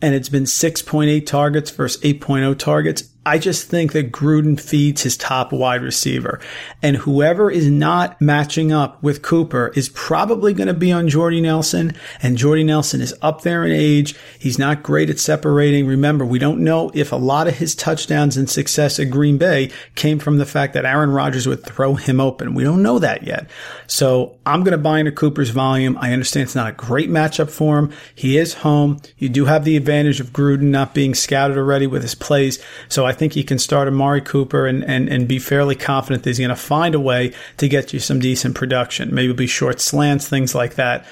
And 0.02 0.14
it's 0.16 0.30
been 0.30 0.44
6.8 0.44 1.26
targets 1.26 1.72
versus 1.72 2.02
8.0 2.04 2.58
targets. 2.58 3.04
I 3.30 3.38
just 3.38 3.68
think 3.68 3.92
that 3.92 4.12
Gruden 4.12 4.60
feeds 4.60 5.04
his 5.04 5.16
top 5.16 5.54
wide 5.54 5.84
receiver. 5.84 6.40
And 6.82 6.98
whoever 6.98 7.52
is 7.52 7.70
not 7.70 8.20
matching 8.20 8.72
up 8.72 9.04
with 9.04 9.22
Cooper 9.22 9.72
is 9.76 9.88
probably 9.90 10.52
going 10.52 10.68
to 10.68 10.74
be 10.74 10.92
on 10.92 11.08
Jordy 11.10 11.40
Nelson. 11.40 11.94
And 12.24 12.40
Jordy 12.40 12.64
Nelson 12.64 13.02
is 13.02 13.14
up 13.22 13.44
there 13.44 13.64
in 13.64 13.72
age. 13.72 14.16
He's 14.40 14.58
not 14.58 14.82
great 14.82 15.12
at 15.12 15.20
separating. 15.20 15.86
Remember, 15.86 16.26
we 16.26 16.40
don't 16.40 16.62
know 16.62 16.90
if 16.96 17.12
a 17.12 17.18
lot 17.18 17.48
of 17.48 17.58
his 17.58 17.76
touchdowns 17.76 18.36
and 18.36 18.50
success 18.50 19.00
at 19.00 19.12
Green 19.12 19.38
Bay 19.38 19.70
came 19.94 20.18
from 20.18 20.40
the 20.40 20.46
fact 20.48 20.74
that 20.74 20.86
Aaron 20.86 21.12
Rodgers 21.12 21.46
would 21.46 21.64
throw 21.64 21.94
him 21.94 22.20
open. 22.20 22.56
We 22.56 22.64
don't 22.64 22.82
know 22.82 22.98
that 22.98 23.28
yet. 23.28 23.48
So 23.86 24.40
I'm 24.44 24.64
going 24.64 24.72
to 24.72 24.80
buy 24.80 24.98
into 24.98 25.12
Cooper's 25.12 25.52
volume. 25.52 26.00
I 26.02 26.14
understand 26.14 26.46
it's 26.46 26.56
not 26.56 26.72
a 26.72 26.76
great 26.76 27.12
matchup 27.12 27.52
for 27.52 27.78
him. 27.78 27.94
He 28.16 28.40
is 28.40 28.56
home. 28.56 29.00
You 29.20 29.30
do 29.30 29.46
have 29.46 29.66
the 29.66 29.78
advantage 29.78 30.20
of 30.20 30.34
Gruden 30.34 30.72
not 30.72 30.96
being 30.96 31.14
scouted 31.14 31.58
already 31.60 31.86
with 31.86 32.02
his 32.02 32.16
plays. 32.16 32.58
So 32.88 33.06
I 33.06 33.19
think 33.20 33.34
he 33.34 33.44
can 33.44 33.60
start 33.60 33.88
Amari 33.88 34.22
Cooper 34.22 34.66
and, 34.66 34.84
and, 34.84 35.08
and 35.10 35.28
be 35.28 35.38
fairly 35.38 35.76
confident 35.76 36.24
that 36.24 36.30
he's 36.30 36.40
going 36.40 36.50
to 36.50 36.56
find 36.56 36.96
a 36.96 37.00
way 37.00 37.34
to 37.58 37.68
get 37.68 37.94
you 37.94 38.00
some 38.00 38.20
decent 38.20 38.56
production. 38.56 39.14
Maybe 39.14 39.34
be 39.34 39.46
short 39.46 39.80
slants, 39.80 40.28
things 40.28 40.56
like 40.56 40.76
that. 40.76 41.06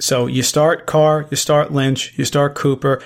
So 0.00 0.26
you 0.26 0.42
start 0.42 0.86
Carr, 0.86 1.26
you 1.30 1.36
start 1.36 1.72
Lynch, 1.72 2.18
you 2.18 2.24
start 2.24 2.54
Cooper. 2.54 3.00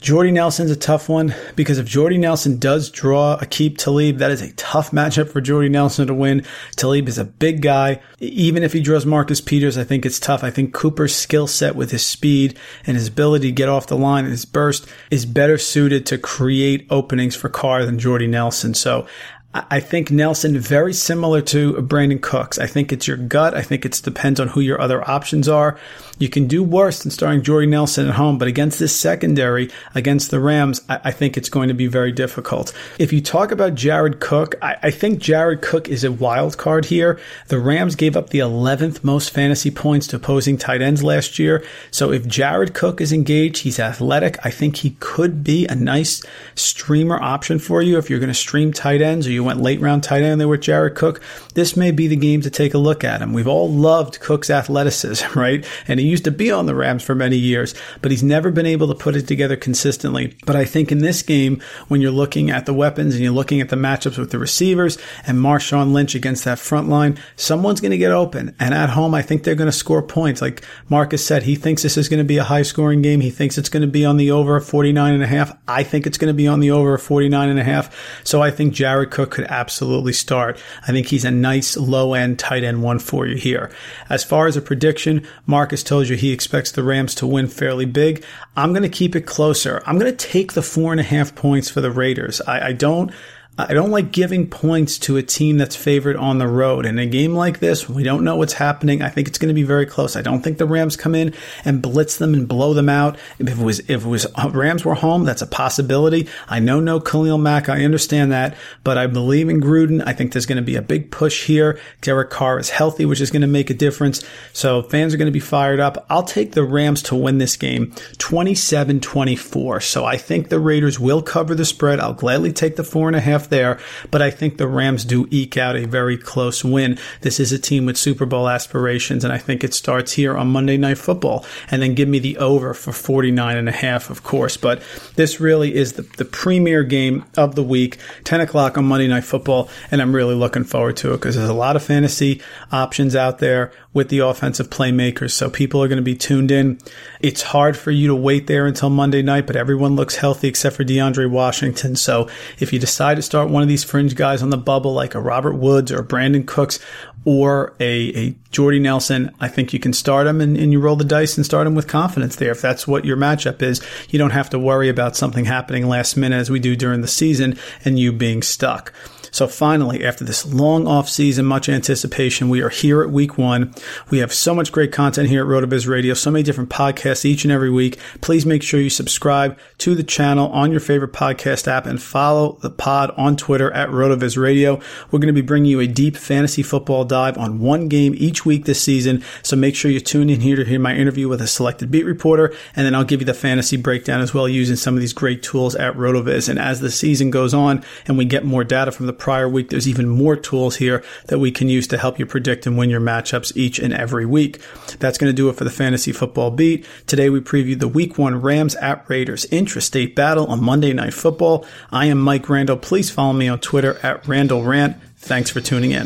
Jordy 0.00 0.32
Nelson's 0.32 0.70
a 0.70 0.76
tough 0.76 1.08
one 1.08 1.34
because 1.56 1.78
if 1.78 1.86
Jordy 1.86 2.18
Nelson 2.18 2.58
does 2.58 2.90
draw 2.90 3.38
Aqib 3.38 3.78
Talib, 3.78 4.18
that 4.18 4.30
is 4.30 4.42
a 4.42 4.52
tough 4.52 4.90
matchup 4.90 5.30
for 5.30 5.40
Jordy 5.40 5.70
Nelson 5.70 6.06
to 6.08 6.14
win. 6.14 6.44
Talib 6.76 7.08
is 7.08 7.16
a 7.16 7.24
big 7.24 7.62
guy. 7.62 8.02
Even 8.18 8.62
if 8.62 8.74
he 8.74 8.82
draws 8.82 9.06
Marcus 9.06 9.40
Peters, 9.40 9.78
I 9.78 9.84
think 9.84 10.04
it's 10.04 10.20
tough. 10.20 10.44
I 10.44 10.50
think 10.50 10.74
Cooper's 10.74 11.14
skill 11.14 11.46
set 11.46 11.74
with 11.74 11.90
his 11.90 12.04
speed 12.04 12.58
and 12.86 12.98
his 12.98 13.08
ability 13.08 13.48
to 13.48 13.52
get 13.52 13.70
off 13.70 13.86
the 13.86 13.96
line 13.96 14.24
and 14.24 14.32
his 14.32 14.44
burst 14.44 14.86
is 15.10 15.24
better 15.24 15.56
suited 15.56 16.04
to 16.06 16.18
create 16.18 16.86
openings 16.90 17.34
for 17.34 17.48
Carr 17.48 17.86
than 17.86 17.98
Jordy 17.98 18.26
Nelson. 18.26 18.74
So 18.74 19.06
I 19.54 19.78
think 19.78 20.10
Nelson 20.10 20.58
very 20.58 20.92
similar 20.92 21.40
to 21.42 21.74
Brandin 21.74 22.20
Cooks. 22.20 22.58
I 22.58 22.66
think 22.66 22.92
it's 22.92 23.06
your 23.06 23.16
gut. 23.16 23.54
I 23.54 23.62
think 23.62 23.84
it 23.84 24.00
depends 24.02 24.40
on 24.40 24.48
who 24.48 24.60
your 24.60 24.80
other 24.80 25.08
options 25.08 25.48
are. 25.48 25.78
You 26.18 26.28
can 26.28 26.48
do 26.48 26.64
worse 26.64 27.02
than 27.02 27.12
starting 27.12 27.42
Jordy 27.42 27.68
Nelson 27.68 28.08
at 28.08 28.16
home, 28.16 28.36
but 28.36 28.48
against 28.48 28.80
this 28.80 28.94
secondary, 28.98 29.70
against 29.94 30.32
the 30.32 30.40
Rams, 30.40 30.80
I, 30.88 31.00
I 31.04 31.10
think 31.12 31.36
it's 31.36 31.48
going 31.48 31.68
to 31.68 31.74
be 31.74 31.86
very 31.86 32.10
difficult. 32.10 32.72
If 32.98 33.12
you 33.12 33.20
talk 33.20 33.52
about 33.52 33.76
Jared 33.76 34.18
Cook, 34.18 34.56
I, 34.60 34.76
I 34.82 34.90
think 34.90 35.20
Jared 35.20 35.62
Cook 35.62 35.88
is 35.88 36.02
a 36.02 36.10
wild 36.10 36.58
card 36.58 36.86
here. 36.86 37.20
The 37.46 37.60
Rams 37.60 37.94
gave 37.94 38.16
up 38.16 38.30
the 38.30 38.40
11th 38.40 39.04
most 39.04 39.30
fantasy 39.30 39.70
points 39.70 40.08
to 40.08 40.16
opposing 40.16 40.58
tight 40.58 40.82
ends 40.82 41.04
last 41.04 41.38
year. 41.38 41.64
So 41.92 42.10
if 42.10 42.26
Jared 42.26 42.74
Cook 42.74 43.00
is 43.00 43.12
engaged, 43.12 43.58
he's 43.58 43.78
athletic. 43.78 44.44
I 44.44 44.50
think 44.50 44.76
he 44.76 44.96
could 44.98 45.44
be 45.44 45.66
a 45.66 45.76
nice 45.76 46.24
streamer 46.56 47.22
option 47.22 47.60
for 47.60 47.82
you 47.82 47.98
if 47.98 48.10
you're 48.10 48.18
going 48.18 48.28
to 48.28 48.34
stream 48.34 48.72
tight 48.72 49.00
ends 49.00 49.28
or 49.28 49.30
you 49.30 49.43
went 49.44 49.60
late 49.60 49.80
round 49.80 50.02
tight 50.02 50.22
end 50.22 50.40
there 50.40 50.48
with 50.48 50.62
Jared 50.62 50.94
Cook. 50.94 51.20
This 51.54 51.76
may 51.76 51.90
be 51.90 52.08
the 52.08 52.16
game 52.16 52.40
to 52.42 52.50
take 52.50 52.74
a 52.74 52.78
look 52.78 53.04
at 53.04 53.20
him. 53.20 53.32
We've 53.32 53.48
all 53.48 53.70
loved 53.70 54.20
Cook's 54.20 54.50
athleticism, 54.50 55.26
right? 55.38 55.64
And 55.86 56.00
he 56.00 56.06
used 56.06 56.24
to 56.24 56.30
be 56.30 56.50
on 56.50 56.66
the 56.66 56.74
Rams 56.74 57.02
for 57.02 57.14
many 57.14 57.36
years, 57.36 57.74
but 58.02 58.10
he's 58.10 58.22
never 58.22 58.50
been 58.50 58.66
able 58.66 58.88
to 58.88 58.94
put 58.94 59.16
it 59.16 59.28
together 59.28 59.56
consistently. 59.56 60.36
But 60.46 60.56
I 60.56 60.64
think 60.64 60.90
in 60.90 60.98
this 60.98 61.22
game, 61.22 61.62
when 61.88 62.00
you're 62.00 62.10
looking 62.10 62.50
at 62.50 62.66
the 62.66 62.74
weapons 62.74 63.14
and 63.14 63.22
you're 63.22 63.32
looking 63.32 63.60
at 63.60 63.68
the 63.68 63.76
matchups 63.76 64.18
with 64.18 64.30
the 64.30 64.38
receivers 64.38 64.98
and 65.26 65.38
Marshawn 65.38 65.92
Lynch 65.92 66.14
against 66.14 66.44
that 66.44 66.58
front 66.58 66.88
line, 66.88 67.18
someone's 67.36 67.80
going 67.80 67.90
to 67.90 67.98
get 67.98 68.12
open. 68.12 68.54
And 68.58 68.74
at 68.74 68.90
home, 68.90 69.14
I 69.14 69.22
think 69.22 69.44
they're 69.44 69.54
going 69.54 69.70
to 69.70 69.72
score 69.72 70.02
points. 70.02 70.40
Like 70.40 70.64
Marcus 70.88 71.24
said, 71.24 71.42
he 71.42 71.56
thinks 71.56 71.82
this 71.82 71.96
is 71.96 72.08
going 72.08 72.18
to 72.18 72.24
be 72.24 72.38
a 72.38 72.44
high 72.44 72.62
scoring 72.62 73.02
game. 73.02 73.20
He 73.20 73.30
thinks 73.30 73.58
it's 73.58 73.68
going 73.68 73.82
to 73.82 73.88
be 73.88 74.04
on 74.04 74.16
the 74.16 74.30
over 74.30 74.56
of 74.56 74.66
49 74.66 75.14
and 75.14 75.22
a 75.22 75.26
half. 75.26 75.56
I 75.68 75.82
think 75.82 76.06
it's 76.06 76.18
going 76.18 76.32
to 76.32 76.36
be 76.36 76.46
on 76.46 76.60
the 76.60 76.70
over 76.70 76.94
of 76.94 77.02
49 77.02 77.48
and 77.48 77.58
a 77.58 77.64
half. 77.64 77.94
So 78.24 78.42
I 78.42 78.50
think 78.50 78.74
Jared 78.74 79.10
Cook 79.10 79.33
could 79.34 79.46
absolutely 79.46 80.12
start. 80.12 80.58
I 80.86 80.92
think 80.92 81.08
he's 81.08 81.24
a 81.24 81.30
nice 81.30 81.76
low 81.76 82.14
end 82.14 82.38
tight 82.38 82.62
end 82.62 82.82
one 82.82 83.00
for 83.00 83.26
you 83.26 83.36
here. 83.36 83.70
As 84.08 84.22
far 84.22 84.46
as 84.46 84.56
a 84.56 84.62
prediction, 84.62 85.26
Marcus 85.46 85.82
told 85.82 85.94
told 85.94 86.08
you 86.08 86.16
he 86.16 86.32
expects 86.32 86.72
the 86.72 86.82
Rams 86.82 87.14
to 87.14 87.26
win 87.26 87.46
fairly 87.46 87.84
big. 87.84 88.24
I'm 88.56 88.72
going 88.72 88.82
to 88.82 88.88
keep 88.88 89.14
it 89.14 89.26
closer. 89.26 89.80
I'm 89.86 89.96
going 89.96 90.10
to 90.10 90.28
take 90.28 90.52
the 90.52 90.62
four 90.62 90.90
and 90.90 91.00
a 91.00 91.04
half 91.04 91.34
points 91.34 91.70
for 91.70 91.80
the 91.80 91.90
Raiders. 91.90 92.40
I, 92.40 92.68
I 92.68 92.72
don't 92.72 93.12
I 93.56 93.72
don't 93.72 93.92
like 93.92 94.10
giving 94.10 94.48
points 94.48 94.98
to 94.98 95.16
a 95.16 95.22
team 95.22 95.58
that's 95.58 95.76
favored 95.76 96.16
on 96.16 96.38
the 96.38 96.48
road. 96.48 96.84
In 96.84 96.98
a 96.98 97.06
game 97.06 97.34
like 97.34 97.60
this, 97.60 97.88
we 97.88 98.02
don't 98.02 98.24
know 98.24 98.34
what's 98.34 98.54
happening. 98.54 99.00
I 99.00 99.08
think 99.10 99.28
it's 99.28 99.38
going 99.38 99.48
to 99.48 99.54
be 99.54 99.62
very 99.62 99.86
close. 99.86 100.16
I 100.16 100.22
don't 100.22 100.42
think 100.42 100.58
the 100.58 100.66
Rams 100.66 100.96
come 100.96 101.14
in 101.14 101.32
and 101.64 101.80
blitz 101.80 102.16
them 102.16 102.34
and 102.34 102.48
blow 102.48 102.74
them 102.74 102.88
out. 102.88 103.16
If 103.38 103.48
it 103.48 103.56
was, 103.58 103.78
if 103.78 104.04
it 104.04 104.08
was 104.08 104.26
uh, 104.34 104.50
Rams 104.52 104.84
were 104.84 104.96
home, 104.96 105.22
that's 105.22 105.40
a 105.40 105.46
possibility. 105.46 106.28
I 106.48 106.58
know 106.58 106.80
no 106.80 106.98
Khalil 106.98 107.38
Mack. 107.38 107.68
I 107.68 107.84
understand 107.84 108.32
that, 108.32 108.56
but 108.82 108.98
I 108.98 109.06
believe 109.06 109.48
in 109.48 109.60
Gruden. 109.60 110.02
I 110.04 110.14
think 110.14 110.32
there's 110.32 110.46
going 110.46 110.56
to 110.56 110.62
be 110.62 110.74
a 110.74 110.82
big 110.82 111.12
push 111.12 111.46
here. 111.46 111.78
Derek 112.00 112.30
Carr 112.30 112.58
is 112.58 112.70
healthy, 112.70 113.06
which 113.06 113.20
is 113.20 113.30
going 113.30 113.42
to 113.42 113.46
make 113.46 113.70
a 113.70 113.74
difference. 113.74 114.24
So 114.52 114.82
fans 114.82 115.14
are 115.14 115.16
going 115.16 115.26
to 115.26 115.32
be 115.32 115.38
fired 115.38 115.78
up. 115.78 116.04
I'll 116.10 116.24
take 116.24 116.52
the 116.52 116.64
Rams 116.64 117.02
to 117.02 117.14
win 117.14 117.38
this 117.38 117.56
game 117.56 117.92
27-24. 118.18 119.80
So 119.80 120.04
I 120.04 120.16
think 120.16 120.48
the 120.48 120.58
Raiders 120.58 120.98
will 120.98 121.22
cover 121.22 121.54
the 121.54 121.64
spread. 121.64 122.00
I'll 122.00 122.14
gladly 122.14 122.52
take 122.52 122.74
the 122.74 122.82
four 122.82 123.06
and 123.06 123.14
a 123.14 123.20
half 123.20 123.43
there, 123.50 123.78
but 124.10 124.22
I 124.22 124.30
think 124.30 124.56
the 124.56 124.68
Rams 124.68 125.04
do 125.04 125.26
eke 125.30 125.56
out 125.56 125.76
a 125.76 125.86
very 125.86 126.16
close 126.16 126.64
win. 126.64 126.98
This 127.20 127.40
is 127.40 127.52
a 127.52 127.58
team 127.58 127.86
with 127.86 127.96
Super 127.96 128.26
Bowl 128.26 128.48
aspirations, 128.48 129.24
and 129.24 129.32
I 129.32 129.38
think 129.38 129.64
it 129.64 129.74
starts 129.74 130.12
here 130.12 130.36
on 130.36 130.48
Monday 130.48 130.76
Night 130.76 130.98
Football. 130.98 131.44
And 131.70 131.82
then 131.82 131.94
give 131.94 132.08
me 132.08 132.18
the 132.18 132.38
over 132.38 132.74
for 132.74 132.92
49 132.92 133.56
and 133.56 133.68
a 133.68 133.72
half, 133.72 134.10
of 134.10 134.22
course. 134.22 134.56
But 134.56 134.82
this 135.16 135.40
really 135.40 135.74
is 135.74 135.94
the, 135.94 136.02
the 136.02 136.24
premier 136.24 136.84
game 136.84 137.24
of 137.36 137.54
the 137.54 137.62
week, 137.62 137.98
10 138.24 138.40
o'clock 138.40 138.78
on 138.78 138.84
Monday 138.84 139.08
Night 139.08 139.24
Football, 139.24 139.68
and 139.90 140.00
I'm 140.00 140.14
really 140.14 140.34
looking 140.34 140.64
forward 140.64 140.96
to 140.98 141.12
it 141.12 141.18
because 141.18 141.36
there's 141.36 141.48
a 141.48 141.54
lot 141.54 141.76
of 141.76 141.82
fantasy 141.82 142.40
options 142.72 143.16
out 143.16 143.38
there 143.38 143.72
with 143.92 144.08
the 144.08 144.18
offensive 144.18 144.70
playmakers. 144.70 145.30
So 145.30 145.48
people 145.48 145.82
are 145.82 145.88
going 145.88 145.96
to 145.96 146.02
be 146.02 146.16
tuned 146.16 146.50
in. 146.50 146.78
It's 147.20 147.42
hard 147.42 147.76
for 147.76 147.90
you 147.90 148.08
to 148.08 148.14
wait 148.14 148.46
there 148.46 148.66
until 148.66 148.90
Monday 148.90 149.22
night, 149.22 149.46
but 149.46 149.56
everyone 149.56 149.96
looks 149.96 150.16
healthy 150.16 150.48
except 150.48 150.76
for 150.76 150.84
DeAndre 150.84 151.30
Washington. 151.30 151.96
So 151.96 152.28
if 152.58 152.72
you 152.72 152.78
decide 152.78 153.16
to 153.16 153.22
start 153.22 153.33
one 153.34 153.62
of 153.62 153.68
these 153.68 153.84
fringe 153.84 154.14
guys 154.14 154.42
on 154.42 154.50
the 154.50 154.56
bubble, 154.56 154.92
like 154.92 155.14
a 155.14 155.20
Robert 155.20 155.54
Woods 155.54 155.90
or 155.92 156.02
Brandin 156.02 156.46
Cooks 156.46 156.78
or 157.24 157.74
a, 157.80 158.26
a 158.26 158.34
Jordy 158.50 158.78
Nelson, 158.78 159.34
I 159.40 159.48
think 159.48 159.72
you 159.72 159.78
can 159.78 159.92
start 159.92 160.26
him 160.26 160.40
and, 160.40 160.56
and 160.56 160.72
you 160.72 160.80
roll 160.80 160.96
the 160.96 161.04
dice 161.04 161.36
and 161.36 161.44
start 161.44 161.66
him 161.66 161.74
with 161.74 161.88
confidence 161.88 162.36
there. 162.36 162.50
If 162.50 162.60
that's 162.60 162.86
what 162.86 163.04
your 163.04 163.16
matchup 163.16 163.62
is, 163.62 163.80
you 164.10 164.18
don't 164.18 164.30
have 164.30 164.50
to 164.50 164.58
worry 164.58 164.88
about 164.88 165.16
something 165.16 165.46
happening 165.46 165.88
last 165.88 166.16
minute 166.16 166.36
as 166.36 166.50
we 166.50 166.60
do 166.60 166.76
during 166.76 167.00
the 167.00 167.08
season 167.08 167.58
and 167.84 167.98
you 167.98 168.12
being 168.12 168.42
stuck. 168.42 168.92
So 169.34 169.48
finally, 169.48 170.04
after 170.04 170.22
this 170.22 170.46
long 170.46 170.86
off 170.86 171.08
season, 171.08 171.44
much 171.44 171.68
anticipation, 171.68 172.48
we 172.48 172.62
are 172.62 172.68
here 172.68 173.02
at 173.02 173.10
week 173.10 173.36
one. 173.36 173.74
We 174.08 174.18
have 174.18 174.32
so 174.32 174.54
much 174.54 174.70
great 174.70 174.92
content 174.92 175.28
here 175.28 175.42
at 175.42 175.48
RotoViz 175.48 175.88
Radio, 175.88 176.14
so 176.14 176.30
many 176.30 176.44
different 176.44 176.70
podcasts 176.70 177.24
each 177.24 177.42
and 177.42 177.50
every 177.50 177.68
week. 177.68 177.98
Please 178.20 178.46
make 178.46 178.62
sure 178.62 178.78
you 178.78 178.90
subscribe 178.90 179.58
to 179.78 179.96
the 179.96 180.04
channel 180.04 180.52
on 180.52 180.70
your 180.70 180.78
favorite 180.78 181.12
podcast 181.12 181.66
app 181.66 181.84
and 181.84 182.00
follow 182.00 182.58
the 182.62 182.70
pod 182.70 183.10
on 183.16 183.34
Twitter 183.34 183.72
at 183.72 183.88
RotoViz 183.88 184.40
Radio. 184.40 184.76
We're 185.10 185.18
going 185.18 185.26
to 185.26 185.32
be 185.32 185.44
bringing 185.44 185.68
you 185.68 185.80
a 185.80 185.88
deep 185.88 186.16
fantasy 186.16 186.62
football 186.62 187.04
dive 187.04 187.36
on 187.36 187.58
one 187.58 187.88
game 187.88 188.14
each 188.16 188.46
week 188.46 188.66
this 188.66 188.80
season. 188.80 189.24
So 189.42 189.56
make 189.56 189.74
sure 189.74 189.90
you 189.90 189.98
tune 189.98 190.30
in 190.30 190.42
here 190.42 190.54
to 190.54 190.64
hear 190.64 190.78
my 190.78 190.94
interview 190.94 191.28
with 191.28 191.42
a 191.42 191.48
selected 191.48 191.90
beat 191.90 192.06
reporter, 192.06 192.54
and 192.76 192.86
then 192.86 192.94
I'll 192.94 193.02
give 193.02 193.20
you 193.20 193.26
the 193.26 193.34
fantasy 193.34 193.78
breakdown 193.78 194.20
as 194.20 194.32
well 194.32 194.48
using 194.48 194.76
some 194.76 194.94
of 194.94 195.00
these 195.00 195.12
great 195.12 195.42
tools 195.42 195.74
at 195.74 195.96
RotoViz. 195.96 196.48
And 196.48 196.60
as 196.60 196.78
the 196.78 196.92
season 196.92 197.32
goes 197.32 197.52
on 197.52 197.84
and 198.06 198.16
we 198.16 198.26
get 198.26 198.44
more 198.44 198.62
data 198.62 198.92
from 198.92 199.06
the 199.06 199.23
prior 199.24 199.48
week, 199.48 199.70
there's 199.70 199.88
even 199.88 200.06
more 200.06 200.36
tools 200.36 200.76
here 200.76 201.02
that 201.28 201.38
we 201.38 201.50
can 201.50 201.66
use 201.66 201.86
to 201.86 201.96
help 201.96 202.18
you 202.18 202.26
predict 202.26 202.66
and 202.66 202.76
win 202.76 202.90
your 202.90 203.00
matchups 203.00 203.56
each 203.56 203.78
and 203.78 203.94
every 203.94 204.26
week. 204.26 204.60
That's 204.98 205.16
going 205.16 205.32
to 205.32 205.34
do 205.34 205.48
it 205.48 205.56
for 205.56 205.64
the 205.64 205.70
fantasy 205.70 206.12
football 206.12 206.50
beat. 206.50 206.84
Today 207.06 207.30
we 207.30 207.40
previewed 207.40 207.80
the 207.80 207.88
week 207.88 208.18
one 208.18 208.42
Rams 208.42 208.74
at 208.74 209.08
Raiders 209.08 209.46
intrastate 209.46 210.14
battle 210.14 210.46
on 210.48 210.62
Monday 210.62 210.92
Night 210.92 211.14
Football. 211.14 211.64
I 211.90 212.04
am 212.04 212.20
Mike 212.20 212.50
Randle. 212.50 212.76
Please 212.76 213.10
follow 213.10 213.32
me 213.32 213.48
on 213.48 213.60
Twitter 213.60 213.98
at 214.02 214.28
Randle 214.28 214.62
Rant. 214.62 214.98
Thanks 215.16 215.48
for 215.48 215.62
tuning 215.62 215.92
in. 215.92 216.04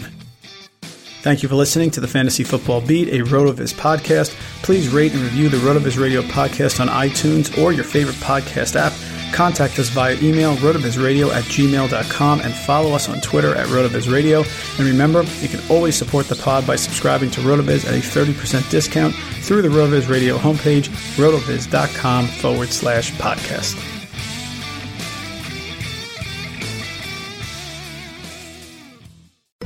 Thank 1.23 1.43
you 1.43 1.49
for 1.49 1.57
listening 1.57 1.91
to 1.91 2.01
the 2.01 2.07
Fantasy 2.07 2.45
Football 2.45 2.83
Beat, 2.83 3.09
a 3.09 3.25
RotoViz 3.25 3.75
podcast. 3.75 4.31
Please 4.63 4.91
rate 4.91 5.13
and 5.13 5.23
review 5.23 5.49
the 5.49 5.57
RotoViz 5.57 6.01
Radio 6.01 6.23
podcast 6.23 6.79
on 6.79 6.87
iTunes 6.87 7.61
or 7.61 7.73
your 7.73 7.83
favorite 7.83 8.15
podcast 8.19 8.77
app. 8.77 8.93
Contact 9.33 9.79
us 9.79 9.89
via 9.89 10.15
email, 10.21 10.57
rotovizradio 10.57 11.33
at 11.33 11.45
gmail.com, 11.45 12.41
and 12.41 12.53
follow 12.53 12.93
us 12.93 13.09
on 13.09 13.21
Twitter 13.21 13.55
at 13.55 13.67
rotovizradio. 13.69 14.45
And 14.79 14.87
remember, 14.87 15.23
you 15.41 15.49
can 15.49 15.61
always 15.71 15.97
support 15.97 16.27
the 16.27 16.37
pod 16.37 16.67
by 16.67 16.77
subscribing 16.77 17.31
to 17.33 17.41
RotoViz 17.41 17.87
at 17.87 17.95
a 17.95 17.99
30% 17.99 18.71
discount 18.71 19.15
through 19.15 19.63
the 19.63 19.69
RotoViz 19.69 20.09
Radio 20.09 20.37
homepage, 20.37 20.89
rotoviz.com 21.17 22.27
forward 22.27 22.71
slash 22.71 23.13
podcast. 23.13 23.98